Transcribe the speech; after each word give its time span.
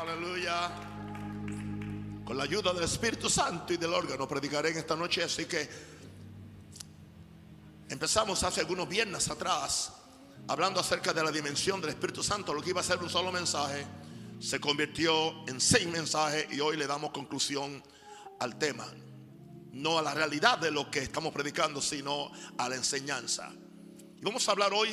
Aleluya. 0.00 0.70
Con 2.24 2.36
la 2.36 2.44
ayuda 2.44 2.72
del 2.72 2.84
Espíritu 2.84 3.28
Santo 3.28 3.74
y 3.74 3.76
del 3.76 3.92
órgano 3.92 4.26
predicaré 4.26 4.70
en 4.70 4.78
esta 4.78 4.96
noche. 4.96 5.22
Así 5.22 5.44
que 5.44 5.68
empezamos 7.90 8.42
hace 8.42 8.60
algunos 8.60 8.88
viernes 8.88 9.28
atrás 9.28 9.92
hablando 10.48 10.80
acerca 10.80 11.12
de 11.12 11.22
la 11.22 11.30
dimensión 11.30 11.80
del 11.82 11.90
Espíritu 11.90 12.22
Santo. 12.22 12.54
Lo 12.54 12.62
que 12.62 12.70
iba 12.70 12.80
a 12.80 12.84
ser 12.84 12.98
un 12.98 13.10
solo 13.10 13.30
mensaje 13.30 13.84
se 14.40 14.58
convirtió 14.58 15.46
en 15.46 15.60
seis 15.60 15.86
mensajes 15.86 16.46
y 16.50 16.60
hoy 16.60 16.78
le 16.78 16.86
damos 16.86 17.10
conclusión 17.10 17.82
al 18.40 18.58
tema. 18.58 18.86
No 19.72 19.98
a 19.98 20.02
la 20.02 20.14
realidad 20.14 20.58
de 20.58 20.70
lo 20.70 20.90
que 20.90 21.00
estamos 21.00 21.34
predicando, 21.34 21.82
sino 21.82 22.30
a 22.56 22.68
la 22.68 22.76
enseñanza. 22.76 23.52
Y 24.18 24.24
vamos 24.24 24.48
a 24.48 24.52
hablar 24.52 24.72
hoy 24.72 24.88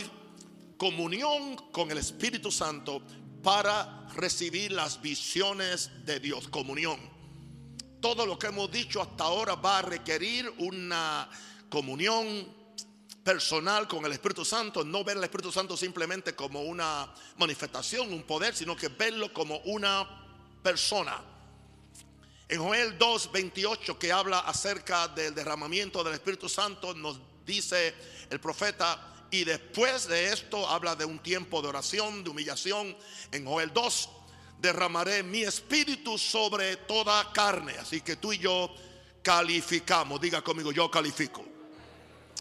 comunión 0.78 1.56
con 1.72 1.90
el 1.90 1.98
Espíritu 1.98 2.52
Santo 2.52 3.02
para 3.44 4.08
recibir 4.16 4.72
las 4.72 5.02
visiones 5.02 5.92
de 6.06 6.20
Dios. 6.20 6.48
Comunión. 6.48 7.00
Todo 8.02 8.26
lo 8.26 8.40
que 8.40 8.48
hemos 8.48 8.72
dicho 8.72 9.02
hasta 9.02 9.26
ahora 9.26 9.56
va 9.56 9.80
a 9.80 9.82
requerir 9.82 10.52
una 10.58 11.30
comunión 11.70 12.58
personal 13.24 13.88
con 13.88 14.06
el 14.06 14.12
Espíritu 14.14 14.44
Santo, 14.46 14.84
no 14.84 15.04
ver 15.04 15.18
al 15.18 15.24
Espíritu 15.24 15.52
Santo 15.52 15.76
simplemente 15.78 16.34
como 16.34 16.62
una 16.62 17.14
manifestación, 17.38 18.12
un 18.12 18.24
poder, 18.24 18.56
sino 18.56 18.76
que 18.76 18.88
verlo 18.88 19.32
como 19.34 19.58
una 19.66 20.08
persona. 20.64 21.22
En 22.48 22.60
Joel 22.60 22.98
2, 22.98 23.32
28, 23.32 24.00
que 24.00 24.12
habla 24.12 24.40
acerca 24.40 25.08
del 25.10 25.36
derramamiento 25.36 26.04
del 26.04 26.16
Espíritu 26.16 26.50
Santo, 26.50 26.96
nos 26.96 27.20
dice 27.46 27.94
el 28.30 28.40
profeta, 28.40 29.19
y 29.32 29.44
después 29.44 30.08
de 30.08 30.34
esto 30.34 30.68
habla 30.68 30.96
de 30.96 31.06
un 31.06 31.20
tiempo 31.20 31.62
de 31.62 31.68
oración, 31.68 32.24
de 32.24 32.30
humillación. 32.30 32.96
En 33.32 33.46
Joel 33.46 33.72
2, 33.74 34.10
derramaré 34.60 35.24
mi 35.24 35.44
espíritu 35.44 36.18
sobre 36.18 36.78
toda 36.78 37.32
carne. 37.32 37.74
Así 37.80 38.02
que 38.02 38.16
tú 38.16 38.34
y 38.34 38.40
yo 38.40 38.74
calificamos. 39.22 40.20
Diga 40.20 40.42
conmigo, 40.42 40.72
yo 40.72 40.90
califico. 40.90 41.46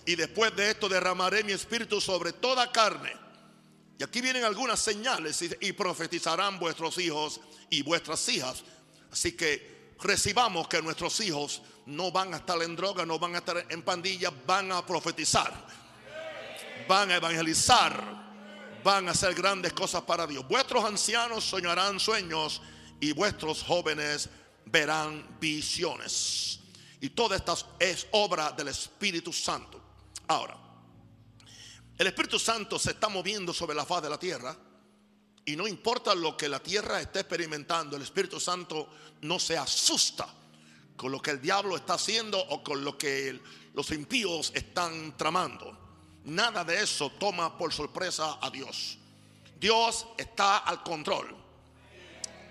Y 0.06 0.16
después 0.16 0.56
de 0.56 0.70
esto 0.70 0.88
derramaré 0.88 1.44
mi 1.44 1.52
espíritu 1.52 2.00
sobre 2.00 2.32
toda 2.32 2.72
carne. 2.72 3.12
Y 3.98 4.04
aquí 4.04 4.20
vienen 4.20 4.44
algunas 4.44 4.80
señales 4.80 5.44
y 5.60 5.72
profetizarán 5.72 6.58
vuestros 6.58 6.96
hijos 6.98 7.40
y 7.68 7.82
vuestras 7.82 8.26
hijas. 8.28 8.62
Así 9.12 9.32
que 9.32 9.92
recibamos 10.00 10.68
que 10.68 10.80
nuestros 10.80 11.20
hijos 11.20 11.60
no 11.86 12.10
van 12.12 12.32
a 12.32 12.38
estar 12.38 12.62
en 12.62 12.76
droga, 12.76 13.04
no 13.04 13.18
van 13.18 13.34
a 13.34 13.38
estar 13.38 13.66
en 13.68 13.82
pandillas, 13.82 14.32
van 14.46 14.72
a 14.72 14.86
profetizar, 14.86 15.52
van 16.88 17.10
a 17.10 17.16
evangelizar, 17.16 18.02
van 18.82 19.08
a 19.08 19.10
hacer 19.12 19.34
grandes 19.34 19.72
cosas 19.74 20.02
para 20.02 20.26
Dios. 20.26 20.48
Vuestros 20.48 20.84
ancianos 20.84 21.44
soñarán 21.44 22.00
sueños 22.00 22.62
y 22.98 23.12
vuestros 23.12 23.62
jóvenes 23.62 24.28
verán 24.64 25.36
visiones. 25.38 26.60
Y 27.00 27.10
toda 27.10 27.36
esta 27.36 27.54
es 27.78 28.06
obra 28.12 28.50
del 28.52 28.68
Espíritu 28.68 29.32
Santo. 29.32 29.80
Ahora, 30.26 30.56
el 31.96 32.06
Espíritu 32.06 32.38
Santo 32.38 32.78
se 32.78 32.92
está 32.92 33.08
moviendo 33.08 33.52
sobre 33.52 33.76
la 33.76 33.84
faz 33.84 34.02
de 34.02 34.10
la 34.10 34.18
tierra 34.18 34.56
y 35.44 35.56
no 35.56 35.66
importa 35.66 36.14
lo 36.14 36.36
que 36.36 36.48
la 36.48 36.60
tierra 36.60 37.00
esté 37.00 37.20
experimentando, 37.20 37.96
el 37.96 38.02
Espíritu 38.02 38.40
Santo 38.40 38.88
no 39.22 39.38
se 39.38 39.56
asusta 39.56 40.28
con 40.96 41.12
lo 41.12 41.22
que 41.22 41.30
el 41.30 41.40
diablo 41.40 41.76
está 41.76 41.94
haciendo 41.94 42.38
o 42.38 42.62
con 42.62 42.84
lo 42.84 42.98
que 42.98 43.40
los 43.74 43.90
impíos 43.92 44.52
están 44.54 45.16
tramando. 45.16 45.87
Nada 46.28 46.62
de 46.62 46.82
eso 46.82 47.10
toma 47.18 47.56
por 47.56 47.72
sorpresa 47.72 48.38
a 48.42 48.50
Dios. 48.50 48.98
Dios 49.58 50.06
está 50.18 50.58
al 50.58 50.82
control 50.82 51.34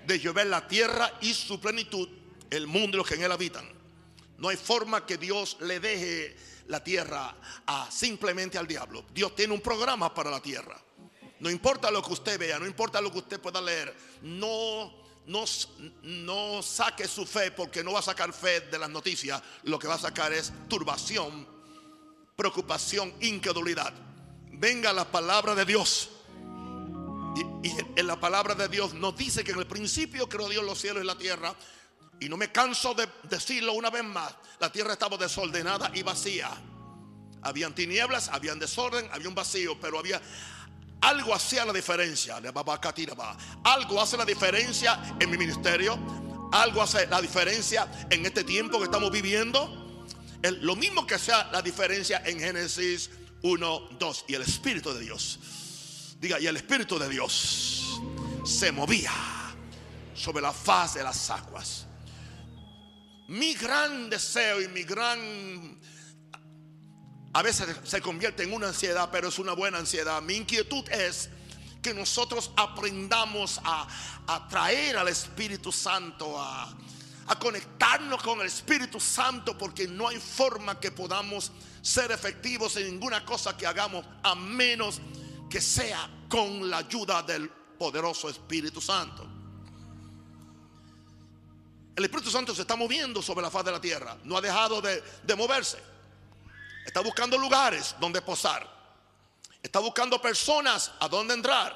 de 0.03 0.19
llover 0.19 0.47
la 0.47 0.67
tierra 0.67 1.13
y 1.21 1.31
su 1.33 1.59
plenitud, 1.59 2.09
el 2.49 2.65
mundo 2.65 2.95
y 2.95 2.97
los 2.97 3.07
que 3.07 3.13
en 3.13 3.23
él 3.23 3.31
habitan. 3.31 3.69
No 4.39 4.49
hay 4.49 4.57
forma 4.57 5.05
que 5.05 5.17
Dios 5.17 5.57
le 5.59 5.79
deje 5.79 6.35
la 6.67 6.83
tierra 6.83 7.35
a 7.67 7.91
simplemente 7.91 8.57
al 8.57 8.65
diablo. 8.65 9.05
Dios 9.13 9.35
tiene 9.35 9.53
un 9.53 9.61
programa 9.61 10.11
para 10.11 10.31
la 10.31 10.41
tierra. 10.41 10.81
No 11.39 11.51
importa 11.51 11.91
lo 11.91 12.01
que 12.01 12.13
usted 12.13 12.39
vea, 12.39 12.57
no 12.57 12.65
importa 12.65 12.99
lo 12.99 13.11
que 13.11 13.19
usted 13.19 13.39
pueda 13.39 13.61
leer, 13.61 13.95
no, 14.23 14.91
no, 15.27 15.45
no 16.01 16.63
saque 16.63 17.07
su 17.07 17.27
fe 17.27 17.51
porque 17.51 17.83
no 17.83 17.93
va 17.93 17.99
a 17.99 18.01
sacar 18.01 18.33
fe 18.33 18.61
de 18.61 18.79
las 18.79 18.89
noticias. 18.89 19.39
Lo 19.63 19.77
que 19.77 19.87
va 19.87 19.95
a 19.95 19.99
sacar 19.99 20.33
es 20.33 20.51
turbación, 20.67 21.56
preocupación, 22.37 23.11
incredulidad. 23.19 23.91
Venga 24.51 24.93
la 24.93 25.05
palabra 25.11 25.55
de 25.55 25.65
Dios. 25.65 26.09
Y, 27.35 27.71
en 27.99 28.07
la 28.07 28.19
palabra 28.19 28.53
de 28.53 28.67
Dios 28.67 28.93
nos 28.93 29.17
dice 29.17 29.43
que 29.43 29.51
en 29.53 29.59
el 29.59 29.65
principio 29.65 30.29
creó 30.29 30.47
Dios 30.47 30.63
los 30.63 30.79
cielos 30.79 31.03
y 31.03 31.07
la 31.07 31.17
tierra. 31.17 31.55
Y 32.19 32.29
no 32.29 32.37
me 32.37 32.51
canso 32.51 32.93
de 32.93 33.07
decirlo 33.23 33.73
una 33.73 33.89
vez 33.89 34.03
más. 34.03 34.35
La 34.59 34.71
tierra 34.71 34.93
estaba 34.93 35.17
desordenada 35.17 35.89
y 35.95 36.03
vacía. 36.03 36.51
Habían 37.41 37.73
tinieblas, 37.73 38.29
habían 38.29 38.59
desorden, 38.59 39.09
había 39.11 39.29
un 39.29 39.35
vacío, 39.35 39.75
pero 39.81 39.97
había 39.97 40.21
algo 41.01 41.33
hacía 41.33 41.65
la 41.65 41.73
diferencia. 41.73 42.37
Algo 43.63 43.99
hace 43.99 44.15
la 44.15 44.25
diferencia 44.25 45.15
en 45.19 45.31
mi 45.31 45.39
ministerio. 45.39 45.97
Algo 46.51 46.83
hace 46.83 47.07
la 47.07 47.19
diferencia 47.19 48.07
en 48.11 48.27
este 48.27 48.43
tiempo 48.43 48.77
que 48.77 48.85
estamos 48.85 49.11
viviendo. 49.11 49.86
Lo 50.41 50.75
mismo 50.75 51.05
que 51.05 51.17
sea 51.17 51.49
la 51.51 51.61
diferencia 51.61 52.21
en 52.25 52.39
Génesis 52.39 53.09
1, 53.41 53.89
2. 53.99 54.25
Y 54.27 54.35
el 54.35 54.41
Espíritu 54.41 54.93
de 54.93 55.01
Dios. 55.01 55.39
Diga, 56.19 56.39
y 56.39 56.47
el 56.47 56.57
Espíritu 56.57 56.97
de 56.97 57.09
Dios 57.09 57.99
se 58.45 58.71
movía 58.71 59.11
sobre 60.15 60.41
la 60.41 60.51
faz 60.51 60.95
de 60.95 61.03
las 61.03 61.29
aguas. 61.29 61.85
Mi 63.27 63.53
gran 63.53 64.09
deseo 64.09 64.61
y 64.61 64.67
mi 64.69 64.83
gran... 64.83 65.77
A 67.33 67.41
veces 67.43 67.67
se 67.83 68.01
convierte 68.01 68.43
en 68.43 68.53
una 68.53 68.69
ansiedad, 68.69 69.09
pero 69.11 69.27
es 69.27 69.37
una 69.37 69.53
buena 69.53 69.77
ansiedad. 69.77 70.21
Mi 70.21 70.35
inquietud 70.35 70.89
es 70.89 71.29
que 71.81 71.93
nosotros 71.93 72.51
aprendamos 72.55 73.59
a 73.63 73.87
atraer 74.25 74.97
al 74.97 75.07
Espíritu 75.09 75.71
Santo, 75.71 76.39
a, 76.39 76.75
a 77.27 77.37
conectarnos 77.37 78.21
con 78.23 78.39
el 78.39 78.47
Espíritu 78.47 78.99
Santo, 78.99 79.57
porque 79.57 79.87
no 79.87 80.07
hay 80.07 80.19
forma 80.19 80.79
que 80.79 80.91
podamos 80.91 81.51
ser 81.81 82.11
efectivos 82.11 82.75
en 82.77 82.85
ninguna 82.85 83.25
cosa 83.25 83.55
que 83.57 83.67
hagamos 83.67 84.05
a 84.23 84.33
menos 84.35 85.01
que 85.49 85.61
sea 85.61 86.09
con 86.29 86.69
la 86.69 86.77
ayuda 86.77 87.21
del 87.23 87.49
poderoso 87.49 88.29
Espíritu 88.29 88.81
Santo. 88.81 89.27
El 91.95 92.03
Espíritu 92.03 92.29
Santo 92.29 92.53
se 92.53 92.61
está 92.61 92.75
moviendo 92.75 93.21
sobre 93.21 93.41
la 93.41 93.49
faz 93.49 93.65
de 93.65 93.71
la 93.71 93.81
tierra. 93.81 94.17
No 94.23 94.37
ha 94.37 94.41
dejado 94.41 94.81
de, 94.81 95.03
de, 95.23 95.35
moverse. 95.35 95.79
Está 96.85 97.01
buscando 97.01 97.37
lugares 97.37 97.95
donde 97.99 98.21
posar. 98.21 98.67
Está 99.63 99.79
buscando 99.79 100.21
personas 100.21 100.91
a 100.99 101.07
donde 101.07 101.33
entrar. 101.33 101.75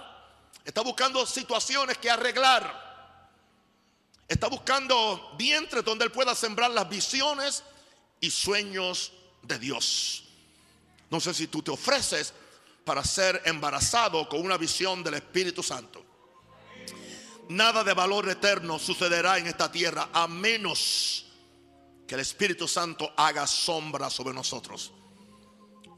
Está 0.64 0.82
buscando 0.82 1.26
situaciones 1.26 1.98
que 1.98 2.10
arreglar. 2.10 2.91
Está 4.32 4.48
buscando 4.48 5.34
vientres 5.38 5.84
donde 5.84 6.06
Él 6.06 6.12
pueda 6.14 6.34
sembrar 6.34 6.72
las 6.72 6.88
visiones 6.88 7.66
y 8.22 8.32
sueños 8.32 9.12
de 9.42 9.60
Dios. 9.60 10.24
No 11.10 11.20
sé 11.20 11.34
si 11.34 11.48
tú 11.48 11.62
te 11.62 11.70
ofreces 11.70 12.34
para 12.86 13.04
ser 13.04 13.42
embarazado 13.44 14.30
con 14.30 14.40
una 14.40 14.56
visión 14.56 15.04
del 15.04 15.16
Espíritu 15.16 15.62
Santo. 15.62 16.06
Nada 17.50 17.84
de 17.84 17.94
valor 17.94 18.30
eterno 18.30 18.80
sucederá 18.80 19.38
en 19.38 19.48
esta 19.48 19.70
tierra 19.70 20.08
a 20.14 20.30
menos 20.30 21.26
que 22.08 22.16
el 22.16 22.22
Espíritu 22.22 22.70
Santo 22.70 23.12
haga 23.18 23.46
sombra 23.46 24.10
sobre 24.10 24.34
nosotros. 24.34 24.94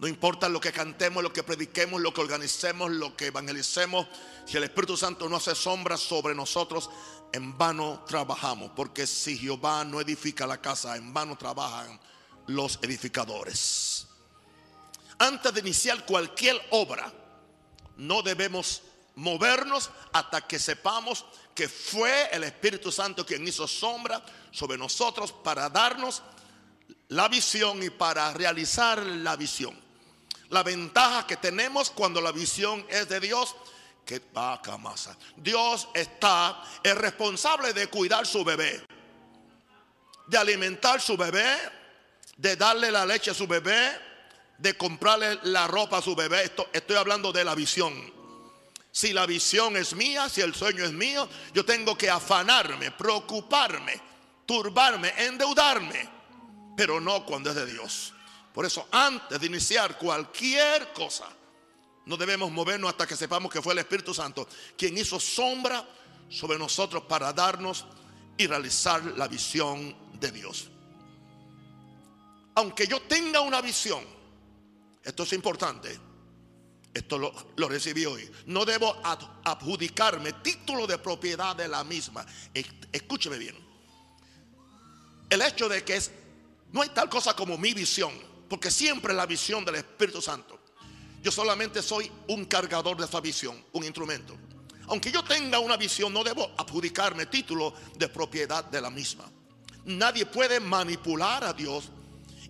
No 0.04 0.10
importa 0.10 0.50
lo 0.50 0.60
que 0.60 0.74
cantemos, 0.74 1.24
lo 1.24 1.32
que 1.32 1.44
prediquemos, 1.44 2.02
lo 2.02 2.14
que 2.14 2.20
organicemos, 2.20 2.92
lo 2.92 3.16
que 3.16 3.28
evangelicemos. 3.28 4.06
Si 4.46 4.58
el 4.58 4.66
Espíritu 4.66 4.98
Santo 4.98 5.30
no 5.30 5.38
hace 5.38 5.56
sombra 5.56 5.96
sobre 5.96 6.36
nosotros, 6.36 6.90
en 7.32 7.58
vano 7.58 8.04
trabajamos. 8.06 8.72
Porque 8.76 9.08
si 9.08 9.38
Jehová 9.38 9.86
no 9.86 10.02
edifica 10.02 10.46
la 10.46 10.60
casa, 10.60 10.98
en 10.98 11.14
vano 11.14 11.38
trabajan 11.38 11.98
los 12.48 12.80
edificadores. 12.82 14.08
Antes 15.20 15.54
de 15.54 15.62
iniciar 15.62 16.06
cualquier 16.06 16.62
obra, 16.72 17.10
no 17.96 18.22
debemos 18.22 18.82
movernos 19.16 19.90
hasta 20.12 20.46
que 20.46 20.60
sepamos 20.60 21.24
que 21.56 21.70
fue 21.70 22.28
el 22.34 22.44
Espíritu 22.44 22.92
Santo 22.92 23.26
quien 23.26 23.48
hizo 23.48 23.70
sombra 23.70 24.22
sobre 24.52 24.78
nosotros 24.78 25.32
para 25.32 25.70
darnos 25.70 26.22
la 27.08 27.30
visión 27.30 27.82
y 27.82 27.90
para 27.90 28.34
realizar 28.34 29.02
la 29.02 29.38
visión. 29.38 29.83
La 30.54 30.62
ventaja 30.62 31.26
que 31.26 31.38
tenemos 31.38 31.90
cuando 31.90 32.22
la 32.22 32.32
visión 32.32 32.86
es 32.88 33.10
de 33.10 33.20
Dios, 33.20 33.56
que 34.06 34.22
vaca 34.32 34.78
masa. 34.78 35.18
Dios 35.36 35.88
está, 35.96 36.64
es 36.84 36.96
responsable 36.96 37.74
de 37.74 37.88
cuidar 37.88 38.28
su 38.28 38.44
bebé, 38.44 38.86
de 40.28 40.38
alimentar 40.38 41.02
su 41.02 41.18
bebé, 41.18 41.58
de 42.38 42.56
darle 42.56 42.92
la 42.92 43.04
leche 43.04 43.32
a 43.32 43.34
su 43.34 43.48
bebé, 43.48 44.00
de 44.60 44.78
comprarle 44.78 45.40
la 45.42 45.66
ropa 45.66 45.98
a 45.98 46.02
su 46.04 46.16
bebé. 46.16 46.44
Esto, 46.44 46.70
estoy 46.72 46.98
hablando 46.98 47.32
de 47.32 47.44
la 47.44 47.56
visión. 47.56 48.14
Si 48.92 49.12
la 49.12 49.26
visión 49.26 49.76
es 49.76 49.96
mía, 49.96 50.30
si 50.30 50.42
el 50.42 50.54
sueño 50.54 50.86
es 50.86 50.92
mío, 50.92 51.28
yo 51.52 51.66
tengo 51.66 51.98
que 51.98 52.12
afanarme, 52.12 52.92
preocuparme, 52.92 54.00
turbarme, 54.46 55.16
endeudarme, 55.18 56.08
pero 56.78 57.02
no 57.02 57.26
cuando 57.26 57.50
es 57.50 57.56
de 57.56 57.66
Dios. 57.66 58.13
Por 58.54 58.66
eso, 58.66 58.88
antes 58.92 59.40
de 59.40 59.48
iniciar 59.48 59.98
cualquier 59.98 60.94
cosa, 60.94 61.28
no 62.06 62.18
debemos 62.18 62.52
movernos 62.52 62.92
hasta 62.92 63.08
que 63.08 63.16
sepamos 63.16 63.52
que 63.52 63.62
fue 63.62 63.74
el 63.74 63.80
Espíritu 63.80 64.14
Santo 64.14 64.48
quien 64.78 64.98
hizo 64.98 65.20
sombra 65.20 65.88
sobre 66.30 66.58
nosotros 66.58 67.04
para 67.04 67.34
darnos 67.34 67.86
y 68.38 68.48
realizar 68.48 69.04
la 69.18 69.28
visión 69.28 69.96
de 70.20 70.32
Dios. 70.32 70.70
Aunque 72.56 72.88
yo 72.88 73.02
tenga 73.02 73.42
una 73.42 73.62
visión, 73.62 74.04
esto 75.04 75.24
es 75.24 75.34
importante, 75.34 76.00
esto 76.94 77.18
lo, 77.18 77.70
recibí 77.70 78.06
hoy. 78.06 78.30
No 78.46 78.66
debo 78.66 78.96
adjudicarme 79.44 80.34
título 80.34 80.86
de 80.86 81.00
propiedad 81.00 81.56
de 81.56 81.68
la 81.68 81.84
misma. 81.84 82.26
Escúcheme 82.92 83.38
bien. 83.38 83.56
El 85.30 85.42
hecho 85.42 85.68
de 85.68 85.84
que 85.84 86.00
no 86.72 86.84
hay 86.84 86.90
tal 86.90 87.10
cosa 87.10 87.36
como 87.36 87.58
mi 87.58 87.74
visión, 87.74 88.14
porque 88.54 88.70
siempre 88.70 89.16
la 89.16 89.26
visión 89.26 89.66
del 89.66 89.74
Espíritu 89.74 90.22
Santo. 90.22 90.60
Yo 91.24 91.32
solamente 91.32 91.82
soy 91.82 92.12
un 92.28 92.46
cargador 92.46 92.96
de 92.96 93.06
esa 93.06 93.20
visión, 93.20 93.66
un 93.72 93.84
instrumento. 93.84 94.38
Aunque 94.90 95.12
yo 95.12 95.24
tenga 95.24 95.58
una 95.58 95.76
visión, 95.76 96.14
no 96.14 96.24
debo 96.24 96.52
adjudicarme 96.56 97.26
título 97.26 97.74
de 97.98 98.08
propiedad 98.10 98.64
de 98.64 98.80
la 98.80 98.92
misma. 98.92 99.24
Nadie 99.86 100.28
puede 100.28 100.60
manipular 100.60 101.44
a 101.44 101.52
Dios 101.52 101.90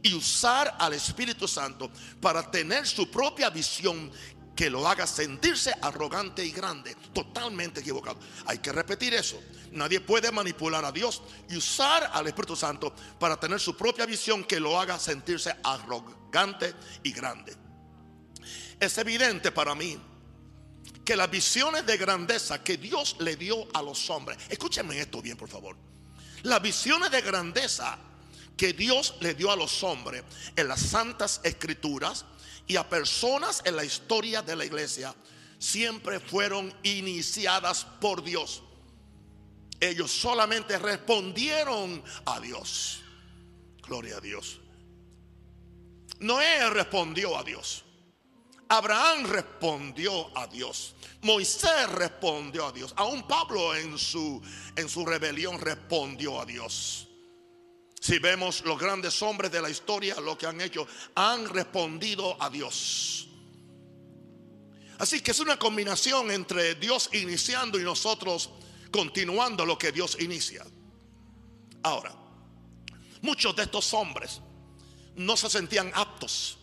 y 0.02 0.14
usar 0.14 0.76
al 0.78 0.92
Espíritu 0.92 1.48
Santo 1.48 1.90
para 2.20 2.52
tener 2.52 2.86
su 2.86 3.10
propia 3.10 3.50
visión 3.50 4.12
que 4.54 4.70
lo 4.70 4.86
haga 4.86 5.08
sentirse 5.08 5.74
arrogante 5.82 6.46
y 6.46 6.52
grande, 6.52 6.98
totalmente 7.14 7.80
equivocado. 7.80 8.20
Hay 8.46 8.58
que 8.58 8.74
repetir 8.74 9.14
eso. 9.14 9.40
Nadie 9.74 10.02
puede 10.02 10.32
manipular 10.32 10.86
a 10.86 10.92
Dios 10.92 11.22
y 11.50 11.58
usar 11.58 12.10
al 12.14 12.28
Espíritu 12.28 12.56
Santo 12.56 12.94
para 13.20 13.40
tener 13.40 13.60
su 13.60 13.76
propia 13.76 14.06
visión 14.06 14.44
que 14.44 14.60
lo 14.60 14.80
haga 14.80 15.00
sentirse 15.00 15.56
arrogante 15.64 16.74
y 17.04 17.12
grande. 17.12 17.56
Es 18.80 18.98
evidente 18.98 19.52
para 19.52 19.74
mí 19.76 20.00
que 21.04 21.16
las 21.16 21.30
visiones 21.30 21.86
de 21.86 21.98
grandeza 21.98 22.64
que 22.64 22.78
Dios 22.78 23.18
le 23.20 23.36
dio 23.36 23.68
a 23.74 23.82
los 23.82 24.10
hombres, 24.10 24.38
escúchenme 24.50 25.00
esto 25.00 25.22
bien 25.22 25.38
por 25.38 25.50
favor, 25.50 25.76
las 26.44 26.62
visiones 26.62 27.12
de 27.12 27.22
grandeza 27.22 27.98
que 28.56 28.74
Dios 28.74 29.16
le 29.22 29.34
dio 29.34 29.52
a 29.52 29.56
los 29.56 29.84
hombres 29.84 30.24
en 30.56 30.68
las 30.68 30.82
santas 30.82 31.42
escrituras 31.44 32.26
y 32.68 32.76
a 32.76 32.88
personas 32.88 33.62
en 33.66 33.76
la 33.76 33.84
historia 33.84 34.42
de 34.42 34.56
la 34.56 34.66
iglesia 34.66 35.16
siempre 35.58 36.20
fueron 36.20 36.74
iniciadas 36.84 37.86
por 38.00 38.24
Dios. 38.24 38.62
Ellos 39.84 40.12
solamente 40.12 40.80
respondieron 40.80 42.02
a 42.26 42.40
Dios. 42.40 43.02
Gloria 43.86 44.16
a 44.16 44.22
Dios. 44.22 44.62
Noé 46.20 46.70
respondió 46.70 47.38
a 47.38 47.44
Dios. 47.44 47.84
Abraham 48.70 49.26
respondió 49.26 50.38
a 50.38 50.48
Dios. 50.48 50.96
Moisés 51.24 51.90
respondió 51.90 52.68
a 52.68 52.72
Dios. 52.72 52.94
Aún 52.96 53.28
Pablo 53.28 53.76
en 53.76 53.98
su, 53.98 54.42
en 54.78 54.88
su 54.88 55.06
rebelión 55.06 55.60
respondió 55.60 56.40
a 56.40 56.46
Dios. 56.46 57.10
Si 58.00 58.20
vemos 58.20 58.64
los 58.64 58.80
grandes 58.80 59.22
hombres 59.22 59.52
de 59.52 59.62
la 59.62 59.70
historia, 59.70 60.16
lo 60.22 60.38
que 60.38 60.46
han 60.46 60.62
hecho, 60.62 60.88
han 61.16 61.50
respondido 61.50 62.42
a 62.42 62.50
Dios. 62.50 63.28
Así 64.98 65.20
que 65.20 65.32
es 65.32 65.40
una 65.42 65.60
combinación 65.60 66.32
entre 66.32 66.76
Dios 66.76 67.10
iniciando 67.12 67.78
y 67.78 67.84
nosotros 67.84 68.50
continuando 68.94 69.66
lo 69.66 69.76
que 69.76 69.92
Dios 69.92 70.16
inicia. 70.20 70.64
Ahora, 71.82 72.16
muchos 73.24 73.56
de 73.56 73.64
estos 73.64 73.92
hombres 73.96 74.40
no 75.16 75.36
se 75.36 75.50
sentían 75.50 75.92
aptos 75.96 76.60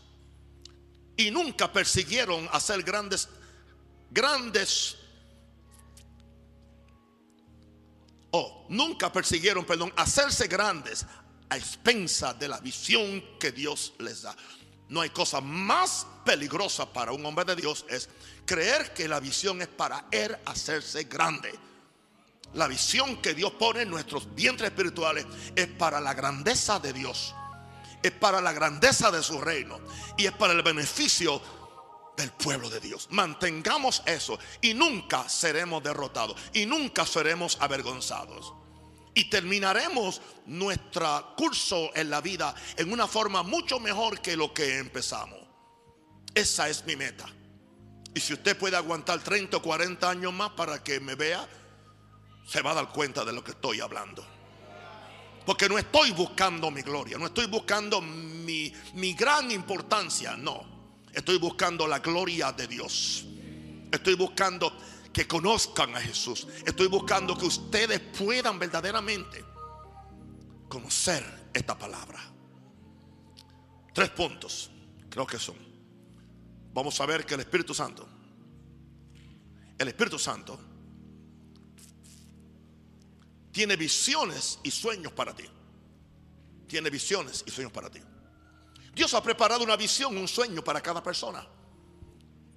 y 1.16 1.32
nunca 1.32 1.72
persiguieron 1.72 2.48
hacer 2.52 2.84
grandes, 2.84 3.28
grandes, 4.12 4.96
o 8.30 8.64
nunca 8.68 9.12
persiguieron, 9.12 9.64
perdón, 9.64 9.92
hacerse 9.96 10.46
grandes, 10.46 11.04
a 11.48 11.56
expensa 11.56 12.32
de 12.32 12.46
la 12.46 12.60
visión 12.60 13.24
que 13.40 13.50
Dios 13.50 13.94
les 13.98 14.22
da. 14.22 14.36
No 14.88 15.00
hay 15.00 15.10
cosa 15.10 15.40
más 15.40 16.06
peligrosa 16.24 16.92
para 16.92 17.10
un 17.10 17.26
hombre 17.26 17.44
de 17.44 17.56
Dios 17.56 17.84
es 17.88 18.08
creer 18.46 18.94
que 18.94 19.08
la 19.08 19.18
visión 19.18 19.60
es 19.62 19.68
para 19.68 20.06
él 20.12 20.36
hacerse 20.46 21.04
grande. 21.04 21.69
La 22.54 22.66
visión 22.66 23.16
que 23.16 23.34
Dios 23.34 23.52
pone 23.52 23.82
en 23.82 23.90
nuestros 23.90 24.34
vientres 24.34 24.70
espirituales 24.70 25.26
es 25.54 25.66
para 25.68 26.00
la 26.00 26.14
grandeza 26.14 26.80
de 26.80 26.92
Dios. 26.92 27.34
Es 28.02 28.12
para 28.12 28.40
la 28.40 28.52
grandeza 28.52 29.10
de 29.10 29.22
su 29.22 29.40
reino. 29.40 29.78
Y 30.16 30.26
es 30.26 30.32
para 30.32 30.52
el 30.52 30.62
beneficio 30.62 31.40
del 32.16 32.30
pueblo 32.32 32.68
de 32.68 32.80
Dios. 32.80 33.08
Mantengamos 33.10 34.02
eso 34.06 34.38
y 34.60 34.74
nunca 34.74 35.28
seremos 35.28 35.82
derrotados. 35.82 36.36
Y 36.52 36.66
nunca 36.66 37.06
seremos 37.06 37.56
avergonzados 37.60 38.54
y 39.14 39.28
terminaremos 39.28 40.20
nuestro 40.46 41.34
curso 41.36 41.90
en 41.94 42.10
la 42.10 42.20
vida 42.20 42.54
en 42.76 42.92
una 42.92 43.06
forma 43.06 43.42
mucho 43.42 43.80
mejor 43.80 44.20
que 44.20 44.36
lo 44.36 44.54
que 44.54 44.78
empezamos. 44.78 45.38
Esa 46.34 46.68
es 46.68 46.84
mi 46.84 46.96
meta. 46.96 47.26
Y 48.14 48.20
si 48.20 48.32
usted 48.32 48.56
puede 48.56 48.76
aguantar 48.76 49.20
30 49.20 49.56
o 49.56 49.62
40 49.62 50.08
años 50.08 50.32
más 50.32 50.50
para 50.50 50.82
que 50.82 51.00
me 51.00 51.14
vea, 51.14 51.48
se 52.50 52.62
va 52.62 52.72
a 52.72 52.74
dar 52.74 52.88
cuenta 52.88 53.24
de 53.24 53.32
lo 53.32 53.44
que 53.44 53.52
estoy 53.52 53.80
hablando. 53.80 54.26
Porque 55.46 55.68
no 55.68 55.78
estoy 55.78 56.10
buscando 56.10 56.68
mi 56.72 56.82
gloria, 56.82 57.16
no 57.16 57.26
estoy 57.26 57.46
buscando 57.46 58.00
mi, 58.00 58.72
mi 58.94 59.12
gran 59.14 59.52
importancia, 59.52 60.36
no. 60.36 60.80
Estoy 61.12 61.38
buscando 61.38 61.86
la 61.86 62.00
gloria 62.00 62.50
de 62.50 62.66
Dios. 62.66 63.24
Estoy 63.92 64.14
buscando 64.14 64.76
que 65.12 65.28
conozcan 65.28 65.94
a 65.94 66.00
Jesús. 66.00 66.48
Estoy 66.66 66.88
buscando 66.88 67.38
que 67.38 67.46
ustedes 67.46 68.00
puedan 68.00 68.58
verdaderamente 68.58 69.44
conocer 70.68 71.50
esta 71.54 71.78
palabra. 71.78 72.18
Tres 73.94 74.10
puntos, 74.10 74.72
creo 75.08 75.26
que 75.26 75.38
son. 75.38 75.56
Vamos 76.72 77.00
a 77.00 77.06
ver 77.06 77.24
que 77.24 77.34
el 77.34 77.40
Espíritu 77.40 77.74
Santo, 77.74 78.08
el 79.78 79.86
Espíritu 79.86 80.18
Santo, 80.18 80.69
tiene 83.52 83.76
visiones 83.76 84.58
y 84.62 84.70
sueños 84.70 85.12
para 85.12 85.34
ti. 85.34 85.44
Tiene 86.66 86.90
visiones 86.90 87.44
y 87.46 87.50
sueños 87.50 87.72
para 87.72 87.90
ti. 87.90 88.00
Dios 88.94 89.12
ha 89.14 89.22
preparado 89.22 89.64
una 89.64 89.76
visión, 89.76 90.16
un 90.16 90.28
sueño 90.28 90.62
para 90.62 90.80
cada 90.80 91.02
persona. 91.02 91.46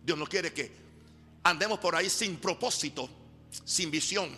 Dios 0.03 0.17
no 0.17 0.25
quiere 0.25 0.53
que 0.53 0.71
andemos 1.43 1.79
por 1.79 1.95
ahí 1.95 2.09
sin 2.09 2.37
propósito, 2.37 3.09
sin 3.65 3.89
visión. 3.89 4.29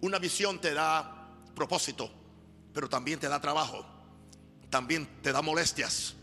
Una 0.00 0.18
visión 0.18 0.60
te 0.60 0.74
da 0.74 1.28
propósito, 1.54 2.10
pero 2.72 2.88
también 2.88 3.18
te 3.18 3.28
da 3.28 3.40
trabajo, 3.40 3.84
también 4.70 5.20
te 5.22 5.32
da 5.32 5.42
molestias. 5.42 6.14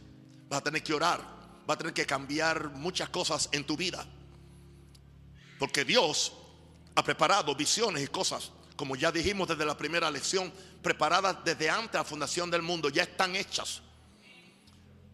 Vas 0.48 0.60
a 0.60 0.64
tener 0.64 0.84
que 0.84 0.94
orar, 0.94 1.22
vas 1.66 1.76
a 1.76 1.78
tener 1.78 1.94
que 1.94 2.06
cambiar 2.06 2.72
muchas 2.72 3.10
cosas 3.10 3.50
en 3.52 3.66
tu 3.66 3.76
vida. 3.76 4.06
Porque 5.60 5.86
Dios 5.86 6.34
ha 6.96 7.04
preparado 7.04 7.56
visiones 7.56 8.04
y 8.04 8.08
cosas, 8.08 8.52
como 8.76 8.96
ya 8.96 9.12
dijimos 9.12 9.48
desde 9.48 9.66
la 9.66 9.78
primera 9.78 10.12
lección, 10.12 10.52
preparadas 10.82 11.38
desde 11.44 11.70
antes 11.70 11.94
de 11.94 11.98
la 12.00 12.04
fundación 12.04 12.52
del 12.52 12.62
mundo, 12.62 12.90
ya 12.90 13.04
están 13.04 13.36
hechas. 13.36 13.82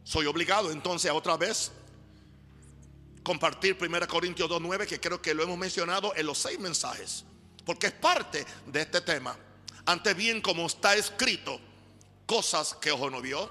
Soy 0.03 0.25
obligado 0.25 0.71
entonces 0.71 1.09
a 1.11 1.13
otra 1.13 1.37
vez 1.37 1.71
compartir 3.23 3.77
1 3.79 4.07
Corintios 4.07 4.49
2.9, 4.49 4.87
que 4.87 4.99
creo 4.99 5.21
que 5.21 5.33
lo 5.33 5.43
hemos 5.43 5.57
mencionado 5.57 6.13
en 6.15 6.25
los 6.25 6.39
seis 6.39 6.59
mensajes, 6.59 7.23
porque 7.65 7.87
es 7.87 7.93
parte 7.93 8.45
de 8.65 8.81
este 8.81 9.01
tema. 9.01 9.37
Antes 9.85 10.15
bien, 10.15 10.41
como 10.41 10.65
está 10.65 10.95
escrito, 10.95 11.59
cosas 12.25 12.75
que 12.75 12.91
ojo 12.91 13.09
no 13.09 13.21
vio, 13.21 13.49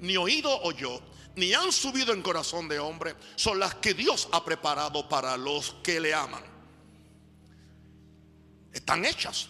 ni 0.00 0.16
oído 0.16 0.60
oyó, 0.62 1.00
ni 1.36 1.54
han 1.54 1.72
subido 1.72 2.12
en 2.12 2.22
corazón 2.22 2.68
de 2.68 2.78
hombre, 2.78 3.14
son 3.36 3.58
las 3.58 3.74
que 3.76 3.94
Dios 3.94 4.28
ha 4.32 4.44
preparado 4.44 5.08
para 5.08 5.36
los 5.36 5.74
que 5.82 6.00
le 6.00 6.14
aman. 6.14 6.51
Están 8.72 9.04
hechas. 9.04 9.48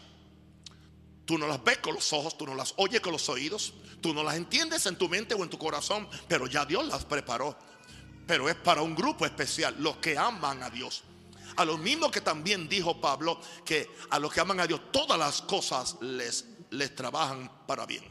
Tú 1.24 1.38
no 1.38 1.46
las 1.46 1.62
ves 1.62 1.78
con 1.78 1.94
los 1.94 2.12
ojos, 2.12 2.36
tú 2.36 2.46
no 2.46 2.54
las 2.54 2.74
oyes 2.76 3.00
con 3.00 3.12
los 3.12 3.28
oídos, 3.28 3.74
tú 4.00 4.12
no 4.12 4.22
las 4.22 4.34
entiendes 4.34 4.86
en 4.86 4.96
tu 4.96 5.08
mente 5.08 5.34
o 5.34 5.42
en 5.42 5.50
tu 5.50 5.58
corazón, 5.58 6.08
pero 6.28 6.46
ya 6.46 6.64
Dios 6.64 6.86
las 6.86 7.04
preparó 7.04 7.56
pero 8.26 8.48
es 8.48 8.54
para 8.56 8.82
un 8.82 8.94
grupo 8.94 9.26
especial, 9.26 9.76
los 9.78 9.96
que 9.96 10.16
aman 10.16 10.62
a 10.62 10.70
Dios. 10.70 11.02
A 11.56 11.64
lo 11.64 11.76
mismo 11.76 12.10
que 12.10 12.20
también 12.20 12.68
dijo 12.68 13.00
Pablo, 13.00 13.40
que 13.64 13.90
a 14.10 14.18
los 14.18 14.32
que 14.32 14.40
aman 14.40 14.60
a 14.60 14.66
Dios 14.66 14.80
todas 14.90 15.18
las 15.18 15.42
cosas 15.42 15.96
les, 16.00 16.46
les 16.70 16.94
trabajan 16.94 17.66
para 17.66 17.84
bien. 17.84 18.04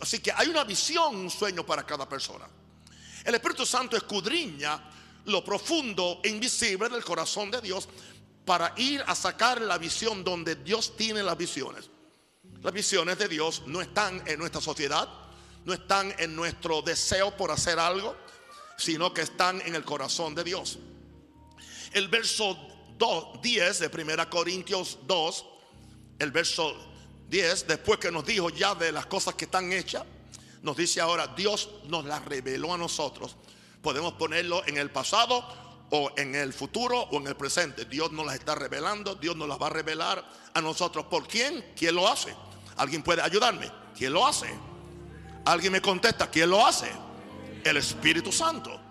Así 0.00 0.18
que 0.18 0.32
hay 0.32 0.48
una 0.48 0.64
visión, 0.64 1.16
un 1.16 1.30
sueño 1.30 1.64
para 1.64 1.86
cada 1.86 2.08
persona. 2.08 2.46
El 3.24 3.34
Espíritu 3.34 3.64
Santo 3.64 3.96
escudriña 3.96 4.90
lo 5.24 5.44
profundo 5.44 6.20
e 6.22 6.28
invisible 6.28 6.88
del 6.88 7.04
corazón 7.04 7.50
de 7.50 7.60
Dios 7.60 7.88
para 8.48 8.72
ir 8.78 9.04
a 9.06 9.14
sacar 9.14 9.60
la 9.60 9.76
visión 9.76 10.24
donde 10.24 10.54
Dios 10.56 10.96
tiene 10.96 11.22
las 11.22 11.36
visiones. 11.36 11.90
Las 12.62 12.72
visiones 12.72 13.18
de 13.18 13.28
Dios 13.28 13.64
no 13.66 13.82
están 13.82 14.22
en 14.26 14.38
nuestra 14.38 14.62
sociedad, 14.62 15.06
no 15.66 15.74
están 15.74 16.14
en 16.18 16.34
nuestro 16.34 16.80
deseo 16.80 17.36
por 17.36 17.50
hacer 17.50 17.78
algo, 17.78 18.16
sino 18.78 19.12
que 19.12 19.20
están 19.20 19.60
en 19.66 19.74
el 19.74 19.84
corazón 19.84 20.34
de 20.34 20.44
Dios. 20.44 20.78
El 21.92 22.08
verso 22.08 22.56
2, 22.96 23.42
10 23.42 23.80
de 23.80 24.02
1 24.02 24.30
Corintios 24.30 24.98
2, 25.02 25.46
el 26.18 26.30
verso 26.30 26.74
10, 27.28 27.66
después 27.66 27.98
que 27.98 28.10
nos 28.10 28.24
dijo 28.24 28.48
ya 28.48 28.74
de 28.74 28.92
las 28.92 29.04
cosas 29.04 29.34
que 29.34 29.44
están 29.44 29.70
hechas, 29.74 30.04
nos 30.62 30.74
dice 30.74 31.02
ahora, 31.02 31.26
Dios 31.26 31.68
nos 31.84 32.06
las 32.06 32.24
reveló 32.24 32.72
a 32.72 32.78
nosotros. 32.78 33.36
Podemos 33.82 34.14
ponerlo 34.14 34.66
en 34.66 34.78
el 34.78 34.90
pasado 34.90 35.67
o 35.90 36.10
en 36.16 36.34
el 36.34 36.52
futuro 36.52 37.00
o 37.00 37.18
en 37.18 37.26
el 37.26 37.36
presente. 37.36 37.84
Dios 37.84 38.12
nos 38.12 38.26
las 38.26 38.34
está 38.34 38.54
revelando, 38.54 39.14
Dios 39.14 39.36
nos 39.36 39.48
las 39.48 39.60
va 39.60 39.68
a 39.68 39.70
revelar 39.70 40.24
a 40.54 40.60
nosotros. 40.60 41.06
¿Por 41.06 41.26
quién? 41.26 41.64
¿Quién 41.76 41.94
lo 41.94 42.08
hace? 42.08 42.34
¿Alguien 42.76 43.02
puede 43.02 43.22
ayudarme? 43.22 43.70
¿Quién 43.96 44.12
lo 44.12 44.26
hace? 44.26 44.48
Alguien 45.44 45.72
me 45.72 45.80
contesta, 45.80 46.30
¿quién 46.30 46.50
lo 46.50 46.66
hace? 46.66 46.90
El 47.64 47.76
Espíritu 47.76 48.30
Santo. 48.30 48.87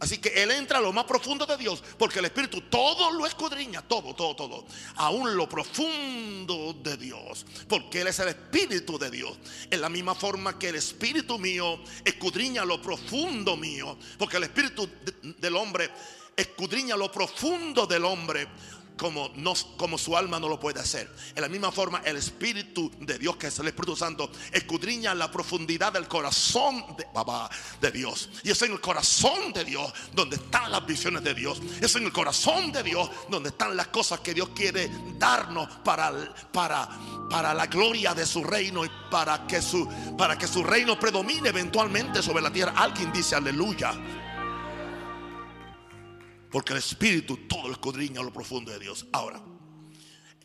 Así 0.00 0.16
que 0.16 0.42
Él 0.42 0.50
entra 0.50 0.78
a 0.78 0.80
lo 0.80 0.94
más 0.94 1.04
profundo 1.04 1.44
de 1.44 1.58
Dios, 1.58 1.82
porque 1.98 2.18
el 2.20 2.24
Espíritu 2.24 2.62
todo 2.62 3.10
lo 3.12 3.26
escudriña, 3.26 3.82
todo, 3.82 4.14
todo, 4.14 4.34
todo. 4.34 4.64
Aún 4.96 5.36
lo 5.36 5.46
profundo 5.46 6.72
de 6.82 6.96
Dios, 6.96 7.44
porque 7.68 8.00
Él 8.00 8.08
es 8.08 8.18
el 8.18 8.28
Espíritu 8.28 8.98
de 8.98 9.10
Dios. 9.10 9.38
En 9.70 9.80
la 9.82 9.90
misma 9.90 10.14
forma 10.14 10.58
que 10.58 10.70
el 10.70 10.76
Espíritu 10.76 11.38
mío 11.38 11.78
escudriña 12.02 12.64
lo 12.64 12.80
profundo 12.80 13.58
mío, 13.58 13.98
porque 14.18 14.38
el 14.38 14.44
Espíritu 14.44 14.88
del 15.22 15.54
hombre 15.56 15.90
escudriña 16.34 16.96
lo 16.96 17.12
profundo 17.12 17.86
del 17.86 18.04
hombre 18.06 18.48
como, 19.00 19.30
no, 19.36 19.54
como 19.78 19.96
su 19.96 20.14
alma 20.14 20.38
no 20.38 20.46
lo 20.46 20.60
puede 20.60 20.78
hacer. 20.78 21.10
En 21.34 21.40
la 21.40 21.48
misma 21.48 21.72
forma, 21.72 22.02
el 22.04 22.18
Espíritu 22.18 22.92
de 23.00 23.18
Dios, 23.18 23.36
que 23.36 23.46
es 23.46 23.58
el 23.58 23.68
Espíritu 23.68 23.96
Santo, 23.96 24.30
escudriña 24.52 25.14
la 25.14 25.30
profundidad 25.30 25.90
del 25.90 26.06
corazón 26.06 26.84
de, 26.98 27.06
de 27.80 27.90
Dios. 27.90 28.28
Y 28.42 28.50
es 28.50 28.60
en 28.60 28.72
el 28.72 28.80
corazón 28.82 29.54
de 29.54 29.64
Dios 29.64 29.90
donde 30.12 30.36
están 30.36 30.70
las 30.70 30.84
visiones 30.84 31.24
de 31.24 31.32
Dios. 31.32 31.62
Es 31.80 31.96
en 31.96 32.04
el 32.04 32.12
corazón 32.12 32.72
de 32.72 32.82
Dios 32.82 33.10
donde 33.30 33.48
están 33.48 33.74
las 33.74 33.86
cosas 33.86 34.20
que 34.20 34.34
Dios 34.34 34.50
quiere 34.54 34.90
darnos 35.18 35.66
para, 35.78 36.12
para, 36.52 36.86
para 37.30 37.54
la 37.54 37.68
gloria 37.68 38.12
de 38.12 38.26
su 38.26 38.44
reino 38.44 38.84
y 38.84 38.90
para 39.10 39.46
que 39.46 39.62
su, 39.62 39.88
para 40.18 40.36
que 40.36 40.46
su 40.46 40.62
reino 40.62 41.00
predomine 41.00 41.48
eventualmente 41.48 42.22
sobre 42.22 42.42
la 42.42 42.52
tierra. 42.52 42.74
Alguien 42.76 43.10
dice 43.14 43.34
aleluya. 43.34 43.94
Porque 46.50 46.72
el 46.72 46.78
Espíritu 46.78 47.36
todo 47.48 47.68
lo 47.68 47.72
escudriña 47.72 48.22
lo 48.22 48.32
profundo 48.32 48.72
de 48.72 48.78
Dios. 48.78 49.06
Ahora, 49.12 49.40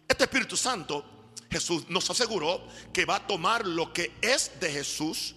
este 0.07 0.23
Espíritu 0.25 0.55
Santo, 0.55 1.03
Jesús 1.49 1.85
nos 1.89 2.09
aseguró 2.09 2.67
que 2.93 3.05
va 3.05 3.17
a 3.17 3.27
tomar 3.27 3.65
lo 3.65 3.91
que 3.91 4.13
es 4.21 4.51
de 4.59 4.71
Jesús, 4.71 5.35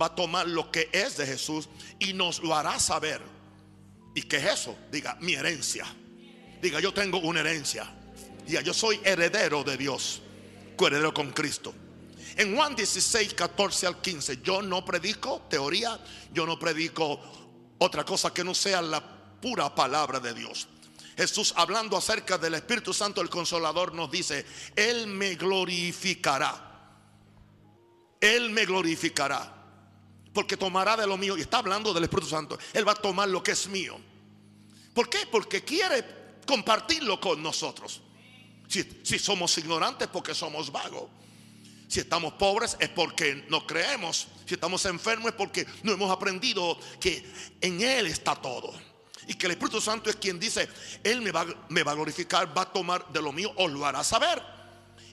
va 0.00 0.06
a 0.06 0.14
tomar 0.14 0.46
lo 0.46 0.70
que 0.70 0.90
es 0.92 1.16
de 1.16 1.26
Jesús 1.26 1.68
y 1.98 2.12
nos 2.12 2.42
lo 2.42 2.54
hará 2.54 2.78
saber. 2.78 3.22
¿Y 4.14 4.22
qué 4.22 4.36
es 4.36 4.44
eso? 4.44 4.76
Diga, 4.92 5.16
mi 5.20 5.34
herencia. 5.34 5.86
Diga, 6.60 6.80
yo 6.80 6.92
tengo 6.92 7.18
una 7.18 7.40
herencia. 7.40 7.90
Diga, 8.46 8.60
yo 8.60 8.74
soy 8.74 9.00
heredero 9.04 9.64
de 9.64 9.76
Dios, 9.76 10.20
coheredero 10.76 11.14
con 11.14 11.32
Cristo. 11.32 11.74
En 12.36 12.54
Juan 12.54 12.74
16, 12.74 13.34
14 13.34 13.86
al 13.86 14.00
15, 14.00 14.40
yo 14.42 14.60
no 14.60 14.84
predico 14.84 15.42
teoría, 15.48 15.98
yo 16.32 16.46
no 16.46 16.58
predico 16.58 17.20
otra 17.78 18.04
cosa 18.04 18.34
que 18.34 18.42
no 18.42 18.54
sea 18.54 18.82
la 18.82 19.02
pura 19.44 19.74
palabra 19.74 20.20
de 20.20 20.32
Dios. 20.32 20.66
Jesús 21.18 21.52
hablando 21.58 21.98
acerca 21.98 22.38
del 22.38 22.54
Espíritu 22.54 22.94
Santo, 22.94 23.20
el 23.20 23.28
consolador, 23.28 23.92
nos 23.92 24.10
dice, 24.10 24.46
Él 24.74 25.06
me 25.06 25.34
glorificará. 25.34 26.96
Él 28.18 28.48
me 28.48 28.64
glorificará. 28.64 29.52
Porque 30.32 30.56
tomará 30.56 30.96
de 30.96 31.06
lo 31.06 31.18
mío. 31.18 31.36
Y 31.36 31.42
está 31.42 31.58
hablando 31.58 31.92
del 31.92 32.04
Espíritu 32.04 32.30
Santo. 32.30 32.58
Él 32.72 32.88
va 32.88 32.92
a 32.92 32.94
tomar 32.94 33.28
lo 33.28 33.42
que 33.42 33.50
es 33.50 33.68
mío. 33.68 34.00
¿Por 34.94 35.10
qué? 35.10 35.26
Porque 35.30 35.62
quiere 35.62 36.06
compartirlo 36.46 37.20
con 37.20 37.42
nosotros. 37.42 38.00
Si, 38.66 38.82
si 39.02 39.18
somos 39.18 39.58
ignorantes, 39.58 40.08
porque 40.08 40.34
somos 40.34 40.72
vagos. 40.72 41.10
Si 41.86 42.00
estamos 42.00 42.32
pobres 42.32 42.78
es 42.80 42.88
porque 42.88 43.44
no 43.50 43.66
creemos. 43.66 44.26
Si 44.46 44.54
estamos 44.54 44.86
enfermos 44.86 45.32
es 45.32 45.36
porque 45.36 45.66
no 45.82 45.92
hemos 45.92 46.10
aprendido 46.10 46.78
que 46.98 47.30
en 47.60 47.82
Él 47.82 48.06
está 48.06 48.34
todo. 48.34 48.72
Y 49.26 49.34
que 49.34 49.46
el 49.46 49.52
Espíritu 49.52 49.80
Santo 49.80 50.10
es 50.10 50.16
quien 50.16 50.38
dice, 50.38 50.68
Él 51.02 51.22
me 51.22 51.32
va, 51.32 51.46
me 51.68 51.82
va 51.82 51.92
a 51.92 51.94
glorificar, 51.94 52.56
va 52.56 52.62
a 52.62 52.72
tomar 52.72 53.10
de 53.12 53.22
lo 53.22 53.32
mío 53.32 53.52
o 53.56 53.68
lo 53.68 53.86
hará 53.86 54.04
saber. 54.04 54.42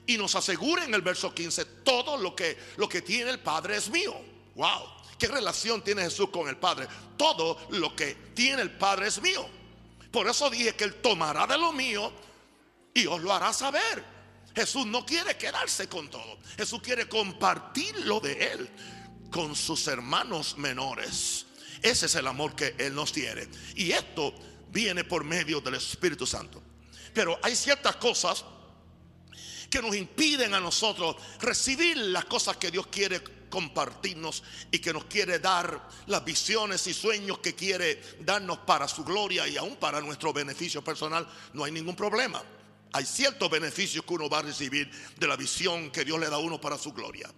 Y 0.06 0.16
nos 0.16 0.34
asegura 0.34 0.84
en 0.84 0.94
el 0.94 1.02
verso 1.02 1.32
15, 1.32 1.64
todo 1.84 2.16
lo 2.16 2.34
que, 2.34 2.58
lo 2.76 2.88
que 2.88 3.02
tiene 3.02 3.30
el 3.30 3.40
Padre 3.40 3.76
es 3.76 3.88
mío. 3.88 4.14
Wow, 4.54 4.82
¿qué 5.18 5.28
relación 5.28 5.82
tiene 5.82 6.02
Jesús 6.02 6.30
con 6.30 6.48
el 6.48 6.56
Padre? 6.56 6.88
Todo 7.16 7.66
lo 7.70 7.94
que 7.94 8.14
tiene 8.34 8.62
el 8.62 8.72
Padre 8.72 9.08
es 9.08 9.22
mío. 9.22 9.48
Por 10.10 10.28
eso 10.28 10.50
dije 10.50 10.74
que 10.74 10.84
Él 10.84 11.00
tomará 11.00 11.46
de 11.46 11.56
lo 11.56 11.72
mío 11.72 12.12
y 12.92 13.06
os 13.06 13.20
lo 13.22 13.32
hará 13.32 13.52
saber. 13.52 14.04
Jesús 14.54 14.84
no 14.86 15.06
quiere 15.06 15.36
quedarse 15.36 15.88
con 15.88 16.10
todo. 16.10 16.38
Jesús 16.56 16.80
quiere 16.82 17.08
compartirlo 17.08 18.20
de 18.20 18.52
Él 18.52 18.70
con 19.30 19.56
sus 19.56 19.86
hermanos 19.86 20.58
menores. 20.58 21.46
Ese 21.80 22.06
es 22.06 22.14
el 22.14 22.26
amor 22.26 22.54
que 22.54 22.74
Él 22.78 22.94
nos 22.94 23.12
tiene. 23.12 23.48
Y 23.76 23.92
esto 23.92 24.34
viene 24.70 25.04
por 25.04 25.24
medio 25.24 25.60
del 25.60 25.74
Espíritu 25.74 26.26
Santo. 26.26 26.62
Pero 27.14 27.38
hay 27.42 27.54
ciertas 27.56 27.96
cosas 27.96 28.44
que 29.70 29.80
nos 29.80 29.96
impiden 29.96 30.54
a 30.54 30.60
nosotros 30.60 31.16
recibir 31.40 31.96
las 31.96 32.26
cosas 32.26 32.56
que 32.58 32.70
Dios 32.70 32.86
quiere 32.88 33.22
compartirnos 33.48 34.42
y 34.70 34.78
que 34.78 34.92
nos 34.92 35.04
quiere 35.04 35.38
dar 35.38 35.88
las 36.06 36.24
visiones 36.24 36.86
y 36.86 36.94
sueños 36.94 37.38
que 37.38 37.54
quiere 37.54 38.02
darnos 38.20 38.58
para 38.58 38.88
su 38.88 39.04
gloria 39.04 39.46
y 39.46 39.56
aún 39.58 39.76
para 39.76 40.00
nuestro 40.00 40.32
beneficio 40.32 40.82
personal. 40.82 41.28
No 41.52 41.64
hay 41.64 41.72
ningún 41.72 41.96
problema. 41.96 42.42
Hay 42.94 43.06
ciertos 43.06 43.50
beneficios 43.50 44.04
que 44.04 44.14
uno 44.14 44.28
va 44.28 44.38
a 44.38 44.42
recibir 44.42 44.90
de 45.18 45.26
la 45.26 45.36
visión 45.36 45.90
que 45.90 46.04
Dios 46.04 46.18
le 46.18 46.28
da 46.28 46.36
a 46.36 46.40
uno 46.40 46.60
para 46.60 46.76
su 46.76 46.92
gloria. 46.92 47.30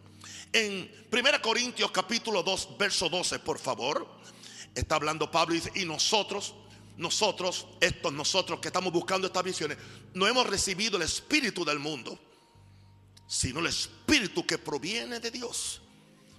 En 0.54 0.88
1 1.10 1.42
Corintios 1.42 1.90
capítulo 1.90 2.44
2, 2.44 2.78
verso 2.78 3.08
12, 3.08 3.40
por 3.40 3.58
favor. 3.58 4.06
Está 4.72 4.94
hablando 4.94 5.28
Pablo 5.28 5.52
y 5.52 5.58
dice, 5.58 5.72
y 5.74 5.84
nosotros, 5.84 6.54
nosotros, 6.96 7.66
estos 7.80 8.12
nosotros 8.12 8.60
que 8.60 8.68
estamos 8.68 8.92
buscando 8.92 9.26
estas 9.26 9.42
visiones, 9.42 9.76
no 10.14 10.28
hemos 10.28 10.46
recibido 10.46 10.96
el 10.96 11.02
espíritu 11.02 11.64
del 11.64 11.80
mundo, 11.80 12.16
sino 13.26 13.58
el 13.58 13.66
espíritu 13.66 14.46
que 14.46 14.56
proviene 14.56 15.18
de 15.18 15.32
Dios. 15.32 15.82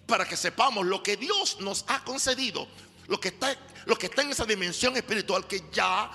Para 0.07 0.25
que 0.25 0.37
sepamos 0.37 0.85
lo 0.85 1.03
que 1.03 1.17
Dios 1.17 1.57
nos 1.59 1.83
ha 1.89 2.01
concedido, 2.05 2.69
lo 3.07 3.19
que 3.19 3.27
está, 3.27 3.53
lo 3.85 3.97
que 3.97 4.05
está 4.05 4.21
en 4.21 4.31
esa 4.31 4.45
dimensión 4.45 4.95
espiritual 4.95 5.45
que 5.45 5.61
ya 5.73 6.09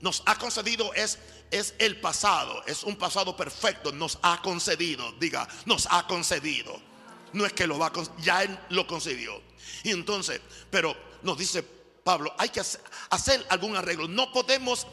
nos 0.00 0.24
ha 0.26 0.36
concedido 0.36 0.92
es, 0.94 1.20
es 1.54 1.74
el 1.78 2.00
pasado, 2.00 2.64
es 2.66 2.82
un 2.82 2.96
pasado 2.96 3.36
perfecto, 3.36 3.92
nos 3.92 4.18
ha 4.22 4.42
concedido, 4.42 5.12
diga, 5.20 5.46
nos 5.66 5.86
ha 5.88 6.04
concedido. 6.06 6.74
No 7.32 7.46
es 7.46 7.52
que 7.52 7.66
lo 7.66 7.78
va 7.78 7.86
a, 7.86 7.92
ya 8.20 8.42
Él 8.42 8.58
lo 8.70 8.88
concedió. 8.88 9.40
Y 9.84 9.90
entonces, 9.90 10.40
pero 10.68 10.96
nos 11.22 11.38
dice 11.38 11.62
Pablo, 11.62 12.34
hay 12.38 12.48
que 12.48 12.60
hacer 12.60 13.46
algún 13.50 13.76
arreglo. 13.76 14.08
No 14.08 14.32
podemos 14.32 14.88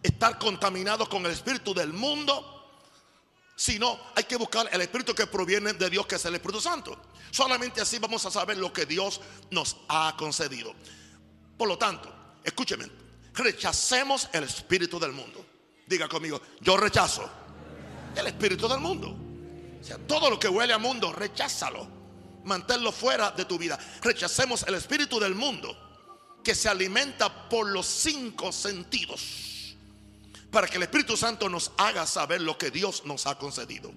estar 0.00 0.38
contaminados 0.38 1.08
con 1.08 1.26
el 1.26 1.32
espíritu 1.32 1.74
del 1.74 1.92
mundo, 1.92 2.70
sino 3.56 3.98
hay 4.14 4.24
que 4.24 4.36
buscar 4.36 4.68
el 4.70 4.80
espíritu 4.82 5.12
que 5.12 5.26
proviene 5.26 5.72
de 5.72 5.90
Dios, 5.90 6.06
que 6.06 6.14
es 6.14 6.24
el 6.24 6.34
Espíritu 6.34 6.60
Santo. 6.60 6.96
Solamente 7.32 7.80
así 7.80 7.98
vamos 7.98 8.24
a 8.26 8.30
saber 8.30 8.58
lo 8.58 8.72
que 8.72 8.86
Dios 8.86 9.20
nos 9.50 9.76
ha 9.88 10.14
concedido. 10.16 10.72
Por 11.58 11.66
lo 11.66 11.76
tanto, 11.76 12.14
escúcheme, 12.44 12.88
rechacemos 13.34 14.28
el 14.32 14.44
espíritu 14.44 15.00
del 15.00 15.12
mundo. 15.12 15.45
Diga 15.86 16.08
conmigo, 16.08 16.40
yo 16.60 16.76
rechazo 16.76 17.28
el 18.16 18.26
espíritu 18.26 18.68
del 18.68 18.80
mundo. 18.80 19.16
O 19.80 19.84
sea, 19.84 19.98
todo 19.98 20.28
lo 20.30 20.38
que 20.38 20.48
huele 20.48 20.72
a 20.72 20.78
mundo, 20.78 21.12
recházalo 21.12 21.96
manténlo 22.46 22.92
fuera 22.92 23.32
de 23.32 23.44
tu 23.44 23.58
vida. 23.58 23.78
Rechacemos 24.02 24.62
el 24.66 24.74
espíritu 24.74 25.18
del 25.18 25.34
mundo 25.34 25.76
que 26.42 26.54
se 26.54 26.68
alimenta 26.68 27.48
por 27.48 27.66
los 27.66 27.86
cinco 27.86 28.52
sentidos 28.52 29.76
para 30.50 30.68
que 30.68 30.76
el 30.76 30.84
Espíritu 30.84 31.16
Santo 31.16 31.48
nos 31.48 31.72
haga 31.76 32.06
saber 32.06 32.40
lo 32.40 32.56
que 32.56 32.70
Dios 32.70 33.02
nos 33.04 33.26
ha 33.26 33.36
concedido. 33.36 33.92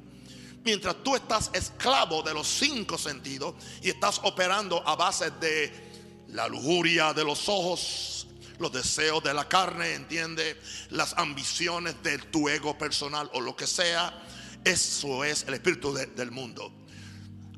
Mientras 0.66 1.04
tú 1.04 1.16
estás 1.16 1.52
esclavo 1.54 2.22
de 2.22 2.34
los 2.34 2.48
cinco 2.48 2.98
sentidos 2.98 3.56
y 3.82 3.90
estás 3.90 4.20
operando 4.24 4.86
a 4.86 4.96
base 4.96 5.32
de 5.32 6.26
la 6.30 6.48
lujuria 6.48 7.14
de 7.14 7.24
los 7.24 7.48
ojos, 7.48 8.28
los 8.60 8.72
deseos 8.72 9.24
de 9.24 9.34
la 9.34 9.48
carne, 9.48 9.94
entiende, 9.94 10.60
las 10.90 11.18
ambiciones 11.18 11.96
de 12.04 12.18
tu 12.18 12.50
ego 12.50 12.78
personal 12.78 13.30
o 13.34 13.42
lo 13.42 13.56
que 13.56 13.66
sea, 13.66 14.22
eso 14.64 15.24
es 15.24 15.44
el 15.48 15.56
espíritu 15.56 15.94
del 15.94 16.32
mundo 16.32 16.80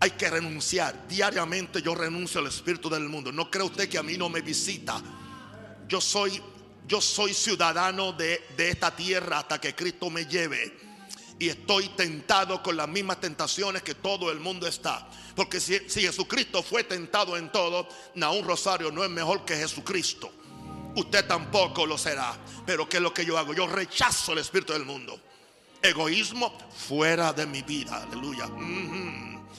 hay 0.04 0.12
que 0.12 0.32
renunciar. 0.32 1.08
Diariamente 1.08 1.80
yo 1.80 1.94
renuncio 1.94 2.42
al 2.42 2.48
espíritu 2.48 2.90
del 2.90 3.08
mundo. 3.08 3.32
No 3.32 3.52
cree 3.52 3.64
usted 3.64 3.88
que 3.88 4.00
a 4.00 4.04
mí 4.04 4.18
no 4.18 4.30
me 4.30 4.42
visita. 4.42 5.00
Yo 5.88 6.02
soy 6.02 6.42
yo 6.88 7.00
soy 7.00 7.34
ciudadano 7.34 8.12
de, 8.12 8.44
de 8.58 8.70
esta 8.70 8.94
tierra 8.94 9.40
hasta 9.40 9.62
que 9.62 9.76
Cristo 9.76 10.10
me 10.10 10.26
lleve. 10.26 10.76
Y 11.38 11.50
estoy 11.50 11.88
tentado 11.90 12.62
con 12.62 12.76
las 12.76 12.88
mismas 12.88 13.22
tentaciones 13.22 13.84
que 13.84 13.96
todo 13.96 14.32
el 14.32 14.40
mundo 14.40 14.68
está. 14.68 15.08
Porque 15.36 15.60
si, 15.60 15.88
si 15.88 16.02
Jesucristo 16.02 16.62
fue 16.64 16.84
tentado 16.84 17.38
en 17.38 17.52
todo, 17.52 17.88
Naún 18.16 18.44
Rosario 18.44 18.92
no 18.92 19.04
es 19.04 19.10
mejor 19.10 19.46
que 19.46 19.56
Jesucristo. 19.56 20.34
Usted 20.96 21.26
tampoco 21.26 21.86
lo 21.86 21.98
será. 21.98 22.38
Pero 22.66 22.88
¿qué 22.88 22.98
es 22.98 23.04
lo 23.04 23.14
que 23.14 23.26
yo 23.26 23.38
hago? 23.38 23.54
Yo 23.54 23.68
rechazo 23.68 24.34
el 24.34 24.40
espíritu 24.40 24.74
del 24.74 24.86
mundo. 24.86 25.20
Egoísmo 25.82 26.58
fuera 26.76 27.34
de 27.34 27.46
mi 27.46 27.62
vida. 27.62 28.04
Aleluya. 28.04 28.50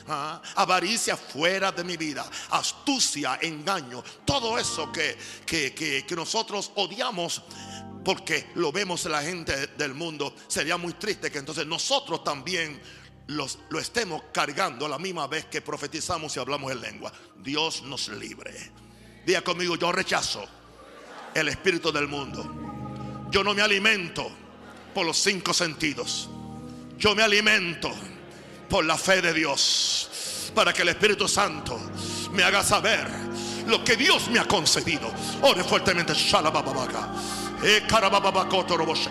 Ah, 0.09 0.43
avaricia 0.57 1.17
fuera 1.17 1.73
de 1.73 1.85
mi 1.85 1.97
vida. 1.97 2.29
Astucia, 2.51 3.39
engaño. 3.41 4.03
Todo 4.25 4.59
eso 4.59 4.93
que, 4.93 5.17
que, 5.47 5.75
que, 5.75 6.05
que 6.07 6.17
nosotros 6.17 6.73
odiamos 6.77 7.43
porque 8.05 8.51
lo 8.57 8.73
vemos 8.73 9.07
en 9.07 9.13
la 9.13 9.23
gente 9.23 9.69
del 9.69 9.95
mundo. 9.95 10.35
Sería 10.49 10.77
muy 10.77 10.95
triste 10.95 11.31
que 11.31 11.39
entonces 11.39 11.67
nosotros 11.67 12.25
también 12.25 12.81
los, 13.29 13.59
lo 13.71 13.79
estemos 13.79 14.23
cargando 14.33 14.87
a 14.87 14.89
la 14.89 14.99
misma 14.99 15.27
vez 15.27 15.47
que 15.47 15.61
profetizamos 15.61 16.37
y 16.37 16.41
hablamos 16.41 16.73
en 16.73 16.81
lengua. 16.81 17.13
Dios 17.37 17.83
nos 17.83 18.09
libre. 18.09 18.73
Diga 19.25 19.43
conmigo, 19.43 19.77
yo 19.77 19.93
rechazo 19.93 20.49
el 21.35 21.49
espíritu 21.49 21.93
del 21.93 22.09
mundo. 22.09 23.29
Yo 23.31 23.43
no 23.43 23.55
me 23.55 23.63
alimento 23.63 24.31
por 24.95 25.07
los 25.07 25.17
cinco 25.17 25.55
sentidos. 25.55 26.29
Yo 26.99 27.15
me 27.15 27.23
alimento 27.23 27.91
por 28.69 28.85
la 28.85 28.97
fe 28.97 29.21
de 29.23 29.33
Dios. 29.33 30.51
Para 30.55 30.73
que 30.73 30.83
el 30.83 30.89
Espíritu 30.89 31.27
Santo 31.27 31.81
me 32.33 32.43
haga 32.43 32.63
saber 32.63 33.07
lo 33.67 33.83
que 33.83 33.97
Dios 33.97 34.29
me 34.29 34.39
ha 34.39 34.47
concedido. 34.47 35.11
Ore 35.43 35.65
fuertemente. 35.65 36.13
Eh. 36.13 37.87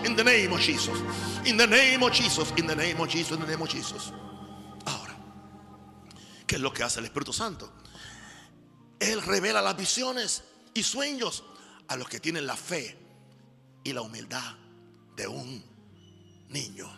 In 0.04 0.16
the 0.16 0.24
name 0.24 0.52
of 0.52 0.60
Jesus. 0.60 0.98
In 1.44 1.56
the 1.56 1.66
name 1.66 2.02
of 2.02 2.12
Jesus. 2.12 2.52
In 2.56 2.66
the 2.66 2.76
name 2.76 3.00
of 3.00 3.08
Jesus. 3.08 3.32
In 3.32 3.40
the 3.40 3.46
name 3.46 3.62
of 3.62 3.68
Jesus. 3.68 4.12
Ahora, 4.86 5.16
¿qué 6.46 6.56
es 6.56 6.60
lo 6.60 6.72
que 6.72 6.84
hace 6.84 7.00
el 7.00 7.06
Espíritu 7.06 7.32
Santo? 7.32 7.70
Él 9.00 9.20
revela 9.22 9.60
las 9.60 9.76
visiones 9.76 10.44
y 10.74 10.82
sueños 10.82 11.42
a 11.88 11.96
los 11.96 12.08
que 12.08 12.20
tienen 12.20 12.46
la 12.46 12.56
fe 12.56 12.96
y 13.84 13.92
la 13.92 14.02
humildad 14.02 14.56
de 15.16 15.26
un 15.26 15.62
niño. 16.48 16.88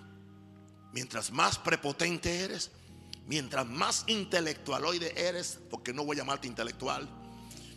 Mientras 0.93 1.33
más 1.33 1.59
prepotente 1.59 2.41
eres, 2.41 2.71
mientras 3.27 3.67
más 3.67 4.05
intelectualoide 4.07 5.13
eres, 5.17 5.59
porque 5.71 5.93
no 5.93 6.05
voy 6.05 6.17
a 6.17 6.21
llamarte 6.21 6.47
intelectual, 6.47 7.09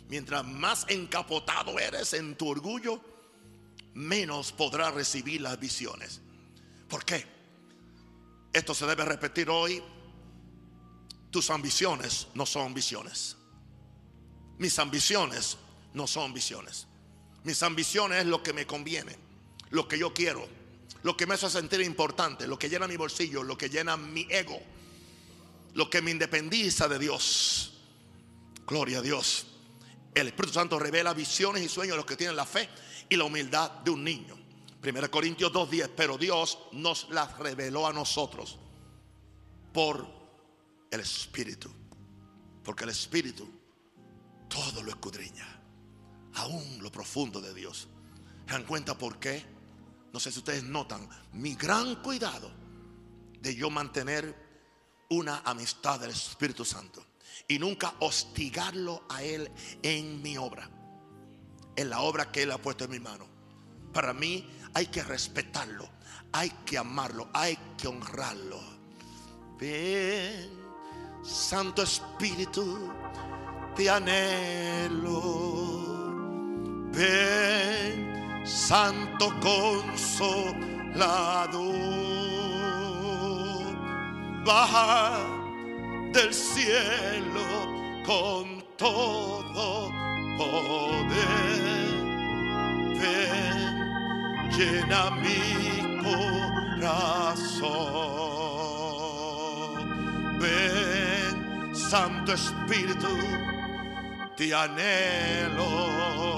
mientras 0.08 0.44
más 0.44 0.86
encapotado 0.88 1.78
eres 1.78 2.12
en 2.12 2.36
tu 2.36 2.48
orgullo, 2.48 3.00
menos 3.94 4.52
podrás 4.52 4.94
recibir 4.94 5.40
las 5.40 5.58
visiones. 5.58 6.20
¿Por 6.88 7.04
qué? 7.04 7.26
Esto 8.52 8.74
se 8.74 8.86
debe 8.86 9.04
repetir 9.04 9.50
hoy. 9.50 9.82
Tus 11.30 11.50
ambiciones 11.50 12.28
no 12.34 12.46
son 12.46 12.72
visiones. 12.72 13.36
Mis 14.58 14.78
ambiciones 14.78 15.58
no 15.94 16.06
son 16.06 16.32
visiones. 16.32 16.87
Mis 17.48 17.62
ambiciones 17.62 18.18
es 18.18 18.26
lo 18.26 18.42
que 18.42 18.52
me 18.52 18.66
conviene, 18.66 19.16
lo 19.70 19.88
que 19.88 19.98
yo 19.98 20.12
quiero, 20.12 20.46
lo 21.02 21.16
que 21.16 21.26
me 21.26 21.32
hace 21.32 21.48
sentir 21.48 21.80
importante, 21.80 22.46
lo 22.46 22.58
que 22.58 22.68
llena 22.68 22.86
mi 22.86 22.98
bolsillo, 22.98 23.42
lo 23.42 23.56
que 23.56 23.70
llena 23.70 23.96
mi 23.96 24.26
ego, 24.28 24.60
lo 25.72 25.88
que 25.88 26.02
me 26.02 26.10
independiza 26.10 26.88
de 26.88 26.98
Dios. 26.98 27.72
Gloria 28.66 28.98
a 28.98 29.00
Dios. 29.00 29.46
El 30.14 30.26
Espíritu 30.26 30.52
Santo 30.52 30.78
revela 30.78 31.14
visiones 31.14 31.62
y 31.62 31.70
sueños 31.70 31.94
a 31.94 31.96
los 31.96 32.04
que 32.04 32.16
tienen 32.16 32.36
la 32.36 32.44
fe 32.44 32.68
y 33.08 33.16
la 33.16 33.24
humildad 33.24 33.70
de 33.80 33.92
un 33.92 34.04
niño. 34.04 34.36
1 34.84 35.10
Corintios 35.10 35.50
2.10, 35.50 35.92
pero 35.96 36.18
Dios 36.18 36.58
nos 36.72 37.08
las 37.08 37.38
reveló 37.38 37.86
a 37.86 37.94
nosotros 37.94 38.58
por 39.72 40.06
el 40.90 41.00
Espíritu. 41.00 41.72
Porque 42.62 42.84
el 42.84 42.90
Espíritu 42.90 43.48
todo 44.50 44.82
lo 44.82 44.90
escudriña, 44.90 45.57
aún 46.34 46.82
lo 46.82 46.90
profundo 46.90 47.40
de 47.40 47.54
Dios. 47.54 47.88
¿Se 48.46 48.52
dan 48.52 48.64
cuenta 48.64 48.96
por 48.96 49.18
qué? 49.18 49.44
No 50.12 50.20
sé 50.20 50.32
si 50.32 50.38
ustedes 50.38 50.64
notan 50.64 51.08
mi 51.32 51.54
gran 51.54 51.96
cuidado 51.96 52.50
de 53.40 53.54
yo 53.54 53.70
mantener 53.70 54.34
una 55.10 55.42
amistad 55.44 56.00
del 56.00 56.10
Espíritu 56.10 56.64
Santo 56.64 57.04
y 57.46 57.58
nunca 57.58 57.94
hostigarlo 58.00 59.04
a 59.08 59.22
Él 59.22 59.50
en 59.82 60.20
mi 60.22 60.36
obra, 60.36 60.68
en 61.76 61.90
la 61.90 62.00
obra 62.00 62.30
que 62.30 62.42
Él 62.42 62.52
ha 62.52 62.58
puesto 62.58 62.84
en 62.84 62.90
mi 62.90 63.00
mano. 63.00 63.26
Para 63.92 64.12
mí 64.12 64.48
hay 64.74 64.86
que 64.86 65.02
respetarlo, 65.02 65.88
hay 66.32 66.50
que 66.66 66.78
amarlo, 66.78 67.28
hay 67.32 67.56
que 67.76 67.88
honrarlo. 67.88 68.60
Ven, 69.58 70.50
Santo 71.24 71.82
Espíritu, 71.82 72.90
te 73.74 73.90
anhelo. 73.90 75.97
Ven, 76.92 78.42
Santo 78.44 79.32
Consolador, 79.40 80.38
baja 84.44 85.18
del 86.12 86.32
cielo 86.32 87.68
con 88.04 88.64
todo 88.76 89.92
poder. 90.38 91.58
Ven, 93.00 94.50
llena 94.56 95.10
mi 95.10 95.42
corazón. 96.02 97.58
Ven, 100.40 101.74
Santo 101.74 102.32
Espíritu, 102.32 103.08
te 104.36 104.54
anhelo. 104.54 106.37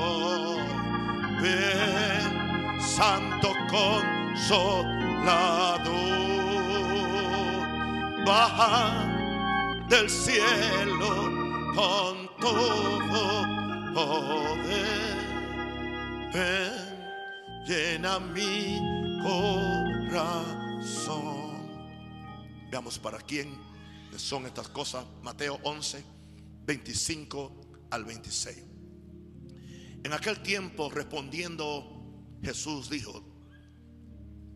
Ven, 1.40 2.80
Santo 2.80 3.54
Consolador, 3.68 4.84
baja 8.26 9.06
del 9.88 10.10
cielo 10.10 11.30
con 11.74 12.28
todo 12.40 13.42
poder. 13.94 15.16
Ven, 16.34 17.64
llena 17.66 18.20
mi 18.20 18.78
corazón. 19.22 20.30
Veamos 22.70 22.98
para 22.98 23.18
quién 23.18 23.56
son 24.16 24.46
estas 24.46 24.68
cosas. 24.68 25.04
Mateo 25.22 25.58
11, 25.62 26.04
25 26.66 27.52
al 27.90 28.04
26. 28.04 28.69
En 30.02 30.12
aquel 30.12 30.42
tiempo 30.42 30.90
respondiendo 30.90 32.00
Jesús 32.42 32.88
dijo, 32.88 33.22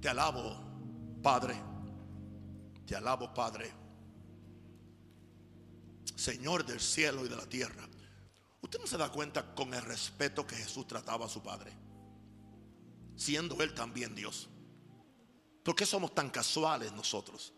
te 0.01 0.09
alabo 0.09 0.57
Padre, 1.23 1.55
te 2.87 2.97
alabo 2.97 3.33
Padre, 3.33 3.73
Señor 6.17 6.65
del 6.65 6.81
cielo 6.81 7.25
y 7.25 7.29
de 7.29 7.37
la 7.37 7.47
tierra. 7.47 7.89
Usted 8.61 8.79
no 8.81 8.87
se 8.87 8.97
da 8.97 9.11
cuenta 9.11 9.55
con 9.55 9.75
el 9.75 9.83
respeto 9.83 10.47
que 10.47 10.57
Jesús 10.57 10.87
trataba 10.87 11.27
a 11.27 11.29
su 11.29 11.43
Padre, 11.43 11.73
siendo 13.17 13.63
Él 13.63 13.75
también 13.75 14.15
Dios. 14.15 14.49
¿Por 15.63 15.75
qué 15.75 15.85
somos 15.85 16.15
tan 16.15 16.31
casuales 16.31 16.93
nosotros? 16.93 17.53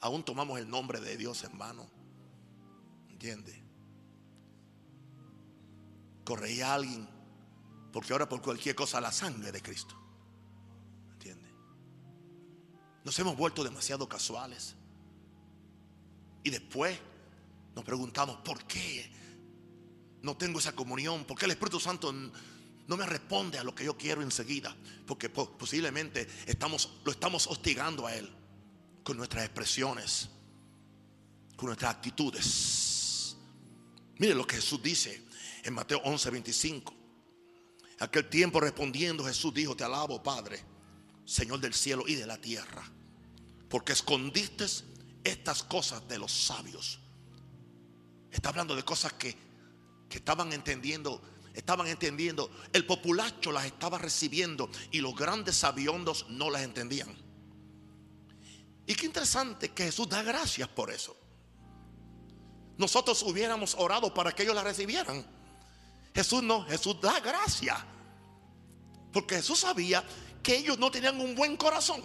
Aún 0.00 0.24
tomamos 0.24 0.58
el 0.58 0.68
nombre 0.68 1.00
de 1.00 1.16
Dios 1.16 1.44
en 1.44 1.58
vano. 1.58 1.88
¿Entiende? 3.08 3.62
Correía 6.24 6.72
a 6.72 6.74
alguien 6.74 7.19
porque 7.92 8.12
ahora 8.12 8.28
por 8.28 8.40
cualquier 8.40 8.74
cosa 8.74 9.00
la 9.00 9.12
sangre 9.12 9.52
de 9.52 9.62
Cristo. 9.62 9.94
¿Entiende? 11.12 11.48
Nos 13.04 13.18
hemos 13.18 13.36
vuelto 13.36 13.64
demasiado 13.64 14.08
casuales. 14.08 14.76
Y 16.42 16.50
después 16.50 16.98
nos 17.74 17.84
preguntamos, 17.84 18.36
¿por 18.38 18.64
qué 18.64 19.10
no 20.22 20.36
tengo 20.36 20.58
esa 20.58 20.72
comunión? 20.72 21.24
¿Por 21.24 21.38
qué 21.38 21.44
el 21.46 21.52
Espíritu 21.52 21.80
Santo 21.80 22.12
no 22.12 22.96
me 22.96 23.06
responde 23.06 23.58
a 23.58 23.64
lo 23.64 23.74
que 23.74 23.84
yo 23.84 23.96
quiero 23.96 24.22
enseguida? 24.22 24.74
Porque 25.06 25.28
posiblemente 25.28 26.28
estamos, 26.46 27.00
lo 27.04 27.12
estamos 27.12 27.46
hostigando 27.46 28.06
a 28.06 28.14
Él 28.14 28.30
con 29.02 29.16
nuestras 29.16 29.44
expresiones, 29.44 30.28
con 31.56 31.66
nuestras 31.66 31.94
actitudes. 31.94 33.36
Mire 34.18 34.34
lo 34.34 34.46
que 34.46 34.56
Jesús 34.56 34.82
dice 34.82 35.26
en 35.62 35.74
Mateo 35.74 36.00
11, 36.04 36.30
25. 36.30 36.99
Aquel 38.00 38.28
tiempo 38.28 38.60
respondiendo 38.60 39.24
Jesús 39.24 39.54
dijo, 39.54 39.76
te 39.76 39.84
alabo 39.84 40.22
Padre, 40.22 40.62
Señor 41.24 41.60
del 41.60 41.74
cielo 41.74 42.04
y 42.06 42.14
de 42.14 42.26
la 42.26 42.38
tierra, 42.38 42.82
porque 43.68 43.92
escondiste 43.92 44.66
estas 45.22 45.62
cosas 45.62 46.06
de 46.08 46.18
los 46.18 46.32
sabios. 46.32 46.98
Está 48.30 48.48
hablando 48.48 48.74
de 48.74 48.82
cosas 48.82 49.12
que, 49.12 49.36
que 50.08 50.18
estaban 50.18 50.52
entendiendo 50.52 51.22
estaban 51.54 51.86
entendiendo. 51.86 52.50
El 52.72 52.86
populacho 52.86 53.52
las 53.52 53.66
estaba 53.66 53.98
recibiendo 53.98 54.70
y 54.90 55.00
los 55.00 55.14
grandes 55.14 55.56
sabiondos 55.56 56.26
no 56.28 56.50
las 56.50 56.62
entendían. 56.62 57.14
Y 58.86 58.94
qué 58.94 59.06
interesante 59.06 59.70
que 59.70 59.84
Jesús 59.84 60.08
da 60.08 60.22
gracias 60.22 60.68
por 60.68 60.90
eso. 60.90 61.16
Nosotros 62.76 63.22
hubiéramos 63.22 63.74
orado 63.74 64.12
para 64.12 64.32
que 64.32 64.42
ellos 64.42 64.54
la 64.54 64.64
recibieran. 64.64 65.24
Jesús 66.14 66.42
no, 66.42 66.64
Jesús 66.66 67.00
da 67.00 67.20
gracias. 67.20 67.78
Porque 69.12 69.36
Jesús 69.36 69.60
sabía 69.60 70.04
que 70.42 70.56
ellos 70.56 70.78
no 70.78 70.90
tenían 70.90 71.20
un 71.20 71.34
buen 71.34 71.56
corazón. 71.56 72.02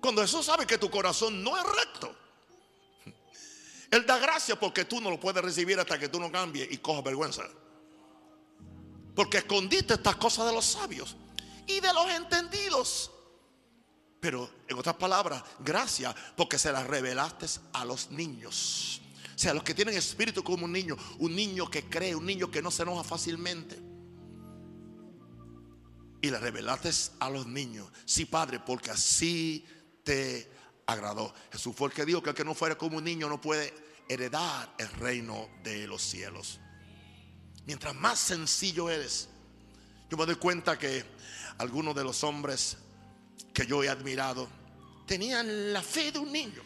Cuando 0.00 0.22
Jesús 0.22 0.46
sabe 0.46 0.66
que 0.66 0.78
tu 0.78 0.90
corazón 0.90 1.42
no 1.42 1.56
es 1.56 1.64
recto, 1.64 2.14
Él 3.90 4.04
da 4.06 4.18
gracia 4.18 4.58
porque 4.58 4.84
tú 4.84 5.00
no 5.00 5.10
lo 5.10 5.18
puedes 5.18 5.42
recibir 5.42 5.78
hasta 5.78 5.98
que 5.98 6.08
tú 6.08 6.20
no 6.20 6.30
cambies 6.30 6.70
y 6.70 6.78
cojas 6.78 7.04
vergüenza. 7.04 7.42
Porque 9.14 9.38
escondiste 9.38 9.94
estas 9.94 10.16
cosas 10.16 10.46
de 10.46 10.52
los 10.52 10.64
sabios 10.64 11.16
y 11.66 11.80
de 11.80 11.92
los 11.92 12.10
entendidos. 12.10 13.10
Pero 14.20 14.50
en 14.68 14.78
otras 14.78 14.96
palabras, 14.96 15.42
gracias 15.60 16.14
porque 16.36 16.58
se 16.58 16.72
las 16.72 16.86
revelaste 16.86 17.46
a 17.72 17.84
los 17.84 18.10
niños. 18.10 19.00
O 19.34 19.38
sea, 19.38 19.54
los 19.54 19.64
que 19.64 19.74
tienen 19.74 19.96
espíritu 19.96 20.44
como 20.44 20.64
un 20.64 20.72
niño, 20.72 20.96
un 21.18 21.34
niño 21.34 21.68
que 21.68 21.84
cree, 21.84 22.14
un 22.14 22.26
niño 22.26 22.50
que 22.50 22.62
no 22.62 22.70
se 22.70 22.82
enoja 22.82 23.02
fácilmente. 23.02 23.78
Y 26.22 26.30
le 26.30 26.38
revelaste 26.38 26.90
a 27.18 27.28
los 27.28 27.46
niños, 27.46 27.88
sí, 28.04 28.24
Padre, 28.24 28.60
porque 28.64 28.90
así 28.90 29.66
te 30.04 30.50
agradó. 30.86 31.34
Jesús 31.52 31.74
fue 31.76 31.88
el 31.88 31.94
que 31.94 32.04
dijo 32.04 32.22
que 32.22 32.30
el 32.30 32.36
que 32.36 32.44
no 32.44 32.54
fuera 32.54 32.78
como 32.78 32.98
un 32.98 33.04
niño 33.04 33.28
no 33.28 33.40
puede 33.40 33.74
heredar 34.08 34.74
el 34.78 34.88
reino 34.92 35.48
de 35.62 35.86
los 35.86 36.02
cielos. 36.02 36.60
Mientras 37.66 37.94
más 37.94 38.18
sencillo 38.18 38.90
eres, 38.90 39.28
yo 40.10 40.16
me 40.16 40.26
doy 40.26 40.36
cuenta 40.36 40.78
que 40.78 41.04
algunos 41.58 41.94
de 41.94 42.04
los 42.04 42.22
hombres 42.24 42.76
que 43.52 43.66
yo 43.66 43.82
he 43.82 43.88
admirado 43.88 44.48
tenían 45.06 45.72
la 45.72 45.82
fe 45.82 46.12
de 46.12 46.18
un 46.18 46.32
niño. 46.32 46.62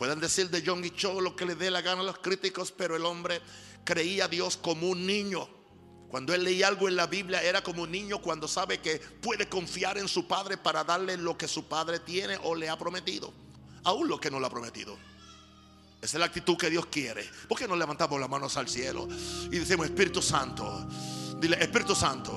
Pueden 0.00 0.18
decir 0.18 0.48
de 0.48 0.62
John 0.64 0.82
y 0.82 0.92
Cho 0.92 1.20
lo 1.20 1.36
que 1.36 1.44
le 1.44 1.54
dé 1.56 1.70
la 1.70 1.82
gana 1.82 2.00
a 2.00 2.04
los 2.04 2.20
críticos, 2.20 2.72
pero 2.72 2.96
el 2.96 3.04
hombre 3.04 3.42
creía 3.84 4.24
a 4.24 4.28
Dios 4.28 4.56
como 4.56 4.88
un 4.88 5.06
niño. 5.06 5.46
Cuando 6.08 6.32
él 6.32 6.42
leía 6.42 6.68
algo 6.68 6.88
en 6.88 6.96
la 6.96 7.06
Biblia 7.06 7.42
era 7.42 7.62
como 7.62 7.82
un 7.82 7.90
niño 7.92 8.18
cuando 8.22 8.48
sabe 8.48 8.80
que 8.80 8.98
puede 8.98 9.46
confiar 9.50 9.98
en 9.98 10.08
su 10.08 10.26
padre 10.26 10.56
para 10.56 10.84
darle 10.84 11.18
lo 11.18 11.36
que 11.36 11.46
su 11.46 11.68
padre 11.68 11.98
tiene 11.98 12.38
o 12.44 12.54
le 12.54 12.70
ha 12.70 12.78
prometido, 12.78 13.30
aún 13.84 14.08
lo 14.08 14.18
que 14.18 14.30
no 14.30 14.40
le 14.40 14.46
ha 14.46 14.48
prometido. 14.48 14.96
Esa 16.00 16.16
es 16.16 16.18
la 16.18 16.24
actitud 16.24 16.56
que 16.56 16.70
Dios 16.70 16.86
quiere. 16.86 17.28
¿Por 17.46 17.58
qué 17.58 17.68
no 17.68 17.76
levantamos 17.76 18.18
las 18.18 18.30
manos 18.30 18.56
al 18.56 18.70
cielo 18.70 19.06
y 19.52 19.58
decimos, 19.58 19.84
Espíritu 19.84 20.22
Santo, 20.22 20.88
dile, 21.38 21.62
Espíritu 21.62 21.94
Santo, 21.94 22.32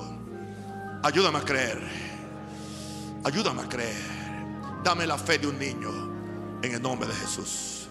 ayúdame 1.02 1.38
a 1.38 1.44
creer, 1.46 1.80
ayúdame 3.24 3.62
a 3.62 3.68
creer, 3.70 4.82
dame 4.84 5.06
la 5.06 5.16
fe 5.16 5.38
de 5.38 5.46
un 5.46 5.58
niño 5.58 6.13
en 6.64 6.74
el 6.74 6.82
nombre 6.82 7.06
de 7.06 7.14
Jesús. 7.14 7.88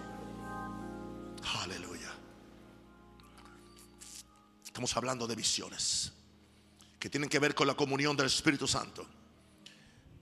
Aleluya. 1.62 2.12
Estamos 4.66 4.96
hablando 4.98 5.28
de 5.28 5.36
visiones 5.36 6.12
que 7.00 7.10
tienen 7.10 7.30
que 7.30 7.38
ver 7.38 7.54
con 7.54 7.68
la 7.68 7.76
comunión 7.76 8.18
del 8.18 8.26
Espíritu 8.28 8.68
Santo. 8.68 9.06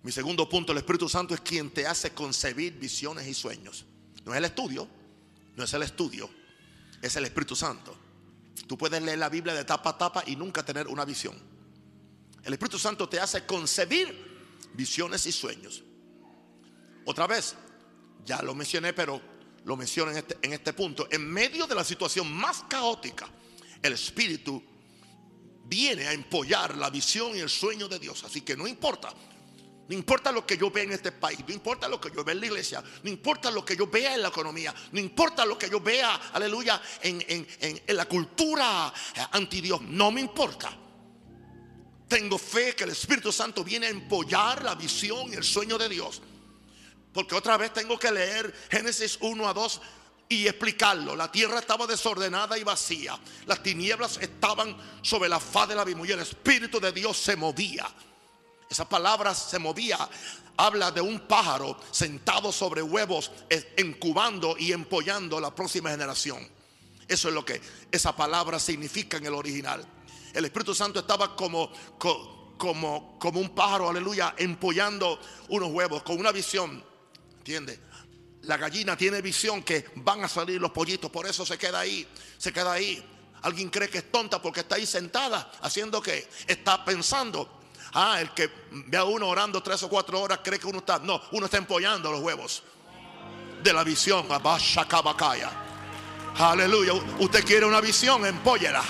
Mi 0.03 0.11
segundo 0.11 0.49
punto, 0.49 0.71
el 0.73 0.79
Espíritu 0.79 1.07
Santo 1.07 1.33
es 1.33 1.41
quien 1.41 1.69
te 1.69 1.87
hace 1.87 2.11
concebir 2.11 2.77
visiones 2.77 3.27
y 3.27 3.33
sueños. 3.33 3.85
No 4.25 4.33
es 4.33 4.37
el 4.39 4.45
estudio, 4.45 4.87
no 5.55 5.63
es 5.63 5.73
el 5.73 5.83
estudio, 5.83 6.29
es 7.01 7.15
el 7.15 7.23
Espíritu 7.23 7.55
Santo. 7.55 7.95
Tú 8.67 8.77
puedes 8.77 9.01
leer 9.01 9.19
la 9.19 9.29
Biblia 9.29 9.53
de 9.53 9.63
tapa 9.63 9.91
a 9.91 9.97
tapa 9.97 10.23
y 10.27 10.35
nunca 10.35 10.65
tener 10.65 10.87
una 10.87 11.05
visión. 11.05 11.37
El 12.43 12.53
Espíritu 12.53 12.79
Santo 12.79 13.07
te 13.07 13.19
hace 13.19 13.45
concebir 13.45 14.69
visiones 14.73 15.25
y 15.27 15.31
sueños. 15.31 15.83
Otra 17.05 17.27
vez, 17.27 17.55
ya 18.25 18.41
lo 18.41 18.53
mencioné, 18.55 18.93
pero 18.93 19.21
lo 19.65 19.77
menciono 19.77 20.11
en 20.11 20.17
este, 20.17 20.37
en 20.41 20.53
este 20.53 20.73
punto. 20.73 21.07
En 21.11 21.27
medio 21.27 21.67
de 21.67 21.75
la 21.75 21.83
situación 21.83 22.31
más 22.31 22.63
caótica, 22.67 23.29
el 23.81 23.93
Espíritu 23.93 24.63
viene 25.65 26.07
a 26.07 26.13
empollar 26.13 26.77
la 26.77 26.89
visión 26.89 27.35
y 27.35 27.39
el 27.39 27.49
sueño 27.49 27.87
de 27.87 27.99
Dios. 27.99 28.23
Así 28.23 28.41
que 28.41 28.55
no 28.55 28.67
importa 28.67 29.13
no 29.91 29.97
importa 29.97 30.31
lo 30.31 30.45
que 30.45 30.57
yo 30.57 30.71
vea 30.71 30.85
en 30.85 30.93
este 30.93 31.11
país, 31.11 31.39
no 31.45 31.53
importa 31.53 31.89
lo 31.89 31.99
que 31.99 32.09
yo 32.15 32.23
vea 32.23 32.33
en 32.33 32.39
la 32.39 32.45
iglesia, 32.45 32.81
no 33.03 33.09
importa 33.09 33.51
lo 33.51 33.65
que 33.65 33.75
yo 33.75 33.87
vea 33.87 34.15
en 34.15 34.21
la 34.21 34.29
economía, 34.29 34.73
no 34.93 35.01
importa 35.01 35.45
lo 35.45 35.57
que 35.57 35.69
yo 35.69 35.81
vea, 35.81 36.15
aleluya, 36.31 36.81
en, 37.01 37.45
la 37.87 38.05
cultura 38.05 38.93
eh, 39.13 39.19
anti 39.33 39.59
Dios, 39.59 39.81
no 39.81 40.09
me 40.09 40.21
importa. 40.21 40.71
Tengo 42.07 42.37
fe 42.37 42.73
que 42.73 42.85
el 42.85 42.91
Espíritu 42.91 43.33
Santo 43.33 43.65
viene 43.65 43.87
a 43.87 43.89
empollar 43.89 44.63
la 44.63 44.75
visión 44.75 45.29
y 45.33 45.35
el 45.35 45.43
sueño 45.43 45.77
de 45.77 45.89
Dios. 45.89 46.21
Porque 47.13 47.35
otra 47.35 47.57
vez 47.57 47.73
tengo 47.73 47.99
que 47.99 48.11
leer 48.11 48.53
Génesis 48.69 49.17
1 49.21 49.47
a 49.47 49.53
2 49.53 49.81
y 50.29 50.47
explicarlo. 50.47 51.15
La 51.15 51.29
tierra 51.29 51.59
estaba 51.59 51.85
desordenada 51.85 52.57
y 52.57 52.63
vacía. 52.63 53.19
Las 53.45 53.61
tinieblas 53.61 54.17
estaban 54.17 54.77
sobre 55.01 55.27
la 55.27 55.41
faz 55.41 55.67
del 55.67 55.79
abismo 55.79 56.05
y 56.05 56.11
el 56.11 56.21
Espíritu 56.21 56.79
de 56.79 56.93
Dios 56.93 57.17
se 57.17 57.35
movía. 57.35 57.85
Esa 58.69 58.87
palabra 58.87 59.35
se 59.35 59.59
movía. 59.59 59.97
Habla 60.55 60.91
de 60.91 61.01
un 61.01 61.19
pájaro 61.27 61.77
sentado 61.91 62.53
sobre 62.53 62.81
huevos, 62.81 63.29
incubando 63.77 64.55
y 64.57 64.71
empollando 64.71 65.41
la 65.41 65.53
próxima 65.53 65.89
generación. 65.89 66.47
Eso 67.09 67.27
es 67.27 67.33
lo 67.33 67.43
que 67.43 67.61
esa 67.91 68.15
palabra 68.15 68.57
significa 68.57 69.17
en 69.17 69.25
el 69.25 69.33
original. 69.33 69.85
El 70.33 70.45
Espíritu 70.45 70.73
Santo 70.73 71.01
estaba 71.01 71.35
como, 71.35 71.69
como, 71.97 73.19
como 73.19 73.39
un 73.41 73.49
pájaro, 73.49 73.89
aleluya, 73.89 74.33
empollando 74.37 75.19
unos 75.49 75.71
huevos 75.71 76.03
con 76.03 76.17
una 76.17 76.31
visión. 76.31 76.90
¿Entiendes? 77.41 77.79
La 78.43 78.55
gallina 78.55 78.95
tiene 78.95 79.19
visión 79.19 79.63
que 79.63 79.89
van 79.95 80.23
a 80.23 80.27
salir 80.27 80.61
los 80.61 80.69
pollitos, 80.69 81.09
por 81.09 81.25
eso 81.25 81.43
se 81.43 81.57
queda 81.57 81.79
ahí, 81.79 82.07
se 82.37 82.53
queda 82.53 82.73
ahí. 82.73 83.03
Alguien 83.41 83.71
cree 83.71 83.89
que 83.89 83.97
es 83.97 84.11
tonta 84.11 84.39
porque 84.39 84.59
está 84.59 84.75
ahí 84.75 84.85
sentada, 84.85 85.51
haciendo 85.61 86.03
que 86.03 86.29
está 86.45 86.85
pensando. 86.85 87.61
Ah, 87.93 88.21
el 88.21 88.31
que 88.35 88.51
ve 88.69 88.95
a 88.95 89.05
uno 89.05 89.27
orando 89.27 89.63
tres 89.63 89.81
o 89.81 89.89
cuatro 89.89 90.21
horas 90.21 90.41
cree 90.43 90.59
que 90.59 90.67
uno 90.67 90.79
está. 90.79 90.99
No, 90.99 91.19
uno 91.31 91.45
está 91.45 91.57
empollando 91.57 92.11
los 92.11 92.21
huevos 92.21 92.61
de 93.63 93.73
la 93.73 93.83
visión. 93.83 94.27
Aleluya. 96.37 96.93
Usted 97.17 97.43
quiere 97.43 97.65
una 97.65 97.81
visión, 97.81 98.23
empóllela. 98.23 98.83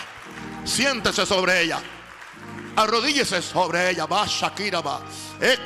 Siéntese 0.65 1.25
sobre 1.25 1.61
ella. 1.61 1.81
Arrodíllese 2.75 3.41
sobre 3.41 3.89
ella. 3.89 4.05
Va 4.05 4.25
Shakira 4.25 4.81
eh, 5.39 5.57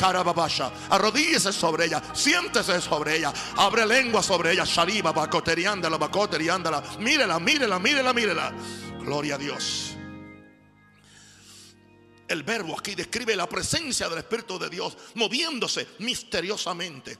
Arrodíllese 0.89 1.51
sobre 1.53 1.85
ella. 1.85 2.01
Siéntese 2.13 2.81
sobre 2.81 3.17
ella. 3.17 3.33
Abre 3.57 3.85
lengua 3.85 4.23
sobre 4.23 4.53
ella. 4.53 4.63
Shariba, 4.65 5.11
bacoteriándala, 5.11 5.97
bacoteriándala. 5.97 6.83
Mírela, 6.99 7.39
mírela, 7.39 7.79
mírela, 7.79 8.13
mírela. 8.13 8.53
Gloria 8.99 9.35
a 9.35 9.37
Dios. 9.37 9.95
El 12.27 12.43
verbo 12.43 12.77
aquí 12.77 12.95
describe 12.95 13.35
la 13.35 13.47
presencia 13.47 14.09
del 14.09 14.19
Espíritu 14.19 14.57
de 14.57 14.69
Dios 14.69 14.97
moviéndose 15.13 15.87
misteriosamente 15.99 17.19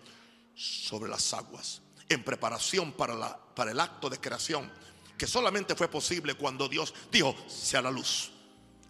sobre 0.56 1.10
las 1.10 1.32
aguas 1.34 1.82
en 2.10 2.24
preparación 2.24 2.94
para, 2.94 3.14
la, 3.14 3.38
para 3.38 3.72
el 3.72 3.80
acto 3.80 4.10
de 4.10 4.20
creación 4.20 4.72
que 5.18 5.28
solamente 5.28 5.76
fue 5.76 5.88
posible 5.88 6.34
cuando 6.36 6.68
Dios 6.68 6.94
dijo, 7.12 7.36
sea 7.48 7.82
la 7.82 7.92
luz. 7.92 8.32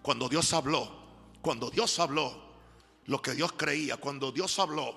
Cuando 0.05 0.29
Dios 0.29 0.53
habló, 0.53 0.87
cuando 1.41 1.71
Dios 1.71 1.97
habló 1.97 2.39
lo 3.05 3.19
que 3.23 3.31
Dios 3.31 3.53
creía, 3.53 3.97
cuando 3.97 4.31
Dios 4.31 4.59
habló 4.59 4.95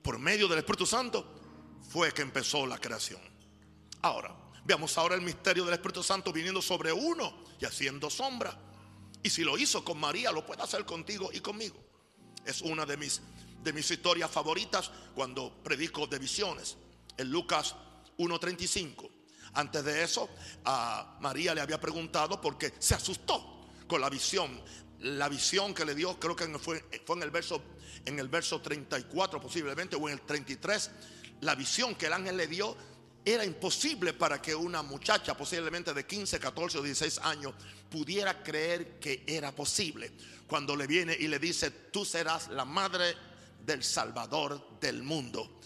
por 0.00 0.18
medio 0.18 0.48
del 0.48 0.60
Espíritu 0.60 0.86
Santo, 0.86 1.26
fue 1.86 2.10
que 2.14 2.22
empezó 2.22 2.66
la 2.66 2.78
creación. 2.78 3.20
Ahora, 4.00 4.34
veamos 4.64 4.96
ahora 4.96 5.16
el 5.16 5.20
misterio 5.20 5.66
del 5.66 5.74
Espíritu 5.74 6.02
Santo 6.02 6.32
viniendo 6.32 6.62
sobre 6.62 6.90
uno 6.90 7.44
y 7.60 7.66
haciendo 7.66 8.08
sombra. 8.08 8.58
Y 9.22 9.28
si 9.28 9.44
lo 9.44 9.58
hizo 9.58 9.84
con 9.84 10.00
María, 10.00 10.32
lo 10.32 10.46
puede 10.46 10.62
hacer 10.62 10.86
contigo 10.86 11.28
y 11.30 11.40
conmigo. 11.40 11.76
Es 12.46 12.62
una 12.62 12.86
de 12.86 12.96
mis, 12.96 13.20
de 13.62 13.74
mis 13.74 13.90
historias 13.90 14.30
favoritas 14.30 14.90
cuando 15.14 15.62
predico 15.62 16.06
de 16.06 16.18
visiones. 16.18 16.78
En 17.18 17.30
Lucas 17.30 17.76
1.35. 18.16 19.10
Antes 19.52 19.84
de 19.84 20.02
eso, 20.02 20.30
a 20.64 21.18
María 21.20 21.54
le 21.54 21.60
había 21.60 21.78
preguntado 21.78 22.40
porque 22.40 22.72
se 22.78 22.94
asustó 22.94 23.59
con 23.90 24.00
la 24.00 24.08
visión. 24.08 24.48
La 25.00 25.28
visión 25.28 25.74
que 25.74 25.84
le 25.84 25.94
dio, 25.94 26.18
creo 26.20 26.36
que 26.36 26.46
fue, 26.58 26.84
fue 27.04 27.16
en, 27.16 27.22
el 27.24 27.30
verso, 27.30 27.60
en 28.06 28.18
el 28.20 28.28
verso 28.28 28.60
34 28.60 29.40
posiblemente, 29.40 29.96
o 29.96 30.08
en 30.08 30.14
el 30.14 30.20
33. 30.20 30.90
La 31.40 31.56
visión 31.56 31.96
que 31.96 32.06
el 32.06 32.12
ángel 32.12 32.36
le 32.36 32.46
dio 32.46 32.76
era 33.24 33.44
imposible 33.44 34.12
para 34.12 34.40
que 34.40 34.54
una 34.54 34.82
muchacha, 34.82 35.36
posiblemente 35.36 35.92
de 35.92 36.06
15, 36.06 36.38
14 36.38 36.78
o 36.78 36.82
16 36.82 37.18
años, 37.24 37.52
pudiera 37.90 38.42
creer 38.42 39.00
que 39.00 39.24
era 39.26 39.52
posible. 39.52 40.12
Cuando 40.46 40.76
le 40.76 40.86
viene 40.86 41.16
y 41.18 41.26
le 41.26 41.38
dice, 41.38 41.70
tú 41.70 42.04
serás 42.04 42.48
la 42.48 42.64
madre 42.64 43.14
del 43.64 43.82
Salvador 43.82 44.78
del 44.80 45.02
mundo. 45.02 45.58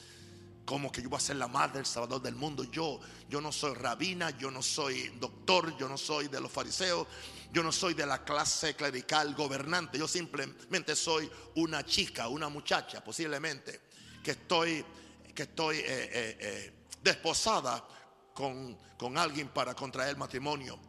como 0.64 0.90
que 0.90 1.02
yo 1.02 1.10
voy 1.10 1.18
a 1.18 1.20
ser 1.20 1.36
la 1.36 1.46
madre 1.46 1.74
del 1.74 1.86
Salvador 1.86 2.22
del 2.22 2.36
mundo. 2.36 2.64
Yo, 2.64 2.98
yo 3.28 3.40
no 3.42 3.52
soy 3.52 3.74
rabina, 3.74 4.30
yo 4.38 4.50
no 4.50 4.62
soy 4.62 5.12
doctor, 5.20 5.76
yo 5.76 5.88
no 5.88 5.98
soy 5.98 6.28
de 6.28 6.40
los 6.40 6.50
fariseos, 6.50 7.06
yo 7.54 7.62
no 7.62 7.70
soy 7.70 7.94
de 7.94 8.04
la 8.04 8.24
clase 8.24 8.74
clerical 8.74 9.32
gobernante. 9.32 9.96
Yo 9.96 10.08
simplemente 10.08 10.96
soy 10.96 11.30
una 11.54 11.86
chica, 11.86 12.26
una 12.26 12.48
muchacha, 12.48 13.02
posiblemente, 13.02 13.82
que 14.24 14.32
estoy, 14.32 14.84
que 15.32 15.44
estoy 15.44 15.76
eh, 15.76 15.84
eh, 15.86 16.36
eh, 16.40 16.86
desposada 17.00 17.86
con, 18.34 18.76
con 18.98 19.16
alguien 19.16 19.50
para 19.50 19.72
contraer 19.72 20.16
matrimonio. 20.16 20.80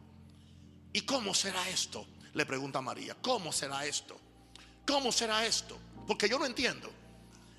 ¿Y 0.92 1.02
cómo 1.02 1.32
será 1.34 1.68
esto? 1.68 2.04
Le 2.34 2.44
pregunta 2.44 2.80
María. 2.80 3.16
¿Cómo 3.22 3.52
será 3.52 3.86
esto? 3.86 4.18
¿Cómo 4.84 5.12
será 5.12 5.46
esto? 5.46 5.78
Porque 6.04 6.28
yo 6.28 6.36
no 6.36 6.46
entiendo. 6.46 6.90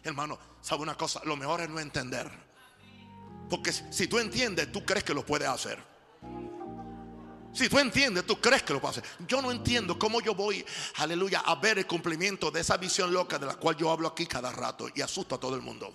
Hermano, 0.04 0.38
¿sabe 0.60 0.82
una 0.82 0.98
cosa? 0.98 1.22
Lo 1.24 1.38
mejor 1.38 1.62
es 1.62 1.70
no 1.70 1.80
entender. 1.80 2.30
Porque 3.50 3.72
si 3.72 4.08
tú 4.08 4.20
entiendes, 4.20 4.70
tú 4.70 4.84
crees 4.84 5.06
que 5.06 5.14
lo 5.14 5.26
puedes 5.26 5.48
hacer. 5.48 5.82
Si 7.58 7.70
tú 7.70 7.80
entiendes, 7.80 8.24
tú 8.24 8.40
crees 8.40 8.62
que 8.62 8.72
lo 8.72 8.80
puedes 8.80 9.00
hacer. 9.00 9.10
Yo 9.28 9.42
no 9.42 9.52
entiendo 9.52 9.98
cómo 9.98 10.22
yo 10.22 10.36
voy, 10.36 10.64
aleluya, 10.98 11.40
a 11.40 11.56
ver 11.56 11.80
el 11.80 11.88
cumplimiento 11.88 12.52
de 12.52 12.60
esa 12.60 12.78
visión 12.78 13.12
loca 13.12 13.40
de 13.40 13.48
la 13.48 13.56
cual 13.56 13.76
yo 13.76 13.90
hablo 13.90 14.08
aquí 14.08 14.28
cada 14.28 14.52
rato 14.52 14.88
y 14.94 15.02
asusto 15.02 15.34
a 15.34 15.40
todo 15.40 15.56
el 15.56 15.64
mundo. 15.64 15.92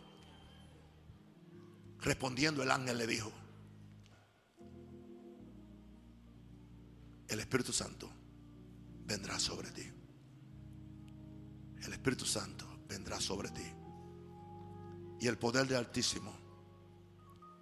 Respondiendo 2.00 2.64
el 2.64 2.70
ángel 2.72 2.98
le 2.98 3.06
dijo, 3.06 3.30
el 7.28 7.38
Espíritu 7.38 7.72
Santo 7.72 8.10
vendrá 9.04 9.38
sobre 9.38 9.70
ti. 9.70 9.88
El 11.80 11.92
Espíritu 11.92 12.26
Santo 12.26 12.66
vendrá 12.88 13.20
sobre 13.20 13.50
ti 13.50 13.72
y 15.20 15.28
el 15.28 15.38
poder 15.38 15.68
del 15.68 15.78
Altísimo 15.78 16.34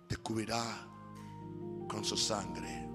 te 0.08 0.16
cubrirá 0.16 0.88
con 1.86 2.02
su 2.02 2.16
sangre. 2.16 2.89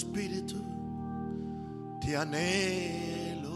Espíritu, 0.00 0.60
te 2.00 2.16
anhelo. 2.16 3.50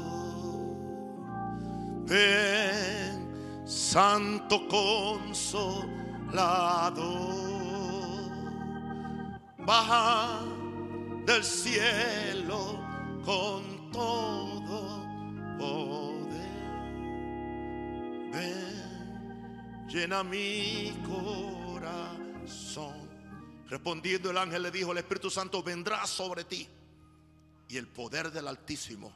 Ven, 2.04 3.16
Santo 3.64 4.68
Consolador, 4.68 5.54
baja 9.56 10.42
del 11.24 11.42
cielo 11.42 12.78
con 13.24 13.90
todo 13.90 15.00
poder. 15.56 16.60
Ven, 18.34 19.88
llena 19.88 20.22
mi 20.22 20.92
corazón 21.06 22.93
Respondiendo 23.68 24.30
el 24.30 24.38
ángel 24.38 24.62
le 24.62 24.70
dijo, 24.70 24.92
el 24.92 24.98
Espíritu 24.98 25.30
Santo 25.30 25.62
vendrá 25.62 26.06
sobre 26.06 26.44
ti 26.44 26.68
y 27.68 27.76
el 27.76 27.88
poder 27.88 28.30
del 28.30 28.48
Altísimo 28.48 29.12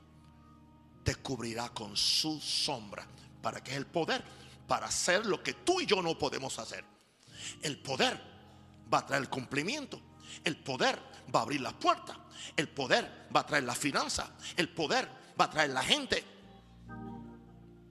te 1.04 1.16
cubrirá 1.16 1.68
con 1.70 1.96
su 1.96 2.40
sombra. 2.40 3.06
¿Para 3.42 3.62
qué 3.62 3.72
es 3.72 3.76
el 3.76 3.86
poder? 3.86 4.22
Para 4.66 4.86
hacer 4.86 5.26
lo 5.26 5.42
que 5.42 5.54
tú 5.54 5.80
y 5.80 5.86
yo 5.86 6.02
no 6.02 6.18
podemos 6.18 6.58
hacer. 6.58 6.84
El 7.62 7.78
poder 7.78 8.20
va 8.92 8.98
a 8.98 9.06
traer 9.06 9.28
cumplimiento. 9.28 10.00
El 10.44 10.56
poder 10.56 10.98
va 11.34 11.40
a 11.40 11.42
abrir 11.42 11.60
las 11.60 11.74
puertas. 11.74 12.16
El 12.56 12.68
poder 12.68 13.28
va 13.34 13.40
a 13.40 13.46
traer 13.46 13.64
la 13.64 13.74
finanza. 13.74 14.32
El 14.56 14.68
poder 14.70 15.08
va 15.38 15.46
a 15.46 15.50
traer 15.50 15.70
la 15.70 15.82
gente. 15.82 16.24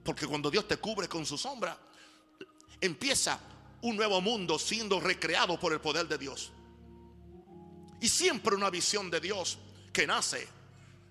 Porque 0.04 0.26
cuando 0.26 0.50
Dios 0.50 0.66
te 0.66 0.76
cubre 0.76 1.08
con 1.08 1.26
su 1.26 1.36
sombra, 1.36 1.76
empieza 2.80 3.38
un 3.82 3.96
nuevo 3.96 4.20
mundo 4.20 4.58
siendo 4.58 5.00
recreado 5.00 5.58
por 5.58 5.72
el 5.72 5.80
poder 5.80 6.08
de 6.08 6.18
Dios. 6.18 6.52
Y 8.00 8.08
siempre 8.08 8.54
una 8.54 8.70
visión 8.70 9.10
de 9.10 9.20
Dios 9.20 9.58
que 9.92 10.06
nace 10.06 10.46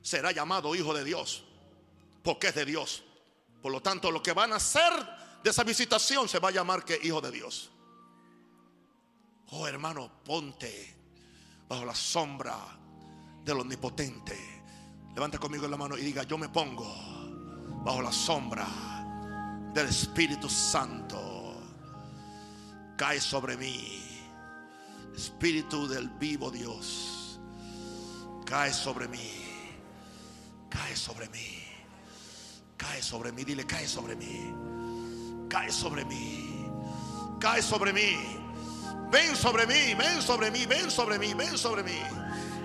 será 0.02 0.32
llamado 0.32 0.76
hijo 0.76 0.94
de 0.94 1.04
Dios, 1.04 1.44
porque 2.24 2.48
es 2.48 2.56
de 2.56 2.66
Dios. 2.66 3.04
Por 3.62 3.72
lo 3.72 3.82
tanto, 3.82 4.12
lo 4.12 4.22
que 4.22 4.34
van 4.34 4.54
a 4.54 4.58
hacer 4.58 4.94
de 5.44 5.50
esa 5.50 5.64
visitación 5.64 6.28
se 6.28 6.40
va 6.40 6.50
a 6.50 6.52
llamar 6.52 6.86
que 6.86 7.00
hijo 7.04 7.22
de 7.22 7.32
Dios. 7.32 7.72
Oh 9.52 9.68
hermano, 9.68 10.24
ponte 10.24 10.96
bajo 11.68 11.86
la 11.86 11.96
sombra 11.96 12.58
del 13.44 13.60
omnipotente. 13.60 14.64
Levanta 15.14 15.38
conmigo 15.38 15.68
la 15.68 15.78
mano 15.78 15.98
y 15.98 16.02
diga, 16.02 16.24
yo 16.24 16.38
me 16.38 16.50
pongo 16.50 16.86
bajo 17.84 18.02
la 18.02 18.12
sombra 18.12 18.68
del 19.74 19.88
Espíritu 19.88 20.50
Santo 20.50 21.27
cae 22.98 23.22
sobre 23.22 23.56
mí. 23.56 24.04
Espíritu 25.16 25.88
del 25.88 26.10
vivo 26.10 26.52
Dios, 26.52 27.40
cae 28.46 28.74
sobre 28.74 29.08
mí. 29.08 29.46
Cae 30.70 30.96
sobre 30.96 31.30
mí. 31.30 31.64
Cae 32.76 33.02
sobre 33.02 33.32
mí. 33.32 33.44
Dile, 33.44 33.66
cae 33.66 33.88
sobre 33.88 34.16
mí. 34.16 34.54
Cae 35.50 35.72
sobre 35.72 36.06
mí. 36.06 36.68
Cae 37.40 37.62
sobre 37.62 37.94
mí. 37.94 38.18
Ven 39.10 39.36
sobre 39.36 39.66
mí, 39.66 39.96
ven 39.96 40.22
sobre 40.22 40.52
mí, 40.52 40.66
ven 40.66 40.92
sobre 40.92 41.18
mí, 41.18 41.34
ven 41.34 41.58
sobre 41.58 41.84
mí. 41.84 42.00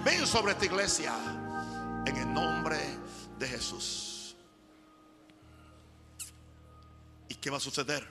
Ven 0.05 0.27
sobre 0.27 0.53
esta 0.53 0.65
iglesia. 0.65 1.15
En 2.05 2.17
el 2.17 2.35
nombre 2.35 2.79
de 3.39 3.49
Jesús. 3.49 4.37
¿Y 7.29 7.35
qué 7.37 7.49
va 7.49 7.59
a 7.59 7.61
suceder 7.61 8.07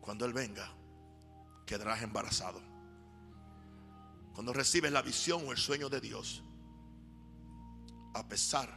cuando 0.00 0.26
Él 0.26 0.32
venga? 0.32 0.79
Quedarás 1.70 2.02
embarazado. 2.02 2.60
Cuando 4.34 4.52
recibes 4.52 4.90
la 4.90 5.02
visión 5.02 5.46
o 5.46 5.52
el 5.52 5.56
sueño 5.56 5.88
de 5.88 6.00
Dios, 6.00 6.42
a 8.12 8.26
pesar 8.28 8.68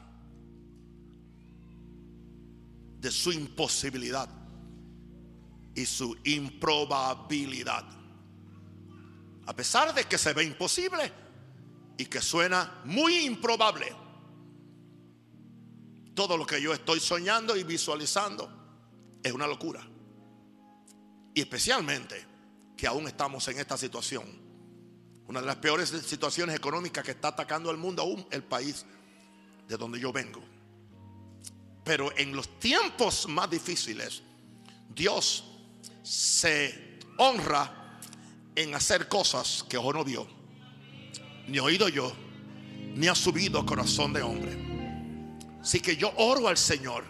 de 2.99 3.09
su 3.09 3.31
imposibilidad 3.31 4.29
y 5.73 5.87
su 5.87 6.15
improbabilidad, 6.23 7.83
a 9.47 9.55
pesar 9.55 9.95
de 9.95 10.03
que 10.03 10.19
se 10.19 10.31
ve 10.33 10.43
imposible 10.43 11.11
y 11.97 12.05
que 12.05 12.21
suena 12.21 12.83
muy 12.85 13.25
improbable, 13.25 13.87
todo 16.13 16.37
lo 16.37 16.45
que 16.45 16.61
yo 16.61 16.75
estoy 16.75 16.99
soñando 16.99 17.57
y 17.57 17.63
visualizando 17.63 19.17
es 19.23 19.31
una 19.31 19.47
locura. 19.47 19.81
Y 21.33 21.41
especialmente 21.41 22.32
que 22.83 22.87
aún 22.87 23.07
estamos 23.07 23.47
en 23.47 23.57
esta 23.59 23.77
situación. 23.77 24.25
Una 25.29 25.39
de 25.39 25.47
las 25.47 25.55
peores 25.55 25.87
situaciones 25.87 26.53
económicas 26.53 27.01
que 27.01 27.11
está 27.11 27.29
atacando 27.29 27.69
al 27.69 27.77
mundo 27.77 28.01
aún 28.01 28.27
el 28.29 28.43
país 28.43 28.85
de 29.69 29.77
donde 29.77 30.01
yo 30.01 30.11
vengo. 30.11 30.43
Pero 31.85 32.11
en 32.17 32.35
los 32.35 32.59
tiempos 32.59 33.25
más 33.29 33.49
difíciles, 33.49 34.21
Dios 34.93 35.45
se 36.03 36.99
honra 37.19 38.01
en 38.53 38.75
hacer 38.75 39.07
cosas 39.07 39.63
que 39.69 39.77
ojo 39.77 39.93
no 39.93 40.03
vio, 40.03 40.27
ni 41.47 41.59
oído 41.59 41.87
yo, 41.87 42.11
ni 42.95 43.07
ha 43.07 43.15
subido 43.15 43.65
corazón 43.65 44.11
de 44.11 44.23
hombre. 44.23 44.57
Así 45.61 45.79
que 45.79 45.95
yo 45.95 46.11
oro 46.17 46.49
al 46.49 46.57
Señor 46.57 47.05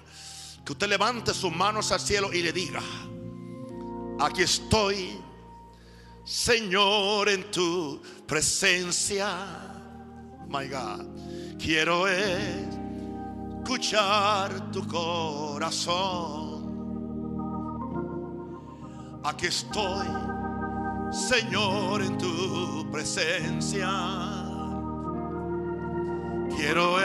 que 0.63 0.73
usted 0.73 0.88
levante 0.88 1.33
sus 1.33 1.51
manos 1.51 1.91
al 1.91 1.99
cielo 1.99 2.31
y 2.31 2.43
le 2.43 2.53
diga, 2.53 2.83
aquí 4.19 4.43
estoy 4.43 5.19
Señor, 6.23 7.27
en 7.27 7.51
tu 7.51 8.01
presencia. 8.25 9.27
My 10.47 10.67
God, 10.67 11.05
quiero 11.59 12.07
escuchar 13.65 14.71
tu 14.71 14.88
corazón. 14.88 16.63
Aquí 19.25 19.47
estoy, 19.47 20.07
Señor, 21.12 22.01
en 22.01 22.17
tu 22.17 22.89
presencia. 22.89 23.89
Quiero 26.55 27.01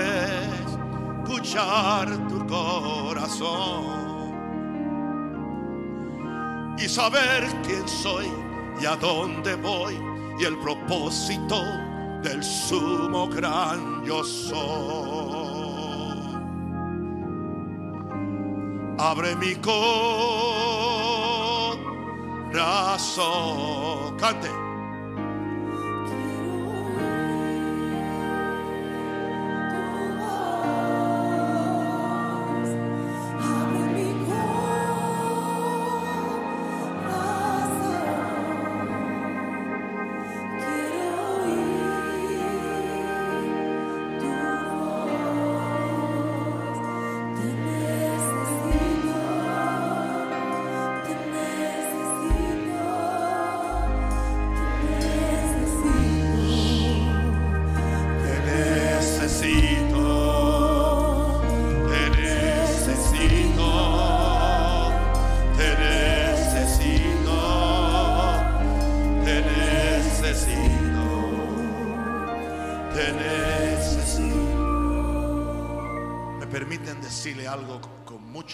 escuchar 1.24 2.28
tu 2.28 2.46
corazón 2.46 3.98
y 6.78 6.88
saber 6.88 7.48
quién 7.64 7.88
soy 7.88 8.47
y 8.80 8.86
a 8.86 8.96
dónde 8.96 9.54
voy 9.56 9.98
y 10.38 10.44
el 10.44 10.58
propósito 10.58 11.62
del 12.22 12.42
sumo 12.42 13.28
gran 13.28 14.04
yo 14.04 14.22
soy. 14.24 14.58
Abre 18.98 19.36
mi 19.36 19.54
corazón. 19.56 19.78
Cante. 24.16 24.67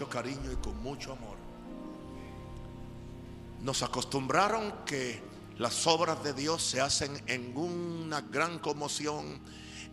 Cariño 0.02 0.52
y 0.52 0.56
con 0.56 0.82
mucho 0.82 1.12
amor. 1.12 1.36
Nos 3.62 3.82
acostumbraron 3.82 4.84
que 4.84 5.22
las 5.56 5.86
obras 5.86 6.22
de 6.24 6.32
Dios 6.32 6.62
se 6.62 6.80
hacen 6.80 7.12
en 7.26 7.56
una 7.56 8.20
gran 8.20 8.58
conmoción, 8.58 9.40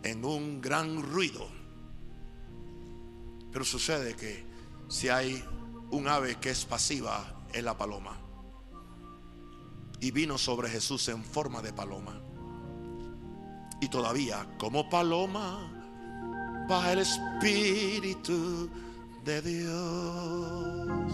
en 0.02 0.24
un 0.24 0.60
gran 0.60 1.02
ruido. 1.02 1.46
Pero 3.52 3.64
sucede 3.64 4.14
que 4.16 4.44
si 4.88 5.08
hay 5.08 5.42
un 5.90 6.08
ave 6.08 6.36
que 6.36 6.50
es 6.50 6.64
pasiva, 6.64 7.46
es 7.52 7.62
la 7.62 7.78
paloma. 7.78 8.18
Y 10.00 10.10
vino 10.10 10.36
sobre 10.36 10.68
Jesús 10.68 11.08
en 11.08 11.22
forma 11.22 11.62
de 11.62 11.72
paloma. 11.72 12.20
Y 13.80 13.88
todavía, 13.88 14.56
como 14.58 14.90
paloma, 14.90 16.66
baja 16.68 16.92
el 16.92 16.98
espíritu 17.00 18.68
de 19.24 19.40
Dios 19.42 21.12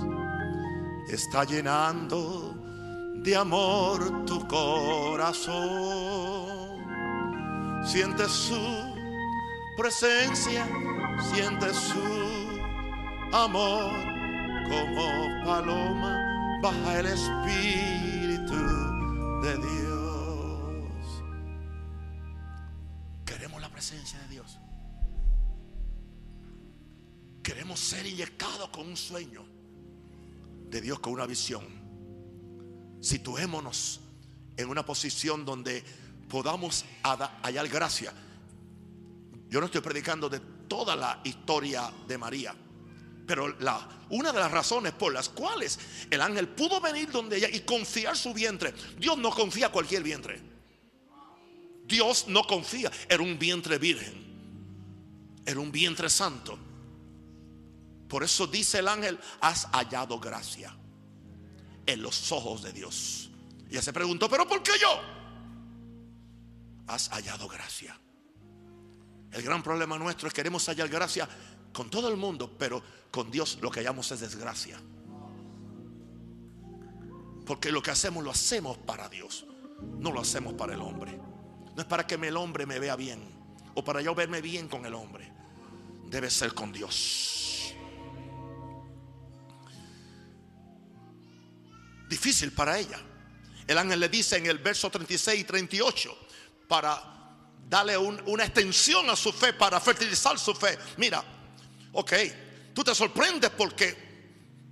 está 1.11 1.45
llenando 1.45 2.55
de 3.17 3.37
amor 3.37 4.25
tu 4.25 4.47
corazón. 4.49 5.57
Siente 7.85 8.29
su 8.29 8.59
presencia, 9.77 10.67
siente 11.33 11.73
su 11.75 12.03
amor 13.33 13.93
como 14.69 15.45
paloma, 15.45 16.59
baja 16.63 17.01
el 17.01 17.07
espíritu 17.07 18.57
de 19.43 19.57
Dios. 19.57 19.88
Queremos 27.49 27.81
ser 27.81 28.07
inyectados 28.07 28.69
con 28.69 28.87
un 28.87 28.95
sueño 28.95 29.43
de 30.69 30.83
Dios, 30.83 30.99
con 30.99 31.15
una 31.15 31.25
visión. 31.25 31.65
Situémonos 33.01 34.01
en 34.55 34.69
una 34.69 34.85
posición 34.85 35.47
donde 35.47 35.83
podamos 36.29 36.85
hallar 37.03 37.67
gracia. 37.69 38.13
Yo 39.49 39.61
no 39.61 39.65
estoy 39.65 39.81
predicando 39.81 40.29
de 40.29 40.41
toda 40.69 40.95
la 40.95 41.23
historia 41.25 41.91
de 42.07 42.19
María, 42.19 42.55
pero 43.27 43.57
una 44.11 44.31
de 44.31 44.41
las 44.41 44.53
razones 44.53 44.93
por 44.93 45.15
las 45.15 45.31
cuales 45.31 45.79
el 46.11 46.21
ángel 46.21 46.49
pudo 46.49 46.83
venir 46.83 47.11
donde 47.11 47.39
ella 47.39 47.49
y 47.51 47.61
confiar 47.61 48.15
su 48.15 48.35
vientre. 48.35 48.75
Dios 48.99 49.17
no 49.17 49.31
confía 49.31 49.73
cualquier 49.73 50.03
vientre. 50.03 50.39
Dios 51.87 52.27
no 52.29 52.47
confía. 52.47 52.93
Era 53.09 53.23
un 53.23 53.39
vientre 53.39 53.79
virgen. 53.79 55.41
Era 55.47 55.59
un 55.59 55.73
vientre 55.73 56.11
santo. 56.11 56.68
Por 58.09 58.25
eso 58.25 58.47
dice 58.47 58.79
el 58.79 58.89
ángel, 58.89 59.19
has 59.41 59.67
hallado 59.73 60.19
gracia 60.19 60.75
en 61.87 62.03
los 62.03 62.33
ojos 62.33 62.63
de 62.63 62.73
Dios. 62.73 63.31
Y 63.71 63.77
se 63.79 63.93
preguntó, 63.93 64.29
pero 64.29 64.49
¿por 64.49 64.63
qué 64.63 64.73
yo? 64.81 65.01
Has 66.87 67.09
hallado 67.11 67.49
gracia. 67.49 67.99
El 69.31 69.43
gran 69.43 69.63
problema 69.63 69.99
nuestro 69.99 70.29
es 70.29 70.35
que 70.35 70.39
queremos 70.39 70.67
hallar 70.67 70.89
gracia 70.89 71.29
con 71.73 71.91
todo 71.91 72.09
el 72.09 72.17
mundo, 72.17 72.57
pero 72.59 72.83
con 73.11 73.31
Dios 73.31 73.59
lo 73.61 73.71
que 73.71 73.81
hallamos 73.81 74.11
es 74.11 74.21
desgracia. 74.21 74.81
Porque 77.45 77.71
lo 77.71 77.83
que 77.83 77.91
hacemos 77.91 78.25
lo 78.25 78.31
hacemos 78.31 78.79
para 78.79 79.09
Dios, 79.09 79.47
no 79.99 80.13
lo 80.13 80.21
hacemos 80.21 80.55
para 80.55 80.75
el 80.75 80.81
hombre. 80.81 81.19
No 81.75 81.83
es 81.83 81.87
para 81.87 82.07
que 82.07 82.15
el 82.15 82.37
hombre 82.37 82.67
me 82.67 82.79
vea 82.79 82.97
bien 82.97 83.23
o 83.75 83.85
para 83.85 84.01
yo 84.01 84.15
verme 84.15 84.41
bien 84.41 84.69
con 84.69 84.85
el 84.85 84.95
hombre. 84.95 85.31
Debe 86.07 86.31
ser 86.31 86.55
con 86.55 86.73
Dios. 86.73 87.48
Difícil 92.09 92.53
para 92.53 92.79
ella. 92.79 92.99
El 93.67 93.77
ángel 93.79 94.01
le 94.01 94.09
dice 94.09 94.37
en 94.37 94.47
el 94.47 94.59
verso 94.59 94.91
36 94.91 95.41
y 95.41 95.45
38 95.45 96.19
para 96.67 97.03
darle 97.69 97.99
una 97.99 98.45
extensión 98.45 99.09
a 99.11 99.17
su 99.17 99.33
fe, 99.33 99.53
para 99.53 99.79
fertilizar 99.81 100.39
su 100.39 100.55
fe. 100.55 100.79
Mira, 100.97 101.23
ok, 101.93 102.13
tú 102.75 102.83
te 102.83 102.95
sorprendes 102.95 103.51
porque 103.51 104.09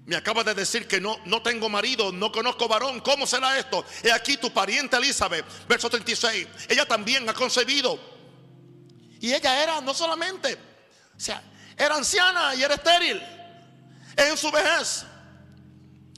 me 0.07 0.17
acaba 0.17 0.45
de 0.45 0.55
decir 0.55 0.87
que 0.87 1.01
no, 1.01 1.19
no 1.27 1.43
tengo 1.43 1.69
marido, 1.69 2.13
no 2.13 2.31
conozco 2.33 2.69
varón. 2.69 3.01
¿Cómo 3.01 3.27
será 3.27 3.59
esto? 3.59 3.85
He 4.03 4.13
aquí 4.13 4.37
tu 4.37 4.53
pariente 4.53 4.97
Elizabeth, 4.97 5.45
verso 5.69 5.91
36. 5.91 6.47
Ella 6.69 6.87
también 6.87 7.29
ha 7.29 7.35
concebido. 7.35 7.99
Y 9.21 9.33
ella 9.33 9.63
era 9.63 9.81
no 9.81 9.93
solamente, 9.93 10.57
sea, 11.17 11.43
era 11.77 11.97
anciana 11.97 12.55
y 12.55 12.63
era 12.63 12.75
estéril 12.75 13.21
en 14.17 14.37
su 14.37 14.51
vejez. 14.51 15.05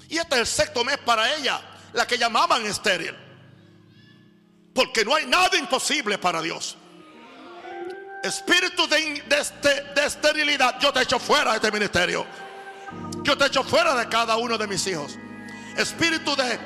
Y 0.09 0.17
este 0.17 0.37
es 0.37 0.41
el 0.41 0.47
sexto 0.47 0.85
mes 0.85 0.99
para 0.99 1.35
ella, 1.35 1.61
la 1.93 2.07
que 2.07 2.17
llamaban 2.17 2.65
estéril. 2.65 3.15
Porque 4.75 5.05
no 5.05 5.15
hay 5.15 5.27
nada 5.27 5.57
imposible 5.59 6.17
para 6.19 6.41
Dios. 6.41 6.77
Espíritu 8.23 8.89
de, 8.89 9.23
este, 9.39 9.69
de, 9.95 10.07
esterilidad, 10.07 10.81
yo 10.81 10.93
te 10.93 11.03
echo 11.03 11.19
fuera 11.19 11.51
de 11.51 11.57
este 11.57 11.71
ministerio. 11.71 12.27
Yo 13.23 13.37
te 13.37 13.47
echo 13.47 13.63
fuera 13.63 13.95
de 13.95 14.09
cada 14.09 14.37
uno 14.37 14.57
de 14.57 14.67
mis 14.67 14.87
hijos. 14.87 15.17
Espíritu 15.77 16.35
de, 16.35 16.59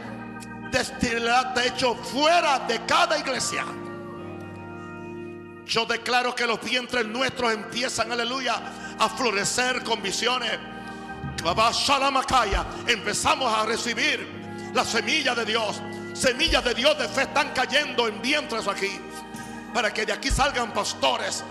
de 0.70 0.81
esterilidad 0.81 1.52
te 1.52 1.66
echo 1.66 1.96
fuera 1.96 2.61
de 2.61 2.85
cada 2.87 3.18
iglesia. 3.18 3.64
Yo 5.66 5.85
declaro 5.85 6.35
que 6.35 6.46
los 6.46 6.61
vientres 6.62 7.07
nuestros 7.07 7.52
empiezan, 7.52 8.12
aleluya, 8.12 8.61
a 8.98 9.09
florecer 9.09 9.83
con 9.83 10.00
visiones 10.00 10.59
empezamos 12.87 13.52
a 13.52 13.64
recibir 13.66 14.70
la 14.74 14.85
semilla 14.85 15.35
de 15.35 15.44
Dios. 15.44 15.83
Semillas 16.14 16.64
de 16.64 16.74
Dios 16.74 16.96
de 16.98 17.09
fe 17.09 17.22
están 17.22 17.50
cayendo 17.50 18.07
en 18.07 18.20
vientres 18.22 18.68
aquí. 18.68 19.00
Para 19.74 19.92
que 19.92 20.07
de 20.07 20.12
aquí 20.12 20.31
salgan 20.31 20.72
pastores, 20.72 21.42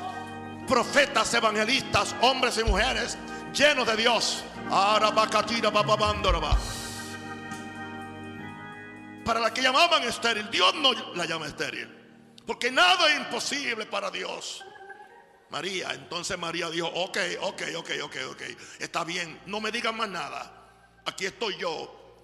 profetas, 0.67 1.33
evangelistas, 1.33 2.15
hombres 2.21 2.57
y 2.57 2.63
mujeres 2.63 3.17
llenos 3.53 3.85
de 3.87 3.97
Dios. 3.97 4.43
Para 9.25 9.39
la 9.39 9.53
que 9.53 9.61
llamaban 9.61 10.03
estéril, 10.03 10.49
Dios 10.49 10.73
no 10.75 10.93
la 11.15 11.25
llama 11.25 11.47
estéril. 11.47 11.89
Porque 12.45 12.71
nada 12.71 13.09
es 13.09 13.17
imposible 13.17 13.85
para 13.85 14.09
Dios. 14.09 14.63
María. 15.51 15.93
Entonces 15.93 16.37
María 16.39 16.69
dijo, 16.69 16.87
ok, 16.87 17.17
ok, 17.41 17.61
ok, 17.75 17.89
ok, 18.03 18.15
ok. 18.31 18.41
Está 18.79 19.03
bien, 19.03 19.41
no 19.45 19.59
me 19.59 19.71
digan 19.71 19.95
más 19.95 20.09
nada. 20.09 21.01
Aquí 21.05 21.25
estoy 21.25 21.57
yo. 21.57 22.23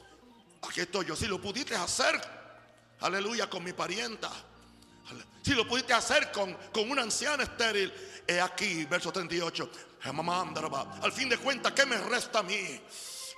Aquí 0.67 0.82
estoy 0.82 1.05
yo. 1.05 1.15
Si 1.15 1.28
lo 1.28 1.39
pudiste 1.39 1.75
hacer, 1.75 2.19
aleluya, 3.01 3.49
con 3.49 3.63
mi 3.63 3.73
parienta. 3.73 4.32
Si 5.41 5.53
lo 5.53 5.67
pudiste 5.67 5.93
hacer 5.93 6.32
con, 6.32 6.53
con 6.73 6.89
una 6.89 7.03
anciana 7.03 7.43
estéril, 7.43 7.93
he 8.25 8.41
aquí, 8.41 8.86
verso 8.86 9.11
38. 9.11 9.69
Al 11.01 11.11
fin 11.11 11.30
de 11.30 11.38
cuentas, 11.38 11.73
¿qué 11.73 11.86
me 11.86 11.97
resta 11.97 12.39
a 12.39 12.43
mí? 12.43 12.82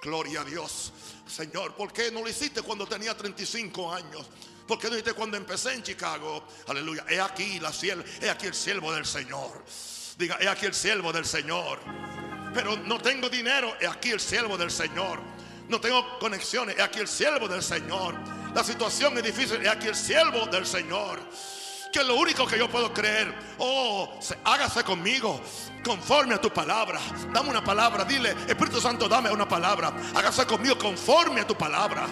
Gloria 0.02 0.42
a 0.42 0.46
Dios. 0.46 0.94
Señor, 1.28 1.76
¿por 1.76 1.92
qué 1.92 2.12
no 2.12 2.22
lo 2.22 2.30
hiciste 2.30 2.62
cuando 2.62 2.88
tenía 2.88 3.16
35 3.16 3.94
años? 3.94 4.28
Porque 4.70 4.88
dijiste 4.88 5.14
cuando 5.14 5.36
empecé 5.36 5.74
en 5.74 5.82
Chicago, 5.82 6.44
aleluya, 6.68 7.04
he 7.10 7.20
aquí 7.20 7.60
la 7.60 7.74
cielo, 7.74 8.04
he 8.22 8.30
aquí 8.30 8.46
el 8.46 8.54
siervo 8.54 8.94
del 8.94 9.04
Señor. 9.04 9.66
Diga, 10.16 10.38
he 10.40 10.48
aquí 10.48 10.68
el 10.68 10.76
siervo 10.76 11.12
del 11.12 11.26
Señor. 11.26 11.80
Pero 12.54 12.78
no 12.78 13.00
tengo 13.00 13.30
dinero, 13.30 13.76
he 13.82 13.88
aquí 13.88 14.12
el 14.12 14.20
siervo 14.20 14.60
del 14.60 14.70
Señor. 14.70 15.22
No 15.70 15.82
tengo 15.82 16.20
conexiones, 16.20 16.78
he 16.78 16.84
aquí 16.84 17.00
el 17.00 17.08
siervo 17.08 17.48
del 17.48 17.64
Señor. 17.64 18.14
La 18.54 18.64
situación 18.64 19.18
es 19.18 19.24
difícil, 19.24 19.60
he 19.66 19.70
aquí 19.70 19.88
el 19.88 19.96
siervo 19.96 20.46
del 20.46 20.68
Señor 20.68 21.20
que 21.92 22.04
lo 22.04 22.18
único 22.18 22.46
que 22.46 22.56
yo 22.56 22.70
puedo 22.70 22.94
creer, 22.94 23.34
oh, 23.58 24.20
hágase 24.44 24.84
conmigo 24.84 25.42
conforme 25.84 26.36
a 26.36 26.40
tu 26.40 26.52
palabra. 26.52 27.00
Dame 27.34 27.50
una 27.50 27.64
palabra, 27.64 28.06
dile, 28.06 28.36
Espíritu 28.48 28.80
Santo, 28.80 29.10
dame 29.10 29.32
una 29.32 29.48
palabra. 29.48 29.92
Hágase 30.14 30.46
conmigo 30.46 30.78
conforme 30.78 31.42
a 31.42 31.48
tu 31.48 31.56
palabra. 31.56 32.08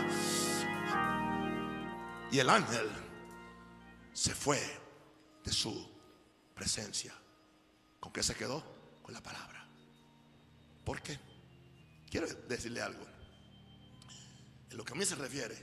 Y 2.31 2.39
el 2.39 2.49
ángel 2.49 2.89
se 4.13 4.35
fue 4.35 4.59
de 5.43 5.51
su 5.51 5.89
presencia. 6.53 7.13
¿Con 7.99 8.11
qué 8.11 8.21
se 8.21 8.35
quedó? 8.35 8.63
Con 9.01 9.13
la 9.13 9.21
palabra. 9.21 9.65
¿Por 10.83 11.01
qué? 11.01 11.17
Quiero 12.09 12.27
decirle 12.47 12.81
algo. 12.81 13.05
En 14.69 14.77
lo 14.77 14.83
que 14.83 14.93
a 14.93 14.95
mí 14.95 15.05
se 15.05 15.15
refiere, 15.15 15.55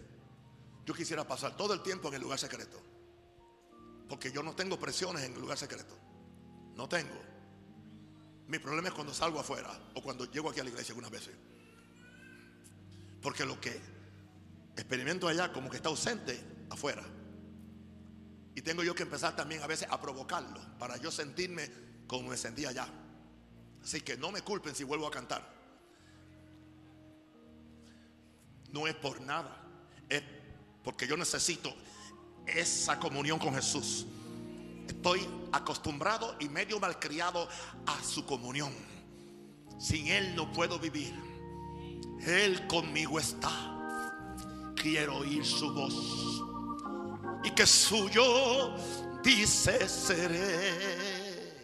yo 0.87 0.95
quisiera 0.95 1.27
pasar 1.27 1.57
todo 1.57 1.75
el 1.75 1.83
tiempo 1.83 2.09
en 2.09 2.15
el 2.15 2.23
lugar 2.23 2.39
secreto. 2.39 2.81
Porque 4.09 4.33
yo 4.33 4.43
no 4.43 4.55
tengo 4.55 4.79
presiones 4.79 5.25
en 5.25 5.35
el 5.35 5.41
lugar 5.41 5.59
secreto. 5.59 5.97
No 6.75 6.89
tengo. 6.89 7.21
Mi 8.49 8.59
problema 8.59 8.89
es 8.89 8.95
cuando 8.95 9.13
salgo 9.13 9.41
afuera 9.41 9.71
o 9.95 10.03
cuando 10.03 10.31
llego 10.31 10.51
aquí 10.51 10.61
a 10.61 10.65
la 10.65 10.71
iglesia 10.71 10.93
algunas 10.93 11.11
veces. 11.11 11.35
Porque 13.21 13.45
lo 13.45 13.61
que 13.61 13.81
experimento 14.77 15.29
allá 15.29 15.53
como 15.53 15.71
que 15.71 15.77
está 15.77 15.89
ausente 15.89 16.54
afuera. 16.75 17.03
Y 18.55 18.63
tengo 18.63 18.83
yo 18.83 18.95
que 18.95 19.03
empezar 19.03 19.35
también 19.35 19.63
a 19.63 19.67
veces 19.67 19.89
a 19.91 20.01
provocarlo 20.01 20.61
para 20.79 20.97
yo 20.97 21.11
sentirme 21.11 21.69
como 22.07 22.31
me 22.31 22.37
sentía 22.37 22.69
allá. 22.69 22.89
Así 23.83 24.01
que 24.01 24.17
no 24.17 24.31
me 24.31 24.43
culpen 24.43 24.75
si 24.75 24.85
vuelvo 24.85 25.07
a 25.07 25.11
cantar. 25.11 25.53
No 28.71 28.87
es 28.87 28.95
por 28.95 29.21
nada. 29.21 29.61
Es 30.09 30.23
porque 30.83 31.07
yo 31.07 31.17
necesito 31.17 31.75
esa 32.47 32.99
comunión 32.99 33.39
con 33.39 33.55
Jesús. 33.55 34.07
Estoy 34.87 35.27
acostumbrado 35.53 36.37
y 36.41 36.49
medio 36.49 36.79
malcriado 36.79 37.49
a 37.87 38.03
su 38.03 38.25
comunión. 38.25 38.73
Sin 39.79 40.09
Él 40.09 40.35
no 40.35 40.53
puedo 40.53 40.79
vivir. 40.79 41.15
Él 42.27 42.67
conmigo 42.67 43.19
está. 43.19 43.73
Quiero 44.77 45.19
oír 45.19 45.45
su 45.45 45.73
voz. 45.73 46.54
Y 47.45 47.51
que 47.51 47.67
suyo 47.67 48.75
dice 49.23 49.89
seré. 49.89 51.55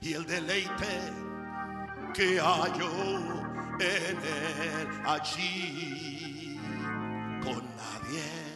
Y 0.00 0.14
el 0.14 0.26
deleite 0.26 1.12
que 2.14 2.40
hallo 2.40 2.90
en 3.78 4.16
Él 4.16 5.02
allí. 5.04 6.58
Con 7.42 7.64
nadie 7.76 8.46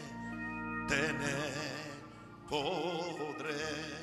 tener 0.89 1.71
podré. 2.49 4.01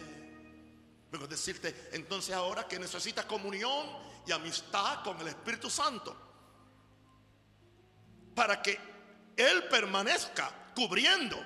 Vengo 1.11 1.27
decirte, 1.27 1.89
entonces 1.93 2.35
ahora 2.35 2.67
que 2.67 2.79
necesitas 2.79 3.25
comunión 3.25 3.87
y 4.25 4.31
amistad 4.31 5.03
con 5.03 5.19
el 5.21 5.27
Espíritu 5.29 5.69
Santo, 5.69 6.15
para 8.35 8.61
que 8.61 8.77
Él 9.35 9.63
permanezca 9.69 10.71
cubriendo 10.75 11.37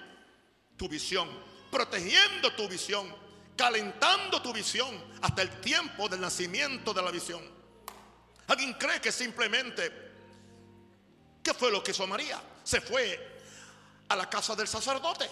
tu 0.81 0.89
visión, 0.89 1.29
protegiendo 1.69 2.51
tu 2.55 2.67
visión, 2.67 3.07
calentando 3.55 4.41
tu 4.41 4.51
visión 4.51 4.89
hasta 5.21 5.43
el 5.43 5.61
tiempo 5.61 6.09
del 6.09 6.19
nacimiento 6.19 6.91
de 6.91 7.03
la 7.03 7.11
visión. 7.11 7.39
¿Alguien 8.47 8.73
cree 8.73 8.99
que 8.99 9.11
simplemente, 9.11 9.91
¿qué 11.43 11.53
fue 11.53 11.69
lo 11.69 11.83
que 11.83 11.91
hizo 11.91 12.07
María? 12.07 12.41
Se 12.63 12.81
fue 12.81 13.43
a 14.09 14.15
la 14.15 14.27
casa 14.27 14.55
del 14.55 14.67
sacerdote 14.67 15.29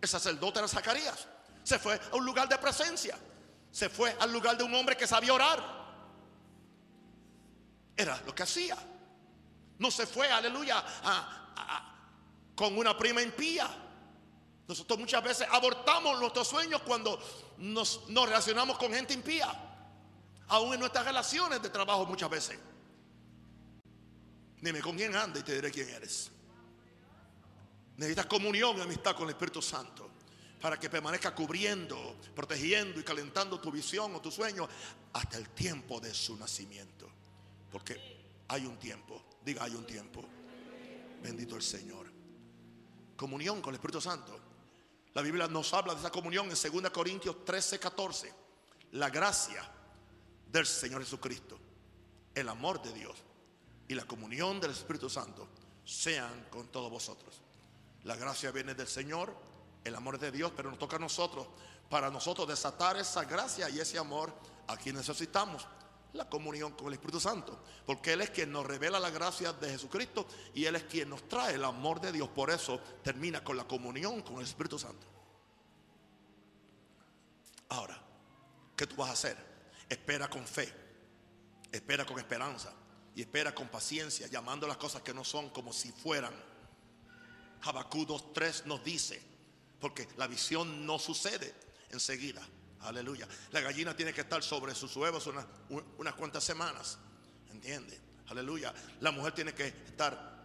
el 0.00 0.08
sacerdote 0.08 0.58
era 0.58 0.68
Zacarías. 0.68 1.26
Se 1.62 1.78
fue 1.78 2.00
a 2.10 2.16
un 2.16 2.24
lugar 2.24 2.48
de 2.48 2.56
presencia. 2.56 3.18
Se 3.70 3.90
fue 3.90 4.16
al 4.20 4.32
lugar 4.32 4.56
de 4.56 4.64
un 4.64 4.74
hombre 4.74 4.96
que 4.96 5.06
sabía 5.06 5.34
orar. 5.34 5.62
Era 7.94 8.22
lo 8.24 8.34
que 8.34 8.42
hacía. 8.42 8.76
No 9.78 9.90
se 9.90 10.06
fue, 10.06 10.30
aleluya, 10.30 10.82
con 12.54 12.78
una 12.78 12.96
prima 12.96 13.20
impía. 13.20 13.68
Nosotros 14.68 14.98
muchas 14.98 15.22
veces 15.22 15.46
abortamos 15.50 16.18
nuestros 16.18 16.48
sueños 16.48 16.82
cuando 16.82 17.18
nos, 17.58 18.02
relacionamos 18.08 18.78
con 18.78 18.92
gente 18.92 19.14
impía. 19.14 19.48
Aún 20.48 20.74
en 20.74 20.80
nuestras 20.80 21.04
relaciones 21.04 21.62
de 21.62 21.70
trabajo 21.70 22.04
muchas 22.06 22.30
veces. 22.30 22.58
Dime 24.60 24.80
con 24.80 24.96
quién 24.96 25.14
anda 25.14 25.38
y 25.38 25.42
te 25.42 25.54
diré 25.54 25.70
quién 25.70 25.88
eres. 25.90 26.30
Necesitas 27.96 28.26
comunión 28.26 28.76
y 28.78 28.80
amistad 28.80 29.14
con 29.14 29.24
el 29.24 29.30
Espíritu 29.30 29.62
Santo 29.62 30.10
para 30.60 30.78
que 30.78 30.90
permanezca 30.90 31.34
cubriendo, 31.34 32.16
protegiendo 32.34 32.98
y 32.98 33.04
calentando 33.04 33.60
tu 33.60 33.70
visión 33.70 34.14
o 34.14 34.20
tu 34.20 34.30
sueño 34.30 34.68
hasta 35.12 35.36
el 35.36 35.50
tiempo 35.50 36.00
de 36.00 36.12
su 36.12 36.36
nacimiento. 36.36 37.08
Porque 37.70 38.44
hay 38.48 38.66
un 38.66 38.76
tiempo, 38.78 39.22
diga 39.44 39.64
hay 39.64 39.74
un 39.74 39.86
tiempo. 39.86 40.24
Bendito 41.22 41.56
el 41.56 41.62
Señor. 41.62 42.06
Comunión 43.16 43.60
con 43.60 43.70
el 43.70 43.76
Espíritu 43.76 44.00
Santo. 44.00 44.45
La 45.16 45.22
Biblia 45.22 45.48
nos 45.48 45.72
habla 45.72 45.94
de 45.94 46.00
esa 46.00 46.10
comunión 46.10 46.44
en 46.44 46.72
2 46.82 46.90
Corintios 46.90 47.42
13, 47.42 47.78
14. 47.78 48.34
La 48.92 49.08
gracia 49.08 49.66
del 50.52 50.66
Señor 50.66 51.02
Jesucristo, 51.02 51.58
el 52.34 52.46
amor 52.50 52.82
de 52.82 52.92
Dios 52.92 53.16
y 53.88 53.94
la 53.94 54.04
comunión 54.04 54.60
del 54.60 54.72
Espíritu 54.72 55.08
Santo 55.08 55.48
sean 55.86 56.48
con 56.50 56.66
todos 56.66 56.90
vosotros. 56.90 57.40
La 58.04 58.14
gracia 58.16 58.50
viene 58.50 58.74
del 58.74 58.88
Señor, 58.88 59.34
el 59.84 59.94
amor 59.94 60.18
de 60.18 60.30
Dios, 60.30 60.52
pero 60.54 60.68
nos 60.68 60.78
toca 60.78 60.96
a 60.96 60.98
nosotros, 60.98 61.46
para 61.88 62.10
nosotros 62.10 62.46
desatar 62.46 62.98
esa 62.98 63.24
gracia 63.24 63.70
y 63.70 63.80
ese 63.80 63.96
amor 63.96 64.30
a 64.66 64.76
quien 64.76 64.96
necesitamos 64.96 65.66
la 66.16 66.28
comunión 66.28 66.72
con 66.72 66.88
el 66.88 66.94
Espíritu 66.94 67.20
Santo, 67.20 67.62
porque 67.84 68.14
Él 68.14 68.22
es 68.22 68.30
quien 68.30 68.50
nos 68.50 68.66
revela 68.66 68.98
la 68.98 69.10
gracia 69.10 69.52
de 69.52 69.70
Jesucristo 69.70 70.26
y 70.54 70.64
Él 70.64 70.76
es 70.76 70.84
quien 70.84 71.10
nos 71.10 71.28
trae 71.28 71.54
el 71.54 71.64
amor 71.64 72.00
de 72.00 72.12
Dios. 72.12 72.28
Por 72.28 72.50
eso 72.50 72.80
termina 73.02 73.44
con 73.44 73.56
la 73.56 73.64
comunión 73.64 74.22
con 74.22 74.36
el 74.36 74.42
Espíritu 74.42 74.78
Santo. 74.78 75.06
Ahora, 77.68 78.00
¿qué 78.76 78.86
tú 78.86 78.96
vas 78.96 79.10
a 79.10 79.12
hacer? 79.12 79.36
Espera 79.88 80.28
con 80.28 80.46
fe, 80.46 80.72
espera 81.70 82.04
con 82.04 82.18
esperanza 82.18 82.72
y 83.14 83.22
espera 83.22 83.54
con 83.54 83.68
paciencia, 83.68 84.26
llamando 84.26 84.66
las 84.66 84.76
cosas 84.76 85.02
que 85.02 85.14
no 85.14 85.24
son 85.24 85.50
como 85.50 85.72
si 85.72 85.92
fueran. 85.92 86.34
Habacuc 87.62 88.08
2.3 88.08 88.64
nos 88.64 88.82
dice, 88.84 89.22
porque 89.80 90.08
la 90.16 90.26
visión 90.26 90.86
no 90.86 90.98
sucede 90.98 91.54
enseguida. 91.90 92.46
Aleluya. 92.82 93.26
La 93.52 93.60
gallina 93.60 93.96
tiene 93.96 94.12
que 94.12 94.20
estar 94.20 94.42
sobre 94.42 94.74
sus 94.74 94.94
huevos 94.96 95.26
unas, 95.26 96.14
cuantas 96.14 96.44
semanas. 96.44 96.98
¿Entiende? 97.50 98.00
Aleluya. 98.28 98.72
La 99.00 99.10
mujer 99.10 99.32
tiene 99.32 99.54
que 99.54 99.66
estar, 99.66 100.44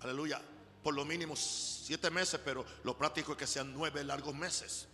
aleluya, 0.00 0.40
por 0.82 0.94
lo 0.94 1.04
mínimo 1.04 1.36
siete 1.36 2.10
meses, 2.10 2.40
pero 2.44 2.64
lo 2.84 2.96
práctico 2.96 3.32
es 3.32 3.38
que 3.38 3.46
sean 3.46 3.72
nueve 3.72 4.02
largos 4.04 4.34
meses. 4.34 4.88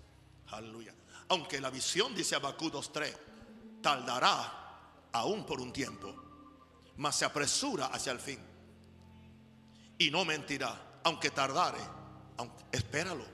Aleluya. 0.49 0.95
Aunque 1.29 1.61
la 1.61 1.71
visión, 1.71 2.15
dice 2.15 2.35
Habacuc 2.35 2.73
2.3, 2.73 3.17
tardará 3.83 5.09
aún 5.13 5.47
por 5.47 5.61
un 5.61 5.73
tiempo, 5.73 6.15
mas 6.97 7.17
se 7.17 7.25
apresura 7.25 7.87
hacia 7.87 8.13
el 8.13 8.21
fin. 8.21 8.41
Y 9.99 10.11
no 10.11 10.25
mentirá 10.25 10.91
aunque 11.05 11.31
tardare, 11.31 11.79
espéralo. 12.73 13.25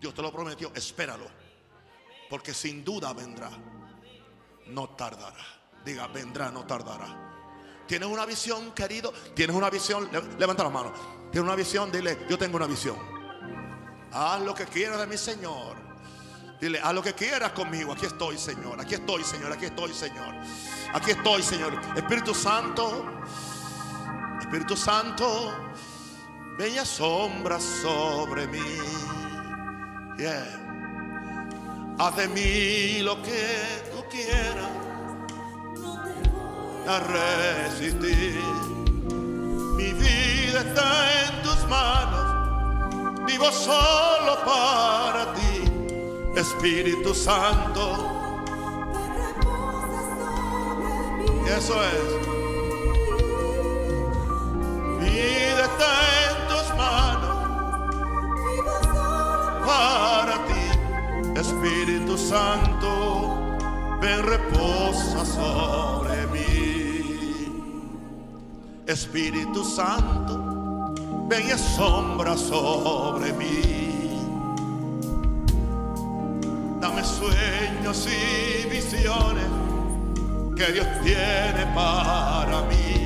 Dios 0.00 0.14
te 0.14 0.22
lo 0.22 0.32
prometió, 0.32 0.72
espéralo. 0.74 1.26
Porque 2.28 2.54
sin 2.54 2.84
duda 2.84 3.12
vendrá. 3.12 3.50
No 4.66 4.90
tardará. 4.90 5.44
Diga, 5.84 6.06
vendrá, 6.08 6.50
no 6.50 6.64
tardará. 6.64 7.24
¿Tienes 7.86 8.08
una 8.08 8.24
visión, 8.24 8.72
querido? 8.72 9.12
¿Tienes 9.34 9.54
una 9.54 9.68
visión? 9.68 10.08
Levanta 10.38 10.62
la 10.64 10.70
mano. 10.70 10.92
¿Tienes 11.30 11.46
una 11.46 11.54
visión? 11.54 11.92
Dile, 11.92 12.26
yo 12.28 12.38
tengo 12.38 12.56
una 12.56 12.66
visión. 12.66 12.96
Haz 14.12 14.40
lo 14.40 14.54
que 14.54 14.64
quieras 14.64 14.98
de 15.00 15.06
mi 15.06 15.18
Señor. 15.18 15.76
Dile, 16.60 16.80
haz 16.80 16.94
lo 16.94 17.02
que 17.02 17.12
quieras 17.12 17.52
conmigo. 17.52 17.92
Aquí 17.92 18.06
estoy, 18.06 18.38
Señor. 18.38 18.80
Aquí 18.80 18.94
estoy, 18.94 19.22
Señor. 19.22 19.52
Aquí 19.52 19.66
estoy, 19.66 19.92
Señor. 19.92 20.34
Aquí 20.94 21.10
estoy, 21.10 21.42
Señor. 21.42 21.78
Espíritu 21.96 22.34
Santo. 22.34 23.04
Espíritu 24.40 24.76
Santo. 24.76 25.52
Bella 26.56 26.84
sombra 26.84 27.60
sobre 27.60 28.46
mí. 28.46 28.60
Haz 31.98 32.16
de 32.16 32.28
mí 32.28 33.02
lo 33.02 33.20
que 33.22 33.82
tú 33.92 34.04
quieras. 34.10 34.70
A 36.86 37.00
resistir. 37.00 38.40
Mi 39.76 39.92
vida 39.92 40.60
está 40.60 41.24
en 41.24 41.42
tus 41.42 41.68
manos. 41.68 43.24
Vivo 43.26 43.50
solo 43.50 44.38
para 44.44 45.32
ti, 45.34 45.64
Espíritu 46.36 47.14
Santo. 47.14 48.10
Eso 51.46 51.74
es. 51.84 52.24
vida 55.04 55.64
está 55.64 55.92
en 56.26 56.36
tus 56.48 56.76
manos 56.76 57.36
para 59.66 60.34
ti, 60.48 60.63
Espíritu 61.36 62.16
Santo, 62.16 63.58
ven 64.00 64.22
reposa 64.22 65.24
sobre 65.24 66.26
mí. 66.28 67.50
Espíritu 68.86 69.64
Santo, 69.64 70.94
ven 71.28 71.46
y 71.46 71.58
sombra 71.58 72.36
sobre 72.36 73.32
mí. 73.32 73.60
Dame 76.80 77.02
sueños 77.02 78.06
y 78.06 78.68
visiones 78.68 79.50
que 80.56 80.72
Dios 80.72 80.86
tiene 81.02 81.66
para 81.74 82.62
mí 82.68 83.04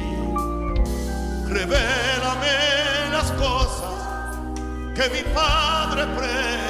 revélame 1.48 3.10
las 3.10 3.32
cosas 3.32 4.36
que 4.94 5.08
mi 5.10 5.22
Padre 5.34 6.04
preparó. 6.16 6.67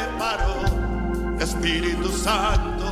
Espíritu 1.41 2.09
Santo, 2.11 2.87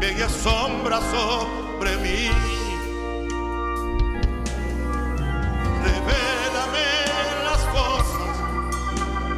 ven 0.00 0.18
y 0.18 0.22
asombra 0.22 1.00
sobre 1.00 1.96
mí. 1.98 2.30
Revélame 5.84 6.88
las 7.44 7.62
cosas 7.78 8.36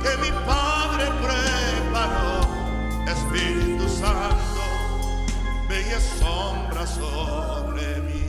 que 0.03 0.17
mi 0.23 0.31
Padre 0.47 1.07
preparó. 1.23 2.41
Espíritu 3.07 3.89
Santo, 3.89 4.63
ven 5.69 5.87
y 5.87 5.93
asombra 5.93 6.87
sobre 6.87 8.01
mí. 8.03 8.27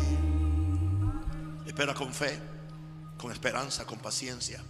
Espera 1.66 1.94
con 1.94 2.14
fe 2.14 2.50
con 3.20 3.32
esperanza, 3.32 3.86
con 3.86 4.00
paciencia. 4.00 4.64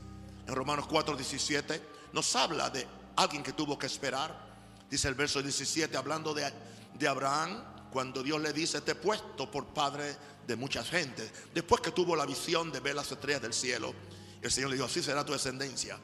En 0.48 0.56
Romanos 0.56 0.88
4, 0.88 1.16
17 1.16 1.82
nos 2.12 2.36
habla 2.36 2.70
de 2.70 2.86
alguien 3.16 3.44
que 3.44 3.54
tuvo 3.54 3.78
que 3.78 3.86
esperar. 3.86 4.49
Dice 4.90 5.08
el 5.08 5.16
verso 5.16 5.42
17, 5.42 5.96
hablando 5.98 6.34
de, 6.34 6.52
de 6.94 7.08
Abraham, 7.08 7.64
cuando 7.92 8.24
Dios 8.24 8.42
le 8.42 8.54
dice, 8.54 8.82
te 8.82 8.92
he 8.92 8.96
puesto 8.96 9.50
por 9.50 9.68
padre 9.68 10.16
de 10.48 10.56
muchas 10.56 10.90
gentes. 10.90 11.32
Después 11.54 11.82
que 11.82 11.92
tuvo 11.92 12.16
la 12.16 12.26
visión 12.26 12.72
de 12.72 12.80
ver 12.80 12.96
las 12.96 13.12
estrellas 13.12 13.42
del 13.42 13.54
cielo, 13.54 13.94
el 14.42 14.52
Señor 14.52 14.70
le 14.70 14.76
dijo, 14.78 14.88
así 14.88 15.04
será 15.04 15.26
tu 15.26 15.34
descendencia. 15.34 16.00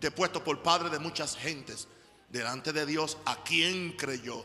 Te 0.00 0.08
he 0.08 0.10
puesto 0.10 0.42
por 0.42 0.62
padre 0.62 0.90
de 0.90 0.98
muchas 0.98 1.36
gentes 1.36 1.88
delante 2.28 2.72
de 2.72 2.84
Dios 2.86 3.18
a 3.24 3.42
quien 3.42 3.92
creyó 3.92 4.44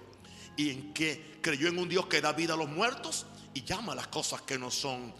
y 0.55 0.69
en 0.69 0.93
que 0.93 1.39
creyó 1.41 1.69
en 1.69 1.79
un 1.79 1.89
Dios 1.89 2.05
que 2.07 2.21
da 2.21 2.33
vida 2.33 2.53
a 2.53 2.57
los 2.57 2.69
muertos 2.69 3.25
y 3.53 3.63
llama 3.63 3.95
las 3.95 4.07
cosas 4.07 4.41
que 4.41 4.57
no 4.57 4.71
son 4.71 5.13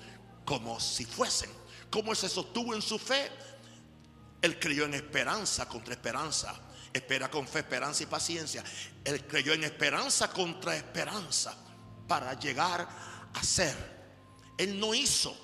como 0.45 0.79
si 0.79 1.05
fuesen. 1.05 1.49
¿Cómo 1.89 2.15
se 2.15 2.29
sostuvo 2.29 2.73
en 2.73 2.81
su 2.81 2.97
fe? 2.97 3.29
Él 4.41 4.59
creyó 4.59 4.85
en 4.85 4.93
esperanza 4.93 5.67
contra 5.67 5.93
esperanza. 5.93 6.59
Espera 6.93 7.29
con 7.29 7.47
fe, 7.47 7.59
esperanza 7.59 8.03
y 8.03 8.05
paciencia. 8.05 8.63
Él 9.03 9.25
creyó 9.25 9.53
en 9.53 9.63
esperanza 9.63 10.29
contra 10.29 10.75
esperanza 10.75 11.55
para 12.07 12.33
llegar 12.37 12.87
a 13.33 13.43
ser. 13.43 13.75
Él 14.57 14.79
no 14.79 14.93
hizo. 14.93 15.35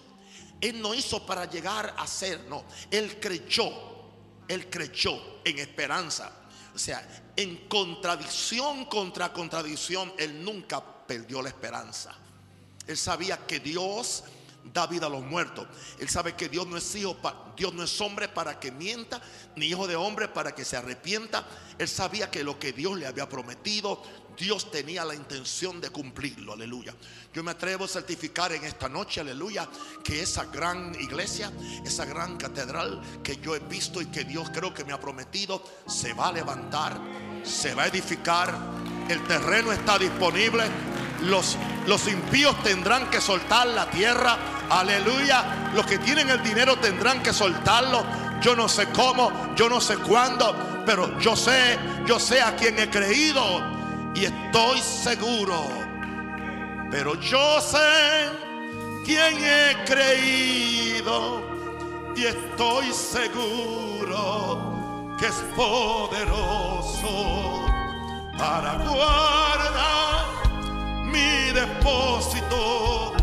Él 0.60 0.82
no 0.82 0.94
hizo 0.94 1.26
para 1.26 1.46
llegar 1.46 1.96
a 1.98 2.06
ser. 2.06 2.42
No. 2.50 2.66
Él 2.92 3.20
creyó. 3.20 3.72
Él 4.48 4.70
creyó 4.70 5.42
en 5.46 5.60
esperanza. 5.60 6.32
O 6.76 6.80
sea, 6.80 7.08
en 7.36 7.68
contradicción 7.68 8.86
contra 8.86 9.32
contradicción, 9.32 10.14
él 10.18 10.44
nunca 10.44 10.84
perdió 11.08 11.42
la 11.42 11.50
esperanza. 11.50 12.14
Él 12.86 12.98
sabía 12.98 13.38
que 13.48 13.60
Dios 13.60 14.24
da 14.64 14.88
vida 14.88 15.08
a 15.08 15.10
los 15.10 15.24
muertos. 15.24 15.68
Él 16.00 16.10
sabe 16.10 16.36
que 16.36 16.50
Dios 16.50 16.68
no 16.68 16.78
es 16.78 16.96
hijo, 16.96 17.18
Dios 17.56 17.74
no 17.74 17.84
es 17.84 18.02
hombre 18.02 18.28
para 18.28 18.60
que 18.60 18.72
mienta, 18.72 19.22
ni 19.56 19.68
hijo 19.68 19.88
de 19.88 19.96
hombre 19.96 20.28
para 20.28 20.54
que 20.54 20.66
se 20.66 20.78
arrepienta. 20.78 21.46
Él 21.78 21.88
sabía 21.88 22.30
que 22.30 22.44
lo 22.44 22.60
que 22.60 22.74
Dios 22.74 22.98
le 22.98 23.08
había 23.08 23.28
prometido, 23.28 24.02
Dios 24.38 24.70
tenía 24.70 25.04
la 25.04 25.16
intención 25.16 25.82
de 25.82 25.90
cumplirlo, 25.90 26.54
aleluya. 26.54 26.94
Yo 27.34 27.44
me 27.44 27.52
atrevo 27.52 27.86
a 27.86 27.88
certificar 27.88 28.52
en 28.52 28.64
esta 28.64 28.88
noche, 28.88 29.22
aleluya, 29.22 29.68
que 30.04 30.22
esa 30.22 30.46
gran 30.46 30.94
iglesia, 31.00 31.52
esa 31.84 32.06
gran 32.06 32.38
catedral 32.38 33.02
que 33.24 33.38
yo 33.38 33.56
he 33.56 33.60
visto 33.60 34.00
y 34.00 34.06
que 34.08 34.26
Dios 34.26 34.50
creo 34.54 34.74
que 34.74 34.86
me 34.86 34.94
ha 34.94 35.00
prometido, 35.00 35.64
se 35.88 36.14
va 36.14 36.28
a 36.28 36.32
levantar, 36.32 37.00
se 37.44 37.74
va 37.74 37.84
a 37.84 37.88
edificar, 37.88 38.54
el 39.10 39.26
terreno 39.26 39.72
está 39.72 39.98
disponible, 39.98 40.66
los, 41.22 41.58
los 41.88 42.08
impíos 42.08 42.62
tendrán 42.64 43.10
que 43.10 43.22
soltar 43.22 43.68
la 43.68 43.90
tierra 43.90 44.38
Aleluya. 44.70 45.72
Los 45.74 45.86
que 45.86 45.98
tienen 46.00 46.30
el 46.30 46.42
dinero 46.44 46.78
tendrán 46.78 47.22
que 47.24 47.34
soltarlo. 47.34 48.06
Yo 48.42 48.56
no 48.56 48.70
sé 48.70 48.88
cómo, 48.90 49.32
yo 49.56 49.70
no 49.70 49.80
sé 49.82 49.98
cuándo, 49.98 50.84
pero 50.86 51.20
yo 51.20 51.36
sé, 51.36 51.78
yo 52.06 52.20
sé 52.20 52.42
a 52.42 52.56
quién 52.56 52.78
he 52.80 52.90
creído 52.90 53.44
y 54.14 54.26
estoy 54.26 54.80
seguro. 54.80 55.68
Pero 56.92 57.16
yo 57.16 57.60
sé 57.62 58.30
quién 59.06 59.38
he 59.44 59.76
creído 59.86 61.42
y 62.16 62.26
estoy 62.26 62.94
seguro 62.94 64.64
que 65.20 65.26
es 65.26 65.44
poderoso 65.56 67.10
para 68.38 68.76
guardar 68.76 70.17
mi 71.18 71.52
depósito 71.52 73.14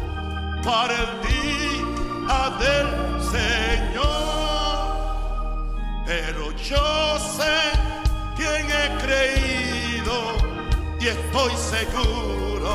para 0.64 0.94
el 1.04 1.10
día 1.30 2.40
del 2.64 2.88
Señor. 3.34 4.84
Pero 6.06 6.42
yo 6.70 7.18
sé 7.36 7.56
quién 8.36 8.64
he 8.80 8.86
creído 9.04 10.16
y 11.00 11.06
estoy 11.16 11.52
seguro 11.74 12.72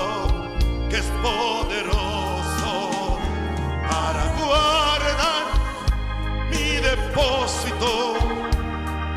que 0.89 0.97
es 1.03 1.09
poderoso 1.27 2.73
para 3.91 4.23
guardar 4.39 5.45
mi 6.51 6.67
depósito 6.89 7.91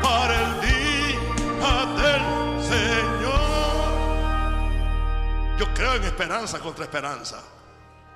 para 0.05 0.33
el 0.45 0.51
día 0.67 1.73
del 2.01 2.42
Yo 5.63 5.73
creo 5.73 5.95
en 5.95 6.03
esperanza 6.03 6.59
contra 6.59 6.83
esperanza 6.83 7.41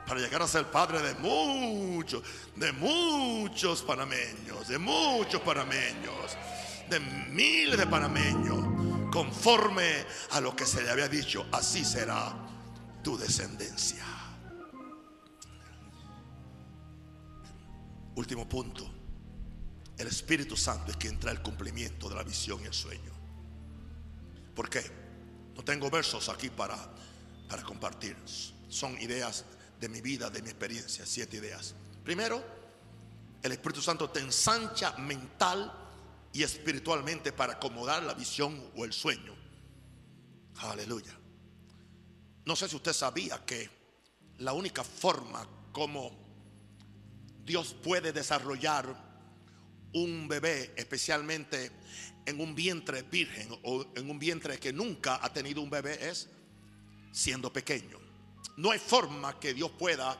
para 0.06 0.20
llegar 0.20 0.42
a 0.42 0.48
ser 0.50 0.70
padre 0.70 1.02
de 1.02 1.14
muchos, 1.16 2.22
de 2.54 2.74
muchos 2.74 3.84
panameños, 3.84 4.68
de 4.68 4.78
muchos 4.78 5.40
panameños, 5.44 6.36
de 6.90 7.00
miles 7.00 7.78
de 7.78 7.88
panameños, 7.88 9.10
conforme 9.14 10.06
a 10.32 10.42
lo 10.42 10.54
que 10.58 10.66
se 10.66 10.84
le 10.84 10.90
había 10.90 11.08
dicho, 11.08 11.46
así 11.54 11.86
será 11.86 12.36
tu 13.02 13.18
descendencia. 13.18 14.04
Último 18.16 18.50
punto, 18.50 18.92
el 19.98 20.08
Espíritu 20.08 20.58
Santo 20.58 20.92
es 20.92 20.98
quien 20.98 21.18
trae 21.18 21.36
el 21.36 21.42
cumplimiento 21.42 22.10
de 22.10 22.16
la 22.16 22.24
visión 22.24 22.60
y 22.62 22.66
el 22.66 22.74
sueño. 22.74 23.14
¿Por 24.54 24.70
qué? 24.70 24.84
No 25.56 25.64
tengo 25.64 25.90
versos 25.90 26.28
aquí 26.28 26.50
para, 26.50 26.78
para 27.48 27.64
compartir, 27.64 28.16
son 28.70 29.00
ideas 29.02 29.46
de 29.80 29.90
mi 29.90 30.02
vida, 30.02 30.30
de 30.30 30.42
mi 30.42 30.50
experiencia. 30.50 31.06
Siete 31.06 31.38
ideas. 31.38 31.76
Primero, 32.04 32.44
el 33.44 33.52
Espíritu 33.52 33.82
Santo 33.82 34.10
te 34.10 34.20
ensancha 34.20 34.98
mental 34.98 35.72
y 36.34 36.44
espiritualmente 36.44 37.32
para 37.32 37.54
acomodar 37.54 38.04
la 38.04 38.14
visión 38.14 38.72
o 38.76 38.86
el 38.86 38.94
sueño. 38.94 39.36
Aleluya. 40.58 41.18
No 42.46 42.56
sé 42.56 42.68
si 42.68 42.76
usted 42.76 42.94
sabía 42.94 43.46
que 43.46 43.70
la 44.40 44.54
única 44.54 44.84
forma 44.84 45.48
como 45.72 46.12
Dios 47.44 47.76
puede 47.84 48.12
desarrollar 48.12 49.08
un 49.94 50.28
bebé, 50.28 50.74
especialmente 50.76 51.72
en 52.26 52.42
un 52.42 52.56
vientre 52.56 53.04
virgen 53.04 53.48
o 53.64 53.86
en 53.96 54.10
un 54.10 54.20
vientre 54.20 54.60
que 54.60 54.74
nunca 54.74 55.20
ha 55.24 55.32
tenido 55.32 55.62
un 55.62 55.70
bebé, 55.70 56.10
es 56.10 56.30
siendo 57.12 57.52
pequeño. 57.52 58.00
No 58.58 58.72
hay 58.72 58.80
forma 58.80 59.40
que 59.40 59.54
Dios 59.54 59.72
pueda. 59.72 60.18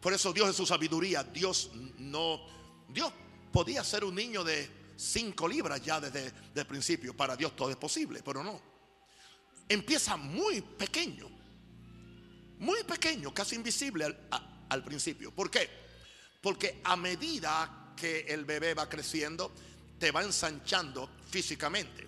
Por 0.00 0.12
eso 0.12 0.32
Dios 0.32 0.48
en 0.48 0.54
su 0.54 0.64
sabiduría, 0.64 1.24
Dios 1.24 1.70
no, 1.98 2.40
Dios 2.88 3.12
podía 3.52 3.82
ser 3.82 4.04
un 4.04 4.14
niño 4.14 4.44
de 4.44 4.92
5 4.96 5.48
libras 5.48 5.82
ya 5.82 6.00
desde 6.00 6.32
el 6.54 6.66
principio. 6.66 7.16
Para 7.16 7.36
Dios 7.36 7.54
todo 7.56 7.70
es 7.70 7.76
posible, 7.76 8.22
pero 8.24 8.42
no. 8.42 8.60
Empieza 9.68 10.16
muy 10.16 10.60
pequeño, 10.60 11.28
muy 12.58 12.82
pequeño, 12.84 13.34
casi 13.34 13.56
invisible 13.56 14.04
al, 14.04 14.28
al 14.68 14.84
principio. 14.84 15.32
¿Por 15.32 15.50
qué? 15.50 15.68
Porque 16.40 16.80
a 16.84 16.96
medida 16.96 17.92
que 17.96 18.20
el 18.20 18.44
bebé 18.44 18.74
va 18.74 18.88
creciendo, 18.88 19.52
te 19.98 20.10
va 20.12 20.22
ensanchando 20.22 21.10
físicamente, 21.28 22.06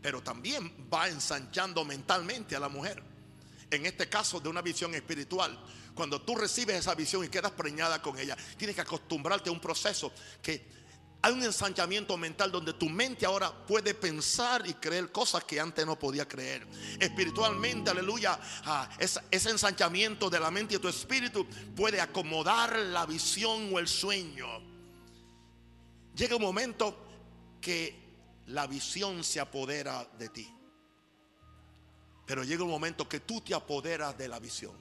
pero 0.00 0.22
también 0.22 0.88
va 0.92 1.08
ensanchando 1.08 1.84
mentalmente 1.84 2.56
a 2.56 2.60
la 2.60 2.68
mujer. 2.68 3.11
En 3.72 3.86
este 3.86 4.06
caso 4.06 4.38
de 4.38 4.50
una 4.50 4.60
visión 4.60 4.94
espiritual. 4.94 5.58
Cuando 5.94 6.20
tú 6.20 6.34
recibes 6.34 6.76
esa 6.76 6.94
visión 6.94 7.24
y 7.24 7.28
quedas 7.28 7.52
preñada 7.52 8.02
con 8.02 8.18
ella, 8.18 8.36
tienes 8.58 8.76
que 8.76 8.82
acostumbrarte 8.82 9.48
a 9.48 9.52
un 9.52 9.60
proceso 9.60 10.12
que 10.42 10.82
hay 11.22 11.32
un 11.32 11.42
ensanchamiento 11.42 12.16
mental 12.18 12.52
donde 12.52 12.74
tu 12.74 12.88
mente 12.90 13.24
ahora 13.24 13.50
puede 13.50 13.94
pensar 13.94 14.66
y 14.66 14.74
creer 14.74 15.10
cosas 15.10 15.44
que 15.44 15.58
antes 15.58 15.86
no 15.86 15.98
podía 15.98 16.28
creer. 16.28 16.66
Espiritualmente, 16.98 17.90
aleluya, 17.90 18.38
ah, 18.64 18.90
ese 18.98 19.50
ensanchamiento 19.50 20.28
de 20.28 20.40
la 20.40 20.50
mente 20.50 20.74
y 20.74 20.78
tu 20.78 20.88
espíritu 20.88 21.46
puede 21.74 22.00
acomodar 22.00 22.76
la 22.76 23.06
visión 23.06 23.72
o 23.72 23.78
el 23.78 23.88
sueño. 23.88 24.48
Llega 26.14 26.36
un 26.36 26.42
momento 26.42 27.06
que 27.60 28.02
la 28.48 28.66
visión 28.66 29.24
se 29.24 29.40
apodera 29.40 30.06
de 30.18 30.28
ti. 30.28 30.61
Pero 32.26 32.44
llega 32.44 32.64
un 32.64 32.70
momento 32.70 33.08
que 33.08 33.20
tú 33.20 33.40
te 33.40 33.54
apoderas 33.54 34.16
de 34.16 34.28
la 34.28 34.38
visión. 34.38 34.72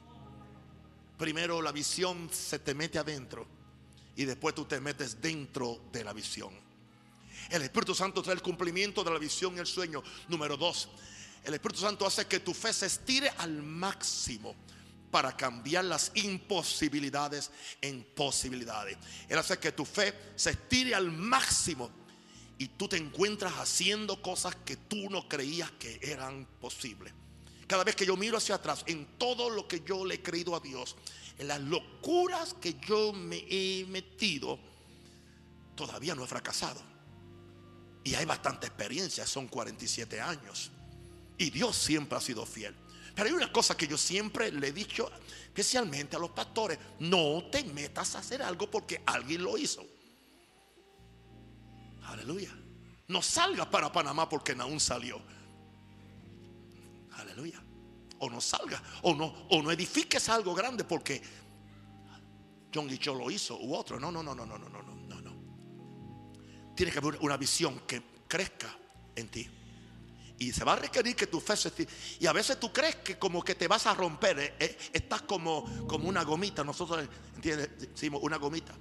Primero 1.18 1.62
la 1.62 1.72
visión 1.72 2.30
se 2.32 2.60
te 2.60 2.74
mete 2.74 2.98
adentro 2.98 3.46
y 4.16 4.26
después 4.26 4.56
tú 4.56 4.66
te 4.66 4.80
metes 4.80 5.22
dentro 5.22 5.82
de 5.92 6.04
la 6.04 6.14
visión. 6.14 6.54
El 7.50 7.62
Espíritu 7.64 7.94
Santo 7.94 8.22
trae 8.22 8.36
el 8.36 8.42
cumplimiento 8.42 9.04
de 9.04 9.12
la 9.12 9.20
visión 9.20 9.56
y 9.56 9.60
el 9.60 9.68
sueño. 9.68 10.04
Número 10.28 10.58
dos, 10.58 10.90
el 11.44 11.54
Espíritu 11.54 11.82
Santo 11.82 12.06
hace 12.06 12.26
que 12.26 12.40
tu 12.40 12.54
fe 12.54 12.72
se 12.72 12.86
estire 12.86 13.30
al 13.38 13.62
máximo 13.62 14.56
para 15.12 15.36
cambiar 15.36 15.86
las 15.86 16.12
imposibilidades 16.16 17.52
en 17.82 18.04
posibilidades. 18.16 18.98
Él 19.28 19.38
hace 19.38 19.60
que 19.60 19.72
tu 19.72 19.86
fe 19.86 20.14
se 20.36 20.52
estire 20.52 20.96
al 20.96 21.12
máximo 21.12 21.90
y 22.58 22.68
tú 22.70 22.88
te 22.88 22.98
encuentras 22.98 23.54
haciendo 23.54 24.22
cosas 24.22 24.56
que 24.56 24.78
tú 24.78 25.10
no 25.10 25.28
creías 25.28 25.72
que 25.72 26.00
eran 26.02 26.48
posibles. 26.60 27.14
Cada 27.72 27.86
vez 27.86 27.96
que 27.96 28.06
yo 28.06 28.18
miro 28.18 28.36
hacia 28.36 28.56
atrás, 28.56 28.84
en 28.86 29.18
todo 29.18 29.50
lo 29.50 29.66
que 29.66 29.80
yo 29.80 30.04
le 30.04 30.16
he 30.16 30.22
creído 30.22 30.58
a 30.58 30.60
Dios, 30.60 30.98
en 31.38 31.48
las 31.48 31.62
locuras 31.62 32.54
que 32.56 32.74
yo 32.86 33.14
me 33.14 33.46
he 33.50 33.86
metido, 33.86 34.60
todavía 35.74 36.14
no 36.14 36.26
he 36.26 36.28
fracasado. 36.28 36.82
Y 38.04 38.14
hay 38.14 38.26
bastante 38.26 38.68
experiencia, 38.68 39.26
son 39.26 39.48
47 39.48 40.20
años. 40.20 40.70
Y 41.38 41.50
Dios 41.50 41.78
siempre 41.78 42.18
ha 42.18 42.20
sido 42.20 42.46
fiel. 42.46 42.76
Pero 43.16 43.30
hay 43.30 43.36
una 43.36 43.54
cosa 43.54 43.78
que 43.78 43.88
yo 43.88 43.98
siempre 43.98 44.52
le 44.52 44.68
he 44.68 44.74
dicho, 44.74 45.10
especialmente 45.46 46.18
a 46.18 46.20
los 46.20 46.32
pastores, 46.32 46.78
no 47.00 47.46
te 47.50 47.64
metas 47.64 48.16
a 48.16 48.20
hacer 48.20 48.42
algo 48.42 48.70
porque 48.70 49.02
alguien 49.06 49.46
lo 49.46 49.58
hizo. 49.58 49.86
Aleluya. 52.04 52.54
No 53.08 53.22
salgas 53.22 53.68
para 53.68 53.94
Panamá 53.94 54.28
porque 54.28 54.52
aún 54.60 54.82
salió. 54.82 55.22
Aleluya 57.22 57.62
o 58.22 58.30
no 58.30 58.40
salga, 58.40 58.82
o 59.02 59.16
no, 59.16 59.48
o 59.50 59.62
no 59.62 59.72
edifiques 59.72 60.30
algo 60.30 60.54
grande 60.54 60.84
porque 60.84 61.22
John 62.74 62.88
Cho 63.00 63.16
lo 63.16 63.30
hizo 63.32 63.58
u 63.60 63.76
otro. 63.76 64.00
No, 64.00 64.12
no, 64.12 64.22
no, 64.22 64.36
no, 64.36 64.46
no, 64.46 64.58
no, 64.58 64.70
no, 64.70 64.82
no, 64.82 65.22
no. 65.22 66.74
Tiene 66.76 66.92
que 66.92 67.00
haber 67.00 67.18
una 67.22 67.36
visión 67.36 67.82
que 67.88 68.02
crezca 68.28 68.78
en 69.16 69.28
ti. 69.28 69.50
Y 70.38 70.52
se 70.52 70.64
va 70.64 70.74
a 70.74 70.76
requerir 70.76 71.16
que 71.16 71.28
tu 71.28 71.40
fe 71.40 71.58
se 71.58 71.70
estire. 71.70 71.92
Y 72.20 72.28
a 72.28 72.34
veces 72.34 72.60
tú 72.60 72.72
crees 72.72 72.96
que 72.98 73.18
como 73.18 73.44
que 73.44 73.56
te 73.56 73.68
vas 73.68 73.86
a 73.88 73.94
romper. 73.94 74.40
Eh, 74.40 74.56
eh, 74.60 74.78
estás 74.94 75.24
como, 75.24 75.88
como 75.88 76.08
una 76.08 76.24
gomita. 76.24 76.64
Nosotros, 76.64 77.08
¿entiendes? 77.36 77.70
Decimos 77.78 78.22
una 78.24 78.38
gomita. 78.38 78.74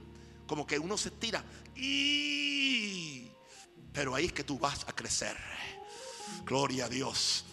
Como 0.47 0.67
que 0.67 0.79
uno 0.79 0.97
se 0.97 1.09
estira. 1.09 1.45
Y... 1.75 3.31
Pero 3.93 4.15
ahí 4.15 4.27
es 4.27 4.33
que 4.33 4.45
tú 4.45 4.59
vas 4.59 4.87
a 4.87 4.93
crecer. 4.95 5.37
Gloria 6.45 6.87
a 6.87 6.89
Dios 6.89 7.45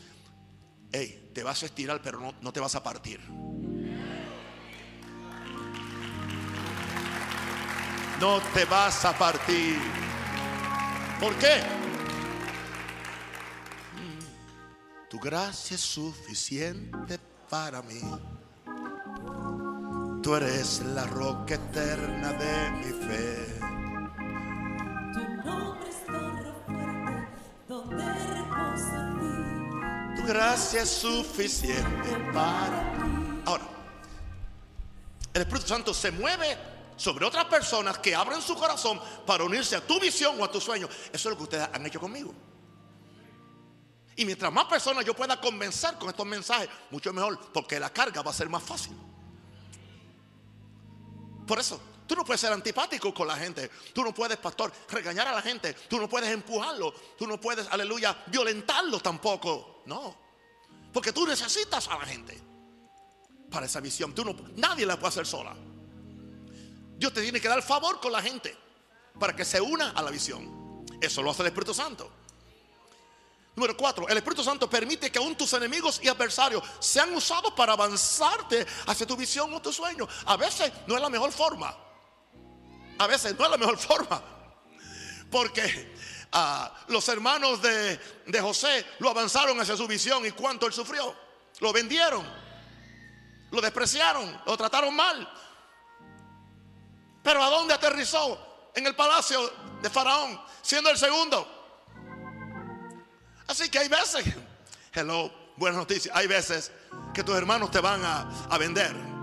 hey, 0.92 1.32
te 1.34 1.44
vas 1.44 1.64
a 1.64 1.66
estirar, 1.68 2.02
pero 2.02 2.20
no, 2.20 2.34
no 2.42 2.54
te 2.54 2.60
vas 2.60 2.76
a 2.76 2.84
partir. 2.84 3.20
No 8.20 8.42
te 8.54 8.66
vas 8.66 9.06
a 9.06 9.16
partir. 9.16 9.78
¿Por 11.20 11.36
qué? 11.36 11.62
Mm, 13.94 15.10
tu 15.10 15.20
gracia 15.20 15.76
es 15.76 15.82
suficiente 15.82 17.20
para 17.50 17.82
mí. 17.84 18.02
Tú 20.24 20.36
eres 20.36 20.82
la 20.82 21.06
roca 21.06 21.56
eterna 21.56 22.34
de 22.34 22.72
mi 22.72 23.06
fe. 23.06 23.57
Gracia 30.28 30.82
es 30.82 30.90
suficiente 30.90 32.10
para 32.34 32.94
Ahora, 33.46 33.64
el 35.34 35.42
Espíritu 35.42 35.68
Santo 35.68 35.94
se 35.94 36.12
mueve 36.12 36.58
sobre 36.98 37.26
otras 37.26 37.46
personas 37.46 37.98
que 38.00 38.14
abren 38.14 38.42
su 38.42 38.56
corazón 38.56 39.00
para 39.26 39.46
unirse 39.46 39.78
a 39.78 39.82
tu 39.82 40.00
visión 40.00 40.40
o 40.40 40.44
a 40.44 40.52
tu 40.52 40.60
sueño. 40.60 40.88
Eso 40.88 41.12
es 41.14 41.26
lo 41.26 41.38
que 41.38 41.44
ustedes 41.44 41.70
han 41.72 41.86
hecho 41.86 42.00
conmigo. 42.00 42.34
Y 44.18 44.26
mientras 44.26 44.52
más 44.52 44.66
personas 44.66 45.06
yo 45.06 45.14
pueda 45.14 45.40
convencer 45.40 45.96
con 45.96 46.10
estos 46.10 46.26
mensajes, 46.26 46.68
mucho 46.90 47.14
mejor, 47.14 47.40
porque 47.54 47.80
la 47.80 47.92
carga 47.92 48.22
va 48.22 48.32
a 48.32 48.34
ser 48.34 48.50
más 48.50 48.64
fácil. 48.64 48.98
Por 51.46 51.60
eso, 51.60 51.80
tú 52.06 52.16
no 52.16 52.26
puedes 52.26 52.42
ser 52.42 52.52
antipático 52.52 53.14
con 53.14 53.28
la 53.28 53.38
gente. 53.38 53.70
Tú 53.94 54.04
no 54.04 54.14
puedes, 54.14 54.38
pastor, 54.38 54.74
regañar 54.90 55.28
a 55.28 55.34
la 55.34 55.42
gente. 55.42 55.74
Tú 55.88 56.00
no 56.00 56.10
puedes 56.10 56.30
empujarlo. 56.30 56.94
Tú 57.18 57.28
no 57.28 57.40
puedes, 57.40 57.68
aleluya, 57.70 58.26
violentarlo 58.28 59.00
tampoco. 59.00 59.77
No. 59.88 60.16
Porque 60.94 61.12
tú 61.12 61.26
necesitas 61.26 61.88
a 61.88 61.98
la 61.98 62.06
gente 62.06 62.38
para 63.50 63.66
esa 63.66 63.80
visión. 63.80 64.14
Tú 64.14 64.24
no, 64.24 64.36
nadie 64.56 64.86
la 64.86 64.98
puede 64.98 65.10
hacer 65.10 65.26
sola. 65.26 65.56
Dios 66.98 67.14
te 67.14 67.22
tiene 67.22 67.40
que 67.40 67.48
dar 67.48 67.62
favor 67.64 68.00
con 68.00 68.12
la 68.12 68.22
gente 68.22 68.56
para 69.20 69.36
que 69.36 69.46
se 69.46 69.62
una 69.62 69.92
a 69.92 70.02
la 70.02 70.12
visión. 70.12 70.86
Eso 71.02 71.22
lo 71.22 71.32
hace 71.32 71.44
el 71.44 71.48
Espíritu 71.48 71.74
Santo. 71.74 72.12
Número 73.56 73.76
cuatro, 73.76 74.08
el 74.08 74.18
Espíritu 74.18 74.44
Santo 74.44 74.70
permite 74.70 75.12
que 75.12 75.18
aún 75.18 75.36
tus 75.36 75.52
enemigos 75.54 76.00
y 76.04 76.08
adversarios 76.08 76.64
sean 76.80 77.14
usados 77.16 77.54
para 77.54 77.74
avanzarte 77.74 78.66
hacia 78.86 79.08
tu 79.08 79.16
visión 79.16 79.52
o 79.54 79.62
tu 79.62 79.74
sueño. 79.74 80.08
A 80.26 80.38
veces 80.38 80.72
no 80.86 80.96
es 80.96 81.02
la 81.02 81.10
mejor 81.10 81.32
forma. 81.32 81.76
A 83.00 83.08
veces 83.08 83.36
no 83.38 83.46
es 83.46 83.52
la 83.52 83.58
mejor 83.58 83.78
forma. 83.78 84.22
Porque 85.32 85.96
los 86.88 87.08
hermanos 87.10 87.62
de, 87.62 88.00
de 88.26 88.42
José 88.42 88.86
lo 89.00 89.10
avanzaron 89.10 89.60
hacia 89.60 89.76
su 89.76 89.88
visión 89.88 90.26
y 90.26 90.32
cuánto 90.32 90.66
él 90.68 90.74
sufrió. 90.74 91.16
Lo 91.60 91.74
vendieron, 91.74 92.26
lo 93.52 93.62
despreciaron, 93.62 94.42
lo 94.46 94.58
trataron 94.58 94.96
mal. 94.96 95.28
Pero 97.24 97.44
¿a 97.44 97.50
dónde 97.50 97.74
aterrizó? 97.74 98.46
En 98.76 98.86
el 98.86 98.96
palacio 98.96 99.52
de 99.82 99.90
Faraón, 99.90 100.40
siendo 100.62 100.90
el 100.92 100.98
segundo. 100.98 101.48
Así 103.48 103.70
que 103.70 103.80
hay 103.80 103.88
veces, 103.88 104.26
hello, 104.94 105.32
buenas 105.56 105.80
noticias, 105.80 106.16
hay 106.16 106.28
veces 106.28 106.72
que 107.14 107.24
tus 107.24 107.36
hermanos 107.36 107.72
te 107.72 107.80
van 107.80 108.04
a, 108.06 108.48
a 108.50 108.58
vender 108.58 109.17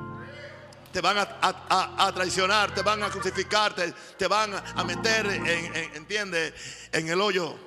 te 0.94 1.00
van 1.00 1.18
a, 1.18 2.12
traicionar, 2.14 2.72
te 2.72 2.82
van 2.82 3.02
a 3.02 3.10
crucificar, 3.10 3.74
te, 3.74 4.26
van 4.28 4.54
a 4.54 4.84
meter, 4.84 5.26
en, 5.26 5.74
¿entiende? 5.96 6.54
En 6.92 7.08
el 7.08 7.20
hoyo. 7.20 7.58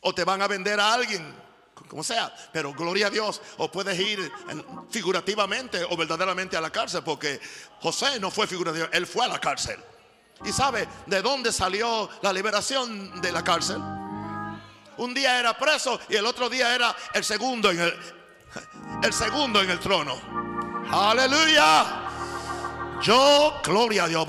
O 0.00 0.14
te 0.14 0.24
van 0.24 0.40
a 0.40 0.48
vender 0.48 0.80
a 0.80 0.94
alguien, 0.94 1.30
como 1.88 2.02
sea. 2.02 2.34
Pero 2.50 2.72
gloria 2.72 3.08
a 3.08 3.10
Dios, 3.10 3.42
o 3.58 3.70
puedes 3.70 4.00
ir 4.00 4.32
figurativamente 4.88 5.84
o 5.84 5.94
verdaderamente 5.94 6.56
a 6.56 6.62
la 6.62 6.70
cárcel, 6.70 7.02
porque 7.04 7.38
José 7.82 8.18
no 8.18 8.30
fue 8.30 8.46
figurativo, 8.46 8.86
él 8.92 9.06
fue 9.06 9.26
a 9.26 9.28
la 9.28 9.38
cárcel. 9.38 9.78
¿Y 10.42 10.52
sabe 10.52 10.88
de 11.04 11.20
dónde 11.20 11.52
salió 11.52 12.08
la 12.22 12.32
liberación 12.32 13.20
de 13.20 13.30
la 13.30 13.44
cárcel? 13.44 13.76
Un 14.96 15.12
día 15.12 15.38
era 15.38 15.58
preso 15.58 16.00
y 16.08 16.16
el 16.16 16.24
otro 16.24 16.48
día 16.48 16.74
era 16.74 16.96
el 17.12 17.24
segundo 17.24 17.70
en 17.70 17.80
el, 17.80 17.94
el 19.02 19.12
segundo 19.12 19.60
en 19.60 19.68
el 19.68 19.78
trono. 19.78 20.18
Aleluya. 20.90 22.01
Yo, 23.02 23.60
gloria 23.64 24.04
a 24.04 24.08
Dios, 24.08 24.24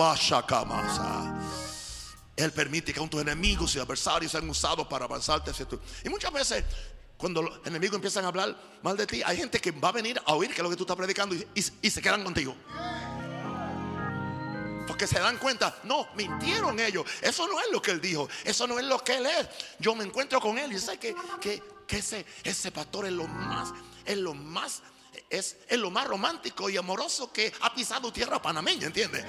Él 2.35 2.51
permite 2.51 2.91
que 2.91 2.99
aun 2.99 3.07
tus 3.07 3.21
enemigos 3.21 3.75
y 3.75 3.79
adversarios 3.79 4.31
sean 4.31 4.49
usados 4.49 4.87
para 4.87 5.05
avanzarte 5.05 5.51
hacia 5.51 5.67
tú. 5.67 5.79
Y 6.03 6.09
muchas 6.09 6.33
veces, 6.33 6.63
cuando 7.15 7.43
los 7.43 7.59
enemigos 7.67 7.95
empiezan 7.97 8.25
a 8.25 8.29
hablar 8.29 8.55
mal 8.81 8.97
de 8.97 9.05
ti, 9.05 9.21
hay 9.23 9.37
gente 9.37 9.59
que 9.59 9.69
va 9.69 9.89
a 9.89 9.91
venir 9.91 10.19
a 10.25 10.33
oír 10.33 10.49
que 10.49 10.55
es 10.55 10.63
lo 10.63 10.71
que 10.71 10.75
tú 10.75 10.83
estás 10.83 10.97
predicando 10.97 11.35
y, 11.35 11.89
se 11.89 12.01
quedan 12.01 12.23
contigo. 12.23 12.55
Porque 14.87 15.05
se 15.05 15.19
dan 15.19 15.37
cuenta, 15.37 15.77
no, 15.83 16.07
mintieron 16.15 16.79
ellos. 16.79 17.05
Eso 17.21 17.47
no 17.47 17.59
es 17.59 17.67
lo 17.71 17.79
que 17.79 17.91
él 17.91 18.01
dijo, 18.01 18.27
eso 18.43 18.65
no 18.65 18.79
es 18.79 18.85
lo 18.85 19.03
que 19.03 19.17
él 19.17 19.27
es. 19.27 19.47
Yo 19.77 19.93
me 19.93 20.03
encuentro 20.03 20.41
con 20.41 20.57
él 20.57 20.73
y 20.73 20.79
sé 20.79 20.97
que, 20.97 21.15
que, 21.39 21.61
ese, 21.97 22.25
ese 22.43 22.71
pastor 22.71 23.05
es 23.05 23.11
lo 23.11 23.27
más, 23.27 23.71
es 24.03 24.17
lo 24.17 24.33
más 24.33 24.81
es, 25.33 25.57
lo 25.71 25.89
más 25.89 26.05
romántico 26.05 26.69
y 26.69 26.77
amoroso 26.77 27.33
que 27.33 27.51
ha 27.61 27.73
pisado 27.73 28.13
tierra 28.13 28.39
panameña, 28.39 28.87
¿entiende? 28.87 29.25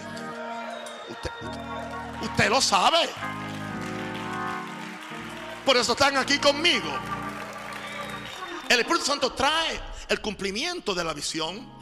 Usted, 1.09 1.31
usted, 2.23 2.51
lo 2.51 2.61
sabe. 2.61 3.09
Por 5.65 5.77
eso 5.79 5.93
están 5.93 6.17
aquí 6.19 6.39
conmigo. 6.39 6.91
El 8.69 8.81
Espíritu 8.81 9.07
Santo 9.07 9.33
trae 9.33 9.81
el 10.09 10.21
cumplimiento 10.21 10.95
de 10.95 11.05
la 11.05 11.15
visión. 11.15 11.73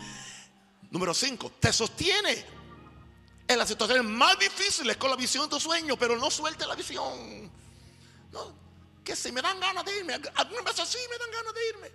Número 0.91 1.15
5, 1.15 1.55
te 1.59 1.73
sostiene 1.73 2.47
en 3.49 3.59
las 3.59 3.69
situaciones 3.69 4.05
más 4.05 4.39
difíciles 4.39 4.97
con 4.99 5.11
la 5.11 5.17
visión 5.17 5.45
de 5.45 5.51
tu 5.51 5.61
sueño, 5.61 5.97
pero 5.97 6.17
no 6.17 6.31
suelte 6.31 6.65
la 6.65 6.77
visión. 6.77 7.51
No, 8.31 8.55
que 9.03 9.17
si 9.17 9.33
me 9.33 9.43
dan 9.43 9.59
ganas 9.59 9.85
de 9.85 9.99
irme, 9.99 10.15
algunas 10.15 10.65
veces 10.65 10.89
sí 10.89 10.99
me 11.11 11.19
dan 11.19 11.31
ganas 11.33 11.55
de 11.55 11.69
irme. 11.71 11.91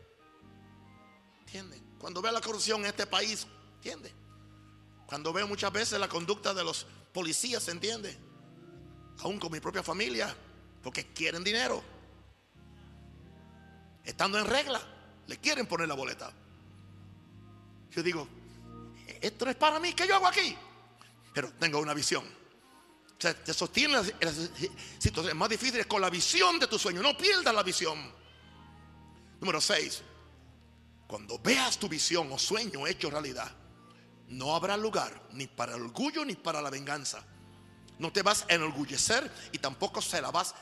¿Entiendes? 1.40 1.87
Cuando 2.00 2.22
veo 2.22 2.32
la 2.32 2.42
corrupción 2.42 2.82
en 2.82 2.88
este 2.88 3.08
país, 3.08 3.48
¿entiendes? 3.76 4.14
Cuando 5.06 5.32
veo 5.34 5.48
muchas 5.48 5.72
veces 5.72 6.00
la 6.00 6.10
conducta 6.10 6.54
de 6.54 6.64
los 6.64 6.86
policías, 7.14 7.64
¿se 7.64 7.72
entiende? 7.72 8.18
Aún 9.20 9.40
con 9.40 9.52
mi 9.52 9.60
propia 9.60 9.82
familia, 9.82 10.36
porque 10.84 11.08
quieren 11.14 11.44
dinero. 11.44 11.84
Estando 14.04 14.38
en 14.38 14.46
regla, 14.46 14.82
le 15.26 15.38
quieren 15.38 15.66
poner 15.66 15.88
la 15.88 15.96
boleta. 15.96 16.32
Yo 17.92 18.04
digo, 18.04 18.28
esto 19.22 19.46
no 19.46 19.52
es 19.52 19.58
para 19.58 19.80
mí, 19.80 19.94
¿qué 19.94 20.08
yo 20.08 20.16
hago 20.16 20.28
aquí? 20.28 20.56
Pero 21.34 21.52
tengo 21.54 21.80
una 21.80 21.94
visión. 21.94 22.24
O 22.26 23.22
sea, 23.22 23.34
te 23.34 23.54
sostiene 23.54 23.98
en 23.98 24.16
las 24.22 24.36
situaciones 25.00 25.36
más 25.36 25.50
difíciles 25.50 25.88
con 25.88 26.02
la 26.02 26.10
visión 26.10 26.60
de 26.60 26.68
tu 26.68 26.78
sueño. 26.78 27.02
No 27.02 27.18
pierdas 27.18 27.54
la 27.54 27.64
visión. 27.64 27.98
Número 29.40 29.60
6. 29.60 30.04
Cuando 31.08 31.40
veas 31.40 31.78
tu 31.78 31.88
visión 31.88 32.30
o 32.32 32.38
sueño 32.38 32.86
hecho 32.86 33.10
realidad, 33.10 33.50
no 34.28 34.56
habrá 34.56 34.76
lugar 34.76 35.30
ni 35.32 35.48
para 35.48 35.76
el 35.76 35.84
orgullo 35.84 36.26
ni 36.26 36.36
para 36.36 36.62
la 36.62 36.70
venganza. 36.70 37.24
No 37.98 38.12
te 38.12 38.22
vas 38.22 38.46
a 38.50 38.54
enorgullecer 38.54 39.32
y 39.54 39.58
tampoco 39.58 40.02
se 40.02 40.22
la 40.22 40.32
vas 40.32 40.54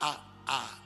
a, 0.00 0.80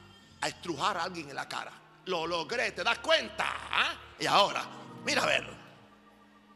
estrujar 0.47 0.99
a 0.99 1.05
alguien 1.05 1.31
en 1.31 1.37
la 1.37 1.49
cara. 1.49 1.73
Lo 2.05 2.27
logré, 2.27 2.71
¿te 2.73 2.85
das 2.85 2.99
cuenta? 2.99 3.45
¿Ah? 3.49 3.95
Y 4.21 4.27
ahora, 4.27 4.65
mira 5.05 5.23
a 5.23 5.27
ver, 5.27 5.47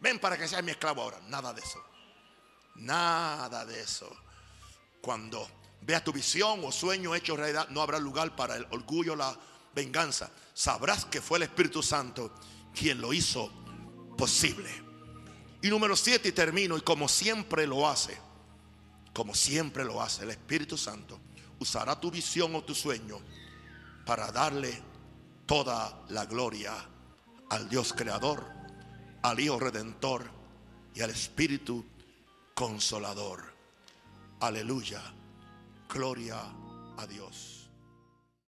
ven 0.01 0.19
para 0.19 0.37
que 0.37 0.47
seas 0.47 0.63
mi 0.63 0.71
esclavo 0.71 1.03
ahora. 1.03 1.21
Nada 1.29 1.53
de 1.53 1.63
eso. 1.63 1.83
Nada 2.77 3.65
de 3.65 3.81
eso. 3.81 4.15
Cuando 5.01 5.49
veas 5.81 6.05
tu 6.05 6.13
visión 6.13 6.63
o 6.65 6.71
sueño 6.71 7.15
hecho 7.15 7.37
realidad, 7.37 7.69
no 7.71 7.83
habrá 7.83 7.99
lugar 7.99 8.37
para 8.37 8.57
el 8.57 8.67
orgullo, 8.71 9.17
la 9.17 9.37
venganza. 9.75 10.31
Sabrás 10.55 11.05
que 11.05 11.21
fue 11.21 11.39
el 11.39 11.45
Espíritu 11.45 11.83
Santo 11.83 12.33
quien 12.75 13.01
lo 13.01 13.13
hizo 13.13 13.51
posible. 14.17 14.71
Y 15.63 15.69
número 15.69 15.97
siete, 15.97 16.29
y 16.29 16.33
termino, 16.33 16.77
y 16.77 16.81
como 16.81 17.09
siempre 17.09 17.67
lo 17.67 17.89
hace, 17.89 18.19
como 19.13 19.35
siempre 19.35 19.85
lo 19.85 20.03
hace, 20.03 20.25
el 20.25 20.31
Espíritu 20.31 20.77
Santo 20.77 21.21
usará 21.59 22.01
tu 22.01 22.11
visión 22.11 22.55
o 22.57 22.65
tu 22.65 22.75
sueño 22.75 23.19
para 24.05 24.33
darle 24.33 24.83
toda 25.47 26.05
la 26.09 26.27
gloria 26.27 26.75
al 27.51 27.69
Dios 27.69 27.93
creador, 27.93 28.45
al 29.23 29.39
Hijo 29.39 29.61
redentor 29.61 30.29
y 30.95 31.03
al 31.03 31.11
Espíritu 31.11 31.85
consolador. 32.55 33.53
Aleluya. 34.41 35.01
Gloria 35.89 36.41
a 36.97 37.07
Dios. 37.07 37.62